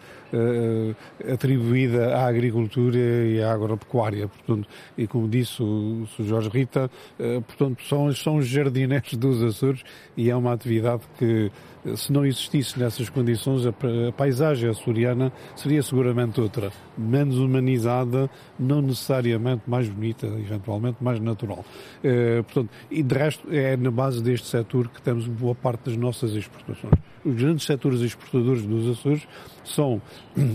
atribuída 1.33 2.17
à 2.17 2.27
agricultura 2.27 2.99
e 2.99 3.43
à 3.43 3.53
agropecuária. 3.53 4.29
Portanto, 4.29 4.69
e 4.97 5.07
como 5.07 5.29
disse 5.29 5.62
o, 5.62 6.07
o 6.19 6.25
Jorge 6.25 6.49
Rita, 6.49 6.91
uh, 7.19 7.43
portanto, 7.43 7.83
são, 7.85 8.13
são 8.13 8.37
os 8.37 8.46
jardineiros 8.46 9.15
dos 9.15 9.42
Açores 9.42 9.83
e 10.17 10.31
é 10.31 10.37
uma 10.37 10.52
atividade 10.52 11.02
que 11.19 11.50
se 11.96 12.12
não 12.12 12.24
existisse 12.24 12.79
nessas 12.79 13.08
condições, 13.08 13.66
a, 13.66 13.72
paisagem 14.12 14.68
açoriana 14.68 15.33
seria 15.56 15.83
seguramente 15.83 16.40
outra, 16.40 16.72
menos 16.96 17.38
humanizada, 17.38 18.29
não 18.58 18.83
necessariamente 18.83 19.62
mais 19.66 19.88
bonita, 19.88 20.26
eventualmente 20.26 21.02
mais 21.02 21.20
natural. 21.20 21.64
Eh, 22.02 22.42
portanto, 22.42 22.70
e 22.90 23.02
de 23.02 23.14
resto, 23.14 23.46
é 23.52 23.76
na 23.76 23.90
base 23.90 24.22
deste 24.22 24.48
setor 24.48 24.88
que 24.88 25.00
temos 25.00 25.26
boa 25.26 25.54
parte 25.54 25.90
das 25.90 25.96
nossas 25.96 26.35
exportações. 26.35 26.94
Os 27.24 27.35
grandes 27.35 27.66
setores 27.66 28.00
exportadores 28.00 28.62
dos 28.62 28.98
Açores 28.98 29.26
são 29.64 30.00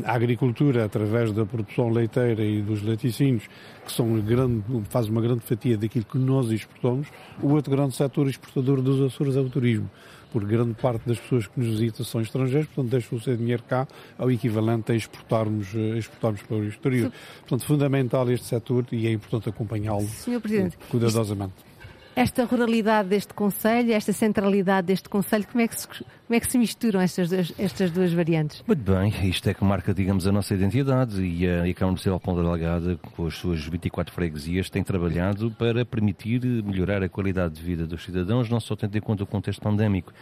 a 0.05 0.13
agricultura, 0.13 0.85
através 0.85 1.31
da 1.31 1.45
produção 1.45 1.89
leiteira 1.89 2.43
e 2.43 2.61
dos 2.61 2.81
laticínios, 2.83 3.47
que 3.85 3.91
são 3.91 4.19
grande, 4.19 4.63
faz 4.89 5.07
uma 5.07 5.21
grande 5.21 5.41
fatia 5.41 5.77
daquilo 5.77 6.05
que 6.05 6.17
nós 6.17 6.49
exportamos. 6.49 7.07
O 7.41 7.49
outro 7.49 7.71
grande 7.71 7.95
setor 7.95 8.27
exportador 8.27 8.81
dos 8.81 8.99
Açores 9.01 9.35
é 9.35 9.39
o 9.39 9.49
turismo 9.49 9.89
por 10.33 10.43
grande 10.43 10.73
parte 10.73 11.07
das 11.07 11.19
pessoas 11.19 11.45
que 11.45 11.59
nos 11.59 11.79
visitam 11.79 12.03
são 12.03 12.19
estrangeiros, 12.19 12.67
portanto 12.67 12.89
deixam 12.91 13.17
o 13.17 13.21
seu 13.21 13.37
dinheiro 13.37 13.61
cá 13.63 13.87
ao 14.17 14.31
equivalente 14.31 14.91
a 14.91 14.95
exportarmos, 14.95 15.67
a 15.75 15.97
exportarmos 15.97 16.41
para 16.41 16.57
o 16.57 16.65
exterior. 16.65 17.11
Portanto, 17.41 17.65
fundamental 17.65 18.29
este 18.31 18.47
setor 18.47 18.85
e 18.91 19.07
é 19.07 19.11
importante 19.11 19.47
acompanhá-lo 19.47 20.07
cuidadosamente. 20.89 21.53
Esta 22.15 22.45
ruralidade 22.45 23.09
deste 23.09 23.33
Conselho, 23.33 23.91
esta 23.91 24.13
centralidade 24.13 24.85
deste 24.85 25.09
Conselho, 25.09 25.47
como 25.51 25.61
é 25.63 25.67
que 25.67 25.81
se, 25.81 25.87
como 25.87 26.05
é 26.29 26.39
que 26.39 26.51
se 26.51 26.59
misturam 26.59 27.01
estas 27.01 27.29
duas, 27.29 27.53
estas 27.57 27.89
duas 27.89 28.13
variantes? 28.13 28.63
Muito 28.67 28.83
bem, 28.83 29.11
isto 29.27 29.49
é 29.49 29.53
que 29.53 29.63
marca, 29.63 29.93
digamos, 29.95 30.27
a 30.27 30.31
nossa 30.31 30.53
identidade 30.53 31.23
e 31.23 31.47
a, 31.47 31.67
e 31.67 31.71
a 31.71 31.73
Câmara 31.73 31.93
Municipal 31.93 32.19
de 32.19 32.23
Ponta 32.23 32.43
Delgada, 32.43 32.99
com 33.15 33.25
as 33.25 33.33
suas 33.33 33.65
24 33.65 34.13
freguesias, 34.13 34.69
tem 34.69 34.83
trabalhado 34.83 35.49
para 35.51 35.83
permitir 35.83 36.41
melhorar 36.63 37.01
a 37.01 37.09
qualidade 37.09 37.55
de 37.55 37.63
vida 37.63 37.87
dos 37.87 38.03
cidadãos, 38.03 38.47
não 38.47 38.59
só 38.59 38.75
tendo 38.75 38.95
em 38.95 39.01
conta 39.01 39.23
o 39.23 39.27
contexto 39.27 39.61
pandémico 39.61 40.13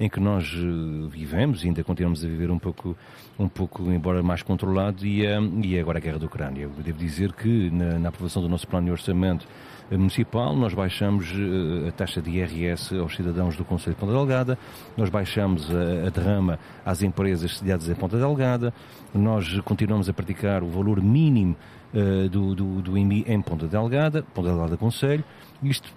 em 0.00 0.08
que 0.08 0.20
nós 0.20 0.54
eh, 0.54 1.08
vivemos 1.10 1.64
e 1.64 1.68
ainda 1.68 1.82
continuamos 1.82 2.24
a 2.24 2.28
viver 2.28 2.50
um 2.50 2.58
pouco, 2.58 2.96
um 3.38 3.48
pouco 3.48 3.82
embora 3.90 4.22
mais 4.22 4.42
controlado, 4.42 5.04
e, 5.04 5.26
eh, 5.26 5.38
e 5.62 5.78
agora 5.78 5.98
a 5.98 6.00
guerra 6.00 6.18
da 6.18 6.26
Ucrânia. 6.26 6.62
Eu 6.62 6.70
devo 6.70 6.98
dizer 6.98 7.32
que 7.32 7.70
na, 7.70 7.98
na 7.98 8.08
aprovação 8.08 8.40
do 8.40 8.48
nosso 8.48 8.66
plano 8.68 8.86
de 8.86 8.92
orçamento 8.92 9.46
municipal, 9.90 10.54
nós 10.54 10.74
baixamos 10.74 11.26
eh, 11.32 11.88
a 11.88 11.92
taxa 11.92 12.20
de 12.20 12.30
IRS 12.30 12.96
aos 12.96 13.16
cidadãos 13.16 13.56
do 13.56 13.64
Conselho 13.64 13.94
de 13.94 14.00
Ponta 14.00 14.12
Delgada, 14.12 14.58
nós 14.96 15.08
baixamos 15.08 15.68
a, 15.70 16.06
a 16.06 16.10
derrama 16.10 16.58
às 16.84 17.02
empresas 17.02 17.58
sediadas 17.58 17.88
em 17.88 17.94
Ponta 17.94 18.18
Delgada, 18.18 18.72
nós 19.14 19.58
continuamos 19.60 20.08
a 20.08 20.12
praticar 20.12 20.62
o 20.62 20.68
valor 20.68 21.02
mínimo 21.02 21.56
uh, 21.94 22.28
do, 22.28 22.54
do, 22.54 22.82
do 22.82 22.98
IMI 22.98 23.24
em 23.26 23.40
Ponta 23.40 23.66
Delgada, 23.66 24.22
Ponta 24.34 24.50
Delgada 24.50 24.76
Conselho, 24.76 25.24
isto 25.62 25.88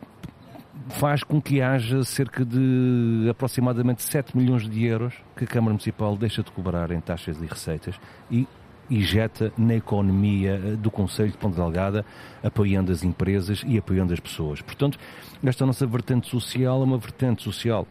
faz 0.90 1.24
com 1.24 1.42
que 1.42 1.62
haja 1.62 2.04
cerca 2.04 2.46
de 2.46 3.28
aproximadamente 3.30 4.04
7 4.04 4.36
milhões 4.38 4.70
de 4.70 4.86
euros 4.86 5.14
que 5.36 5.44
a 5.44 5.48
Câmara 5.48 5.74
Municipal 5.74 6.16
deixa 6.16 6.44
de 6.44 6.52
cobrar 6.52 6.92
em 6.92 7.00
taxas 7.00 7.42
e 7.42 7.46
receitas 7.46 7.96
e 8.30 8.48
injeta 8.90 9.54
na 9.58 9.76
economia 9.76 10.58
do 10.78 10.92
Conselho 10.92 11.32
de 11.32 11.38
Ponte 11.38 11.56
Delgada, 11.56 12.06
apoiando 12.44 12.92
as 12.92 13.04
empresas 13.04 13.64
e 13.66 13.78
apoiando 13.78 14.14
as 14.14 14.20
pessoas. 14.20 14.62
Portanto, 14.62 15.00
esta 15.44 15.66
nossa 15.66 15.88
vertente 15.88 16.30
social 16.30 16.82
é 16.82 16.84
uma 16.84 16.98
vertente 16.98 17.42
social, 17.42 17.88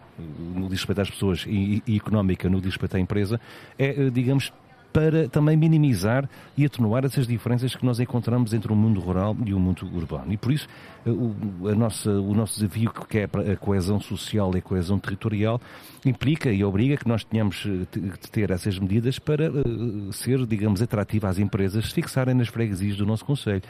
no 0.55 0.69
respeito 0.69 1.01
às 1.01 1.11
pessoas, 1.11 1.47
e, 1.49 1.83
e 1.87 1.97
económica 1.97 2.51
no 2.51 2.61
respeito 2.61 2.97
à 2.97 3.01
empresa, 3.01 3.41
é, 3.79 3.87
eh, 3.89 4.11
digamos, 4.11 4.53
para 4.93 5.29
também 5.29 5.57
minimizar 5.57 6.29
e 6.57 6.65
atenuar 6.65 7.05
essas 7.05 7.27
diferenças 7.27 7.75
que 7.75 7.85
nós 7.85 8.01
encontramos 8.01 8.53
entre 8.53 8.73
o 8.73 8.77
mundo 8.77 9.01
rural 9.01 9.37
e 9.45 9.55
o 9.55 9.59
mundo 9.59 9.89
urbano. 9.95 10.33
E 10.33 10.37
por 10.37 10.53
isso, 10.53 10.69
o, 11.07 11.75
nossa, 11.75 12.11
o 12.11 12.35
nosso 12.35 12.61
desafio 12.61 12.93
que 13.09 13.19
é 13.19 13.25
a 13.25 13.57
coesão 13.57 14.01
social 14.01 14.53
e 14.55 14.59
a 14.59 14.63
coesão 14.63 14.99
territorial 14.99 15.61
implica 16.05 16.51
e 16.51 16.63
obriga 16.65 16.97
que 16.97 17.09
nós 17.09 17.25
tenhamos 17.25 17.57
de 17.57 18.31
ter 18.31 18.51
essas 18.51 18.79
medidas 18.79 19.19
para 19.19 19.51
uh, 19.51 20.13
ser, 20.13 20.45
digamos, 20.47 20.83
atrativa 20.83 21.29
às 21.29 21.39
empresas 21.39 21.87
se 21.87 21.95
fixarem 21.95 22.35
nas 22.35 22.49
freguesias 22.49 22.97
do 22.97 23.07
nosso 23.07 23.25
Conselho. 23.25 23.63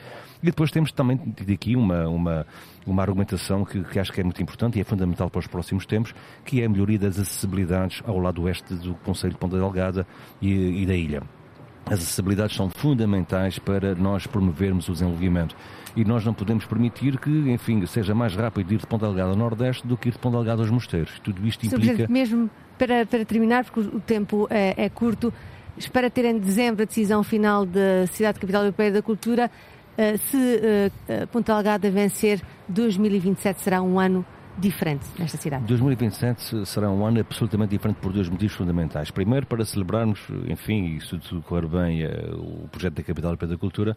E 0.42 0.46
depois 0.46 0.70
temos 0.70 0.90
também 0.92 1.16
tido 1.16 1.52
aqui 1.52 1.76
uma, 1.76 2.08
uma, 2.08 2.46
uma 2.86 3.02
argumentação 3.02 3.64
que, 3.64 3.82
que, 3.84 3.98
acho 3.98 4.12
que 4.12 4.20
é 4.20 4.24
muito 4.24 4.42
importante 4.42 4.78
e 4.78 4.80
é 4.80 4.84
fundamental 4.84 5.30
para 5.30 5.38
os 5.38 5.46
próximos 5.46 5.86
tempos, 5.86 6.14
que 6.44 6.62
é 6.62 6.66
a 6.66 6.68
melhoria 6.68 6.98
das 6.98 7.18
acessibilidades 7.18 8.02
ao 8.06 8.18
lado 8.18 8.42
oeste 8.42 8.74
do 8.74 8.94
Conselho 8.96 9.32
de 9.32 9.38
Ponta 9.38 9.56
Delgada 9.56 10.06
e, 10.40 10.82
e 10.82 10.86
da 10.86 10.94
ilha. 10.94 11.22
As 11.90 11.98
acessibilidades 11.98 12.54
são 12.54 12.70
fundamentais 12.70 13.58
para 13.58 13.96
nós 13.96 14.24
promovermos 14.24 14.88
o 14.88 14.92
desenvolvimento. 14.92 15.56
E 15.96 16.04
nós 16.04 16.24
não 16.24 16.32
podemos 16.32 16.64
permitir 16.64 17.18
que, 17.18 17.28
enfim, 17.50 17.84
seja 17.84 18.14
mais 18.14 18.36
rápido 18.36 18.72
ir 18.72 18.78
de 18.78 18.86
Ponta 18.86 19.06
Delgada 19.06 19.30
ao 19.30 19.36
Nordeste 19.36 19.84
do 19.84 19.96
que 19.96 20.08
ir 20.08 20.12
de 20.12 20.18
Ponta 20.18 20.36
Delgada 20.36 20.62
aos 20.62 20.70
Mosteiros. 20.70 21.18
Tudo 21.18 21.44
isto 21.44 21.66
implica... 21.66 22.06
mesmo 22.08 22.48
para, 22.78 23.04
para 23.04 23.24
terminar, 23.24 23.64
porque 23.64 23.80
o 23.80 23.98
tempo 23.98 24.46
é, 24.48 24.84
é 24.84 24.88
curto, 24.88 25.34
espera 25.76 26.08
ter 26.08 26.26
em 26.26 26.38
dezembro 26.38 26.84
a 26.84 26.86
decisão 26.86 27.24
final 27.24 27.66
da 27.66 28.06
Cidade 28.06 28.38
Capital 28.38 28.62
Europeia 28.62 28.92
da 28.92 29.02
Cultura. 29.02 29.50
Uh, 29.98 30.16
se 30.16 30.36
uh, 30.36 31.26
Ponta 31.26 31.52
Delgada 31.54 31.90
vencer, 31.90 32.40
2027 32.68 33.62
será 33.62 33.82
um 33.82 33.98
ano 33.98 34.24
diferente 34.58 35.04
nesta 35.18 35.36
cidade? 35.36 35.64
2027 35.64 36.66
será 36.66 36.90
um 36.90 37.04
ano 37.04 37.20
absolutamente 37.20 37.70
diferente 37.70 37.96
por 37.96 38.12
dois 38.12 38.28
motivos 38.28 38.54
fundamentais. 38.54 39.10
Primeiro, 39.10 39.46
para 39.46 39.64
celebrarmos, 39.64 40.20
enfim, 40.48 40.96
e 40.96 41.00
se 41.00 41.18
tudo 41.18 41.42
correr 41.42 41.66
bem, 41.66 42.02
eh, 42.02 42.30
o 42.34 42.68
projeto 42.68 42.94
da 42.94 43.02
Capital 43.02 43.30
Europeia 43.30 43.50
da 43.50 43.58
Cultura, 43.58 43.96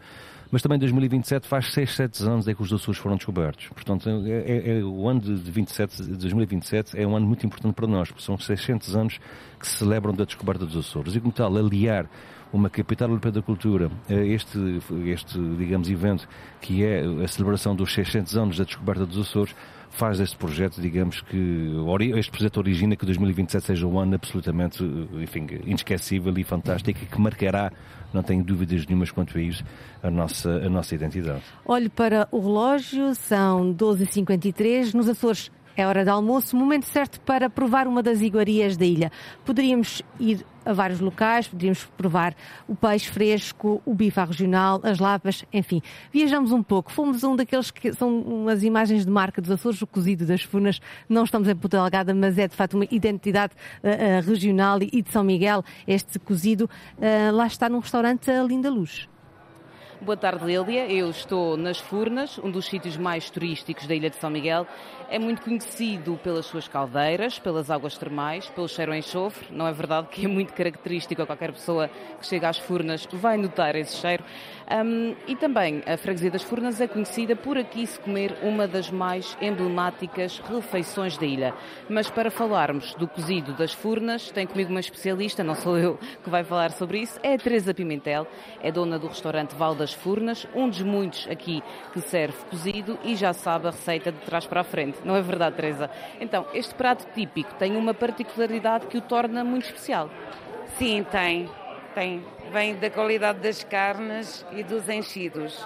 mas 0.51 0.61
também 0.61 0.77
2027 0.77 1.47
faz 1.47 1.73
6, 1.73 1.95
7 1.95 2.23
anos 2.23 2.47
é 2.47 2.53
que 2.53 2.61
os 2.61 2.71
Açores 2.71 2.99
foram 2.99 3.15
descobertos. 3.15 3.67
Portanto, 3.69 4.07
é, 4.07 4.31
é, 4.31 4.79
é, 4.79 4.83
o 4.83 5.07
ano 5.07 5.19
de, 5.19 5.33
27, 5.51 6.03
de 6.03 6.15
2027 6.15 6.99
é 6.99 7.07
um 7.07 7.15
ano 7.15 7.25
muito 7.25 7.45
importante 7.45 7.73
para 7.73 7.87
nós, 7.87 8.09
porque 8.09 8.23
são 8.23 8.37
600 8.37 8.95
anos 8.95 9.19
que 9.59 9.67
se 9.67 9.77
celebram 9.77 10.13
da 10.13 10.25
descoberta 10.25 10.65
dos 10.65 10.77
Açores. 10.77 11.15
E 11.15 11.19
como 11.19 11.33
tal, 11.33 11.55
aliar 11.57 12.07
uma 12.51 12.69
capital 12.69 13.09
europeia 13.09 13.31
da 13.31 13.41
cultura, 13.41 13.89
este, 14.07 14.79
este, 15.07 15.39
digamos, 15.57 15.89
evento 15.89 16.29
que 16.61 16.83
é 16.83 17.03
a 17.23 17.27
celebração 17.27 17.75
dos 17.75 17.91
600 17.91 18.37
anos 18.37 18.57
da 18.57 18.63
descoberta 18.63 19.07
dos 19.07 19.17
Açores, 19.17 19.55
faz 19.93 20.17
deste 20.17 20.35
projeto, 20.35 20.81
digamos 20.81 21.21
que 21.21 21.71
este 22.15 22.31
projeto 22.31 22.57
origina 22.57 22.95
que 22.95 23.05
2027 23.05 23.65
seja 23.65 23.87
um 23.87 23.99
ano 23.99 24.15
absolutamente, 24.15 24.83
enfim, 25.21 25.47
inesquecível 25.65 26.35
e 26.37 26.43
fantástico 26.43 26.99
e 27.03 27.05
que 27.05 27.21
marcará, 27.21 27.71
não 28.13 28.23
tenho 28.23 28.43
dúvidas 28.43 28.85
nenhumas 28.85 29.11
quanto 29.11 29.37
a 29.37 29.41
isso, 29.41 29.63
a 30.01 30.09
nossa, 30.09 30.49
a 30.49 30.69
nossa 30.69 30.95
identidade. 30.95 31.41
Olho 31.65 31.89
para 31.89 32.27
o 32.31 32.39
relógio, 32.39 33.13
são 33.15 33.73
12h53, 33.73 34.93
nos 34.93 35.07
Açores 35.07 35.51
é 35.75 35.85
hora 35.85 36.03
de 36.03 36.09
almoço, 36.09 36.55
momento 36.55 36.85
certo 36.85 37.19
para 37.21 37.49
provar 37.49 37.87
uma 37.87 38.03
das 38.03 38.21
iguarias 38.21 38.77
da 38.77 38.85
ilha. 38.85 39.11
Poderíamos 39.45 40.01
ir 40.19 40.45
a 40.65 40.73
vários 40.73 40.99
locais, 40.99 41.47
poderíamos 41.47 41.85
provar 41.97 42.35
o 42.67 42.75
peixe 42.75 43.09
fresco, 43.09 43.81
o 43.85 43.93
bife 43.93 44.19
regional, 44.19 44.79
as 44.83 44.99
lapas, 44.99 45.45
enfim. 45.51 45.81
Viajamos 46.11 46.51
um 46.51 46.63
pouco, 46.63 46.91
fomos 46.91 47.23
um 47.23 47.35
daqueles 47.35 47.71
que 47.71 47.93
são 47.93 48.21
umas 48.21 48.63
imagens 48.63 49.05
de 49.05 49.11
marca 49.11 49.41
dos 49.41 49.51
Açores, 49.51 49.81
o 49.81 49.87
cozido 49.87 50.25
das 50.25 50.41
Furnas. 50.41 50.79
Não 51.09 51.23
estamos 51.23 51.47
em 51.47 51.55
Ponta 51.55 51.77
Delgada, 51.77 52.13
mas 52.13 52.37
é 52.37 52.47
de 52.47 52.55
facto 52.55 52.75
uma 52.75 52.87
identidade 52.89 53.53
uh, 53.83 54.27
regional 54.27 54.79
e 54.81 55.01
de 55.01 55.11
São 55.11 55.23
Miguel, 55.23 55.63
este 55.87 56.17
cozido. 56.19 56.69
Uh, 56.97 57.35
lá 57.35 57.47
está 57.47 57.67
num 57.67 57.79
restaurante 57.79 58.29
a 58.31 58.43
Linda 58.43 58.69
Luz. 58.69 59.09
Boa 60.03 60.17
tarde, 60.17 60.43
Lélia. 60.43 60.85
Eu 60.91 61.09
estou 61.09 61.55
nas 61.55 61.79
Furnas, 61.79 62.37
um 62.37 62.51
dos 62.51 62.65
sítios 62.65 62.97
mais 62.97 63.29
turísticos 63.29 63.87
da 63.87 63.95
Ilha 63.95 64.09
de 64.09 64.17
São 64.17 64.29
Miguel. 64.29 64.67
É 65.09 65.17
muito 65.17 65.41
conhecido 65.41 66.19
pelas 66.21 66.45
suas 66.45 66.67
caldeiras, 66.67 67.39
pelas 67.39 67.71
águas 67.71 67.97
termais, 67.97 68.49
pelo 68.49 68.67
cheiro 68.67 68.91
a 68.91 68.97
enxofre. 68.97 69.47
Não 69.49 69.65
é 69.65 69.71
verdade 69.71 70.09
que 70.09 70.25
é 70.25 70.27
muito 70.27 70.53
característico 70.53 71.21
a 71.21 71.25
qualquer 71.25 71.53
pessoa 71.53 71.89
que 72.19 72.27
chega 72.27 72.49
às 72.49 72.57
Furnas 72.57 73.07
vai 73.13 73.37
notar 73.37 73.77
esse 73.77 73.95
cheiro. 73.95 74.25
Um, 74.69 75.15
e 75.25 75.35
também 75.37 75.83
a 75.85 75.95
freguesia 75.95 76.31
das 76.31 76.41
Furnas 76.41 76.81
é 76.81 76.87
conhecida 76.87 77.35
por 77.35 77.57
aqui 77.57 77.85
se 77.87 77.99
comer 77.99 78.35
uma 78.41 78.67
das 78.67 78.89
mais 78.89 79.37
emblemáticas 79.41 80.39
refeições 80.39 81.17
da 81.17 81.25
ilha. 81.25 81.53
Mas 81.89 82.09
para 82.09 82.29
falarmos 82.29 82.93
do 82.95 83.07
cozido 83.07 83.53
das 83.53 83.71
Furnas, 83.71 84.31
tem 84.31 84.47
comigo 84.47 84.69
uma 84.69 84.79
especialista, 84.79 85.43
não 85.43 85.55
sou 85.55 85.77
eu 85.77 85.97
que 86.23 86.29
vai 86.29 86.43
falar 86.43 86.71
sobre 86.71 86.99
isso, 86.99 87.19
é 87.23 87.35
a 87.35 87.37
Teresa 87.37 87.73
Pimentel, 87.73 88.27
é 88.61 88.71
dona 88.71 88.99
do 88.99 89.07
restaurante 89.07 89.53
Val 89.55 89.75
das 89.75 89.92
Furnas, 89.93 90.47
um 90.53 90.69
dos 90.69 90.81
muitos 90.81 91.27
aqui 91.29 91.63
que 91.91 92.01
serve 92.01 92.37
cozido 92.49 92.97
e 93.03 93.15
já 93.15 93.33
sabe 93.33 93.67
a 93.67 93.71
receita 93.71 94.11
de 94.11 94.19
trás 94.19 94.45
para 94.45 94.61
a 94.61 94.63
frente. 94.63 94.99
Não 95.03 95.15
é 95.15 95.21
verdade, 95.21 95.55
Teresa? 95.55 95.89
Então, 96.19 96.45
este 96.53 96.73
prato 96.75 97.05
típico 97.13 97.53
tem 97.55 97.75
uma 97.75 97.93
particularidade 97.93 98.87
que 98.87 98.97
o 98.97 99.01
torna 99.01 99.43
muito 99.43 99.65
especial. 99.65 100.09
Sim, 100.77 101.05
tem. 101.09 101.49
Tem. 101.93 102.25
Vem 102.51 102.75
da 102.75 102.89
qualidade 102.89 103.39
das 103.39 103.63
carnes 103.63 104.45
e 104.51 104.63
dos 104.63 104.89
enchidos. 104.89 105.65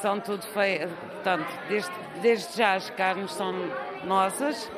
São 0.00 0.20
tudo 0.20 0.46
feitos. 0.46 0.92
Portanto, 0.98 1.48
desde, 1.68 1.92
desde 2.22 2.56
já 2.56 2.74
as 2.74 2.90
carnes 2.90 3.32
são 3.32 3.54
nossas 4.04 4.70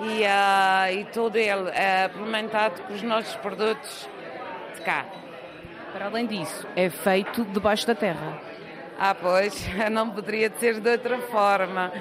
e, 0.00 0.22
uh, 0.22 1.00
e 1.00 1.04
todo 1.12 1.36
ele 1.36 1.70
é 1.70 2.06
implementado 2.06 2.82
com 2.82 2.92
os 2.92 3.02
nossos 3.02 3.34
produtos 3.36 4.08
de 4.74 4.80
cá. 4.82 5.04
Para 5.92 6.06
além 6.06 6.26
disso, 6.26 6.66
é 6.76 6.90
feito 6.90 7.44
debaixo 7.44 7.86
da 7.86 7.94
terra. 7.94 8.40
Ah, 8.98 9.14
pois, 9.14 9.66
não 9.90 10.10
poderia 10.10 10.52
ser 10.58 10.80
de 10.80 10.90
outra 10.90 11.18
forma. 11.22 11.92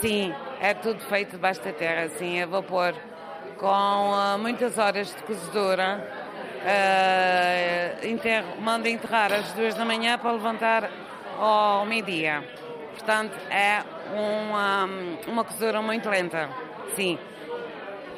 Sim, 0.00 0.34
é 0.60 0.74
tudo 0.74 1.00
feito 1.00 1.32
debaixo 1.32 1.62
da 1.62 1.72
terra, 1.72 2.08
sim, 2.10 2.40
a 2.40 2.46
vapor, 2.46 2.94
com 3.58 3.66
uh, 3.66 4.38
muitas 4.38 4.78
horas 4.78 5.08
de 5.14 5.22
cozedura. 5.22 6.06
Uh, 6.64 8.06
enterro, 8.06 8.60
mando 8.60 8.88
enterrar 8.88 9.32
às 9.32 9.52
duas 9.52 9.74
da 9.74 9.84
manhã 9.84 10.16
para 10.18 10.32
levantar 10.32 10.90
ao 11.38 11.84
meio-dia. 11.84 12.42
Portanto, 12.92 13.36
é 13.50 13.82
uma, 14.14 14.88
uma 15.26 15.44
cozedura 15.44 15.82
muito 15.82 16.08
lenta, 16.08 16.48
sim. 16.94 17.18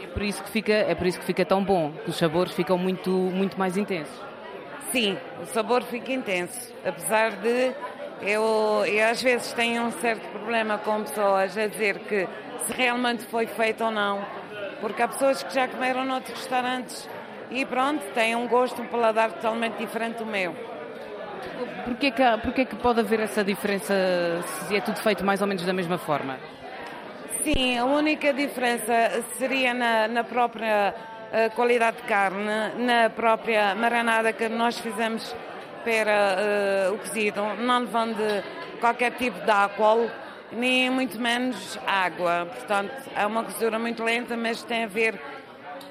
É 0.03 0.07
por 0.07 0.23
isso 0.23 0.43
que 0.43 0.51
fica, 0.51 0.73
é 0.73 0.95
por 0.95 1.07
isso 1.07 1.19
que 1.19 1.25
fica 1.25 1.45
tão 1.45 1.64
bom, 1.64 1.93
que 2.05 2.11
os 2.11 2.17
sabores 2.17 2.53
ficam 2.53 2.77
muito, 2.79 3.11
muito 3.11 3.59
mais 3.59 3.77
intensos. 3.77 4.14
Sim, 4.93 5.18
o 5.43 5.47
sabor 5.47 5.82
fica 5.82 6.12
intenso, 6.12 6.72
apesar 6.84 7.32
de 7.32 7.74
eu, 8.22 8.84
eu 8.87 9.09
às 9.09 9.20
vezes 9.20 9.53
tenho 9.53 9.82
um 9.82 9.91
certo 9.91 10.26
problema 10.30 10.78
com 10.78 11.03
pessoas 11.03 11.57
a 11.59 11.66
dizer 11.66 11.99
que 12.01 12.26
se 12.64 12.72
realmente 12.72 13.24
foi 13.24 13.47
feito 13.47 13.84
ou 13.84 13.91
não, 13.91 14.24
porque 14.80 15.03
há 15.03 15.09
pessoas 15.09 15.43
que 15.43 15.53
já 15.53 15.68
comeram 15.68 16.05
noutros 16.05 16.39
restaurantes 16.39 17.09
e 17.51 17.64
pronto, 17.64 18.03
têm 18.14 18.34
um 18.34 18.49
gosto, 18.49 18.80
um 18.80 18.87
paladar 18.87 19.32
totalmente 19.32 19.76
diferente 19.76 20.18
do 20.18 20.26
meu. 20.26 20.55
Porquê 21.84 22.11
que, 22.11 22.22
porquê 22.43 22.64
que 22.64 22.76
pode 22.76 23.01
haver 23.01 23.20
essa 23.20 23.45
diferença 23.45 23.95
se 24.43 24.76
é 24.76 24.80
tudo 24.80 24.99
feito 25.01 25.24
mais 25.24 25.41
ou 25.43 25.47
menos 25.47 25.64
da 25.64 25.72
mesma 25.72 25.99
forma? 25.99 26.39
Sim, 27.45 27.78
a 27.78 27.84
única 27.84 28.32
diferença 28.32 29.22
seria 29.37 29.72
na, 29.72 30.09
na 30.09 30.24
própria 30.24 30.95
uh, 31.33 31.55
qualidade 31.55 31.99
de 31.99 32.03
carne, 32.05 32.72
na 32.79 33.11
própria 33.11 33.74
marinada 33.74 34.33
que 34.33 34.49
nós 34.49 34.79
fizemos 34.79 35.35
para 35.85 36.91
uh, 36.91 36.95
o 36.95 36.99
cozido, 36.99 37.43
não 37.61 37.81
levando 37.81 38.45
qualquer 38.81 39.12
tipo 39.12 39.39
de 39.41 39.51
álcool, 39.51 40.11
nem 40.53 40.91
muito 40.91 41.20
menos 41.20 41.79
água. 41.87 42.47
Portanto, 42.47 42.93
é 43.14 43.27
uma 43.27 43.45
cozedura 43.45 43.79
muito 43.79 44.03
lenta, 44.03 44.37
mas 44.37 44.62
tem 44.62 44.85
a 44.85 44.87
ver 44.89 45.20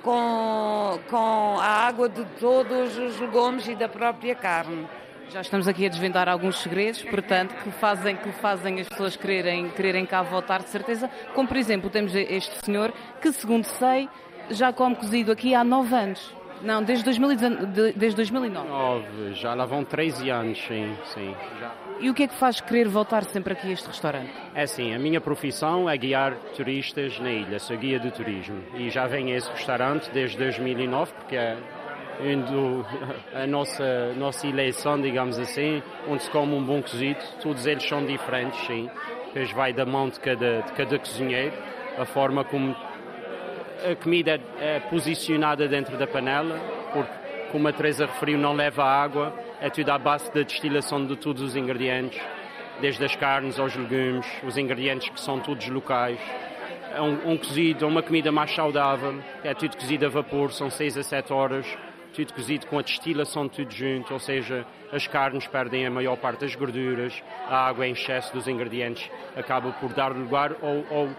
com, 0.02 1.00
com 1.10 1.58
a 1.60 1.88
água 1.88 2.08
de 2.08 2.24
todos 2.40 2.98
os 2.98 3.20
legumes 3.20 3.68
e 3.68 3.76
da 3.76 3.90
própria 3.90 4.36
carne. 4.36 4.88
Já 5.30 5.42
estamos 5.42 5.68
aqui 5.68 5.86
a 5.86 5.90
desvendar 5.90 6.30
alguns 6.30 6.60
segredos, 6.60 7.02
portanto, 7.02 7.56
que 7.64 7.72
fazem, 7.72 8.16
que 8.16 8.32
fazem 8.34 8.80
as 8.80 8.88
pessoas 8.88 9.16
quererem, 9.16 9.70
quererem 9.72 10.06
cá 10.06 10.22
voltar 10.22 10.62
de 10.62 10.70
certeza. 10.70 11.10
Como, 11.34 11.48
por 11.48 11.58
exemplo, 11.58 11.90
temos 11.90 12.14
este 12.14 12.64
senhor 12.64 12.94
que, 13.20 13.32
segundo 13.32 13.64
sei, 13.64 14.08
já 14.50 14.72
come 14.74 14.96
cozido 14.96 15.32
aqui 15.32 15.54
há 15.54 15.64
nove 15.64 15.96
anos. 15.96 16.36
Não, 16.62 16.82
desde, 16.82 17.04
2019, 17.04 17.94
desde 17.94 18.16
2009. 18.16 19.34
Já 19.34 19.54
lá 19.54 19.66
vão 19.66 19.84
13 19.84 20.30
anos, 20.30 20.58
sim. 20.58 20.96
sim 21.14 21.36
já. 21.60 21.72
E 22.00 22.10
o 22.10 22.14
que 22.14 22.24
é 22.24 22.28
que 22.28 22.36
faz 22.36 22.60
querer 22.60 22.88
voltar 22.88 23.24
sempre 23.24 23.54
aqui 23.54 23.70
a 23.70 23.72
este 23.72 23.88
restaurante? 23.88 24.32
É 24.54 24.64
assim, 24.64 24.94
a 24.94 25.00
minha 25.00 25.22
profissão 25.22 25.90
é 25.90 25.98
guiar 25.98 26.36
turistas 26.56 27.20
na 27.20 27.30
ilha, 27.30 27.60
sou 27.60 27.78
guia 27.78 28.00
de 28.00 28.12
turismo. 28.12 28.62
E 28.76 28.90
já 28.90 29.06
venho 29.06 29.34
a 29.34 29.38
esse 29.38 29.50
restaurante 29.50 30.10
desde 30.12 30.38
2009, 30.38 31.14
porque 31.14 31.36
é 31.36 31.58
indo 32.22 32.86
a 33.34 33.46
nossa, 33.46 34.14
nossa 34.14 34.48
eleição, 34.48 35.00
digamos 35.00 35.38
assim, 35.38 35.84
onde 36.08 36.24
se 36.24 36.30
come 36.30 36.54
um 36.54 36.64
bom 36.64 36.82
cozido. 36.82 37.20
Todos 37.42 37.66
eles 37.66 37.84
são 37.88 38.06
diferentes, 38.06 38.60
sim. 38.66 38.90
Depois 39.28 39.52
vai 39.52 39.74
da 39.74 39.86
mão 39.86 40.10
de 40.10 40.20
cada, 40.20 40.62
de 40.62 40.72
cada 40.74 40.98
cozinheiro, 40.98 41.54
a 41.98 42.06
forma 42.06 42.44
como 42.44 42.76
a 43.84 43.96
comida 43.96 44.40
é 44.60 44.80
posicionada 44.80 45.68
dentro 45.68 45.98
da 45.98 46.08
panela, 46.08 46.60
porque, 46.94 47.12
como 47.52 47.68
a 47.68 47.74
Teresa 47.74 48.06
referiu, 48.06 48.38
não 48.38 48.54
leva 48.54 48.84
água, 48.84 49.34
é 49.60 49.70
tudo 49.70 49.90
à 49.90 49.98
base 49.98 50.32
da 50.34 50.42
destilação 50.42 51.06
de 51.06 51.16
todos 51.16 51.42
os 51.42 51.56
ingredientes, 51.56 52.20
desde 52.82 53.04
as 53.04 53.16
carnes 53.16 53.60
aos 53.60 53.76
legumes, 53.76 54.26
os 54.44 54.58
ingredientes 54.58 55.10
que 55.10 55.20
são 55.20 55.40
todos 55.40 55.68
locais. 55.68 56.20
É 56.94 57.02
um, 57.02 57.32
um 57.32 57.38
cozido, 57.38 57.88
uma 57.88 58.02
comida 58.02 58.32
mais 58.32 58.54
saudável, 58.54 59.22
é 59.44 59.54
tudo 59.54 59.76
cozido 59.78 60.06
a 60.06 60.10
vapor, 60.10 60.52
são 60.52 60.70
6 60.70 60.98
a 60.98 61.04
7 61.04 61.34
horas, 61.34 61.66
tudo 62.14 62.34
cozido 62.34 62.68
com 62.68 62.80
a 62.80 62.82
destilação 62.82 63.48
de 63.48 63.52
tudo 63.52 63.72
junto, 63.74 64.14
ou 64.14 64.20
seja, 64.20 64.66
as 64.92 65.06
carnes 65.06 65.46
perdem 65.48 65.86
a 65.86 65.92
maior 65.92 66.16
parte 66.16 66.42
das 66.42 66.56
gorduras, 66.56 67.22
a 67.50 67.68
água 67.68 67.86
em 67.86 67.92
excesso 67.92 68.34
dos 68.34 68.48
ingredientes 68.48 69.10
acaba 69.36 69.72
por 69.74 69.92
dar 69.94 70.14
lugar 70.14 70.54
ao, 70.62 70.98
ao 70.98 71.10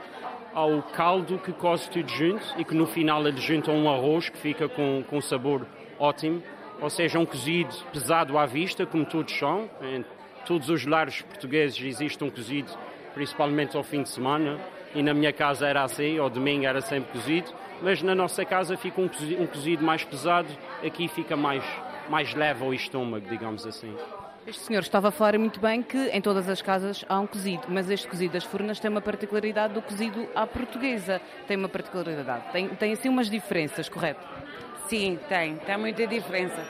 ao 0.56 0.82
caldo 0.82 1.38
que 1.38 1.52
coze 1.52 1.90
tudo 1.90 2.10
junto 2.10 2.42
e 2.56 2.64
que 2.64 2.74
no 2.74 2.86
final 2.86 3.28
eles 3.28 3.42
juntam 3.42 3.76
um 3.76 3.90
arroz 3.90 4.30
que 4.30 4.38
fica 4.38 4.66
com, 4.66 5.04
com 5.06 5.20
sabor 5.20 5.66
ótimo. 5.98 6.42
Ou 6.80 6.88
seja, 6.88 7.18
um 7.18 7.26
cozido 7.26 7.74
pesado 7.92 8.38
à 8.38 8.46
vista, 8.46 8.86
como 8.86 9.04
todos 9.04 9.38
são. 9.38 9.68
Em 9.82 10.02
todos 10.46 10.70
os 10.70 10.86
lares 10.86 11.20
portugueses 11.20 11.78
existe 11.78 12.24
um 12.24 12.30
cozido, 12.30 12.72
principalmente 13.12 13.76
ao 13.76 13.82
fim 13.82 14.02
de 14.02 14.08
semana. 14.08 14.58
E 14.94 15.02
na 15.02 15.12
minha 15.12 15.32
casa 15.32 15.66
era 15.66 15.82
assim, 15.82 16.18
ao 16.18 16.30
domingo 16.30 16.64
era 16.64 16.80
sempre 16.80 17.12
cozido. 17.12 17.52
Mas 17.82 18.02
na 18.02 18.14
nossa 18.14 18.42
casa 18.42 18.78
fica 18.78 18.98
um 18.98 19.08
cozido, 19.08 19.42
um 19.42 19.46
cozido 19.46 19.84
mais 19.84 20.04
pesado, 20.04 20.48
aqui 20.82 21.06
fica 21.06 21.36
mais, 21.36 21.62
mais 22.08 22.34
leve 22.34 22.64
ao 22.64 22.72
estômago, 22.72 23.28
digamos 23.28 23.66
assim. 23.66 23.94
Este 24.46 24.62
senhor 24.62 24.80
estava 24.80 25.08
a 25.08 25.10
falar 25.10 25.36
muito 25.38 25.58
bem 25.58 25.82
que 25.82 25.98
em 25.98 26.20
todas 26.20 26.48
as 26.48 26.62
casas 26.62 27.04
há 27.08 27.18
um 27.18 27.26
cozido, 27.26 27.64
mas 27.68 27.90
este 27.90 28.06
cozido 28.06 28.34
das 28.34 28.44
Furnas 28.44 28.78
tem 28.78 28.88
uma 28.88 29.00
particularidade 29.00 29.74
do 29.74 29.82
cozido 29.82 30.28
à 30.36 30.46
portuguesa. 30.46 31.20
Tem 31.48 31.56
uma 31.56 31.68
particularidade, 31.68 32.44
tem, 32.52 32.68
tem 32.68 32.92
assim 32.92 33.08
umas 33.08 33.28
diferenças, 33.28 33.88
correto? 33.88 34.24
Sim, 34.86 35.18
tem, 35.28 35.56
tem 35.56 35.76
muita 35.76 36.06
diferença. 36.06 36.64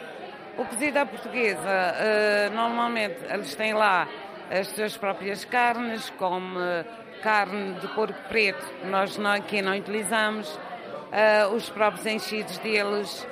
O 0.57 0.65
cozido 0.65 0.99
à 0.99 1.05
portuguesa, 1.05 1.61
uh, 1.61 2.55
normalmente 2.55 3.19
eles 3.29 3.55
têm 3.55 3.75
lá 3.75 4.09
as 4.51 4.69
suas 4.69 4.97
próprias 4.97 5.45
carnes, 5.45 6.09
como 6.17 6.59
uh, 6.59 6.83
carne 7.23 7.75
de 7.75 7.89
porco 7.89 8.19
preto, 8.27 8.65
nós 8.87 9.19
não, 9.19 9.33
aqui 9.33 9.61
não 9.61 9.77
utilizamos, 9.77 10.49
uh, 10.49 11.55
os 11.55 11.69
próprios 11.69 12.07
enchidos 12.07 12.57
deles, 12.57 13.29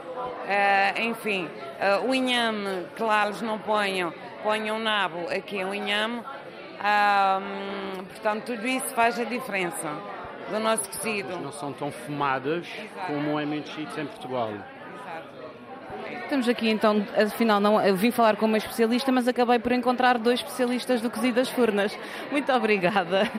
enfim, 1.02 1.48
o 2.06 2.14
inhame 2.14 2.86
que 2.96 3.02
lá 3.02 3.26
eles 3.26 3.40
não 3.40 3.58
ponham, 3.58 4.12
ponham 4.42 4.78
nabo, 4.78 5.28
aqui 5.28 5.60
é 5.60 5.66
um 5.66 5.74
inhame. 5.74 6.22
Um, 6.84 8.04
portanto, 8.04 8.44
tudo 8.44 8.66
isso 8.66 8.88
faz 8.88 9.18
a 9.18 9.24
diferença 9.24 9.88
do 10.50 10.58
nosso 10.60 10.88
cozido. 10.90 11.38
Não 11.38 11.52
são 11.52 11.72
tão 11.72 11.90
fumadas 11.90 12.66
Exato. 12.66 13.06
como 13.06 13.40
é 13.40 13.46
sítios 13.74 13.96
em 13.96 14.06
Portugal. 14.06 14.52
Estamos 16.24 16.48
aqui 16.48 16.70
então, 16.70 17.06
afinal, 17.14 17.60
não, 17.60 17.78
eu 17.82 17.94
vim 17.94 18.10
falar 18.10 18.36
com 18.36 18.46
uma 18.46 18.56
especialista, 18.56 19.12
mas 19.12 19.28
acabei 19.28 19.58
por 19.58 19.72
encontrar 19.72 20.16
dois 20.18 20.40
especialistas 20.40 21.02
do 21.02 21.10
cozido 21.10 21.34
das 21.34 21.50
furnas. 21.50 21.96
Muito 22.32 22.50
obrigada. 22.50 23.30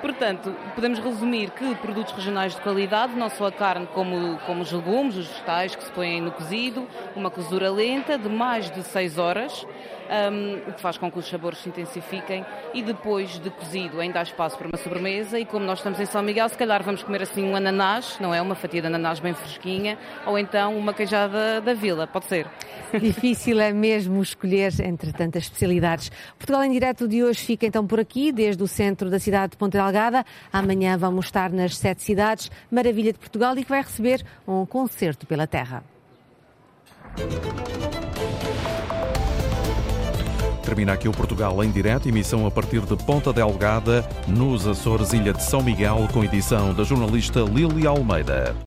Portanto, 0.00 0.54
podemos 0.72 1.00
resumir 1.00 1.50
que 1.50 1.74
produtos 1.74 2.14
regionais 2.14 2.54
de 2.54 2.60
qualidade, 2.60 3.16
não 3.16 3.28
só 3.28 3.48
a 3.48 3.52
carne 3.52 3.88
como, 3.88 4.38
como 4.46 4.62
os 4.62 4.70
legumes, 4.70 5.16
os 5.16 5.26
vegetais 5.26 5.74
que 5.74 5.82
se 5.82 5.90
põem 5.90 6.20
no 6.20 6.30
cozido, 6.30 6.86
uma 7.16 7.28
cozura 7.28 7.70
lenta 7.72 8.16
de 8.16 8.28
mais 8.28 8.70
de 8.70 8.84
6 8.84 9.18
horas, 9.18 9.66
um, 10.08 10.70
o 10.70 10.72
que 10.72 10.80
faz 10.80 10.96
com 10.98 11.10
que 11.10 11.18
os 11.18 11.28
sabores 11.28 11.58
se 11.58 11.68
intensifiquem 11.68 12.44
e 12.74 12.82
depois 12.82 13.38
de 13.38 13.50
cozido 13.50 14.00
ainda 14.00 14.20
há 14.20 14.22
espaço 14.22 14.56
para 14.56 14.68
uma 14.68 14.78
sobremesa 14.78 15.38
e 15.38 15.44
como 15.44 15.64
nós 15.64 15.78
estamos 15.78 16.00
em 16.00 16.06
São 16.06 16.22
Miguel, 16.22 16.48
se 16.48 16.56
calhar 16.56 16.82
vamos 16.82 17.02
comer 17.02 17.22
assim 17.22 17.44
um 17.44 17.54
ananás, 17.54 18.18
não 18.20 18.34
é? 18.34 18.40
Uma 18.40 18.54
fatia 18.54 18.80
de 18.80 18.86
ananás 18.86 19.20
bem 19.20 19.34
fresquinha 19.34 19.98
ou 20.26 20.38
então 20.38 20.76
uma 20.76 20.92
queijada 20.92 21.60
da 21.60 21.74
vila, 21.74 22.06
pode 22.06 22.26
ser? 22.26 22.46
Difícil 23.00 23.60
é 23.60 23.72
mesmo 23.72 24.22
escolher 24.22 24.72
entre 24.80 25.12
tantas 25.12 25.44
especialidades. 25.44 26.10
Portugal 26.38 26.64
em 26.64 26.72
Direto 26.72 27.06
de 27.06 27.22
hoje 27.22 27.40
fica 27.40 27.66
então 27.66 27.86
por 27.86 28.00
aqui, 28.00 28.32
desde 28.32 28.62
o 28.62 28.66
centro 28.66 29.10
da 29.10 29.18
cidade 29.18 29.52
de 29.52 29.56
Ponta 29.56 29.78
Delgada. 29.78 30.24
Amanhã 30.52 30.96
vamos 30.96 31.26
estar 31.26 31.50
nas 31.50 31.76
sete 31.76 32.02
cidades, 32.02 32.50
Maravilha 32.70 33.12
de 33.12 33.18
Portugal, 33.18 33.56
e 33.58 33.64
que 33.64 33.68
vai 33.68 33.82
receber 33.82 34.24
um 34.46 34.64
concerto 34.64 35.26
pela 35.26 35.46
terra. 35.46 35.82
Termina 40.68 40.92
aqui 40.92 41.08
o 41.08 41.12
Portugal 41.12 41.64
em 41.64 41.70
direto, 41.70 42.10
emissão 42.10 42.46
a 42.46 42.50
partir 42.50 42.82
de 42.82 42.94
Ponta 42.94 43.32
Delgada, 43.32 44.06
nos 44.26 44.66
Açores, 44.66 45.14
Ilha 45.14 45.32
de 45.32 45.42
São 45.42 45.62
Miguel, 45.62 46.06
com 46.12 46.22
edição 46.22 46.74
da 46.74 46.84
jornalista 46.84 47.40
Lili 47.40 47.86
Almeida. 47.86 48.54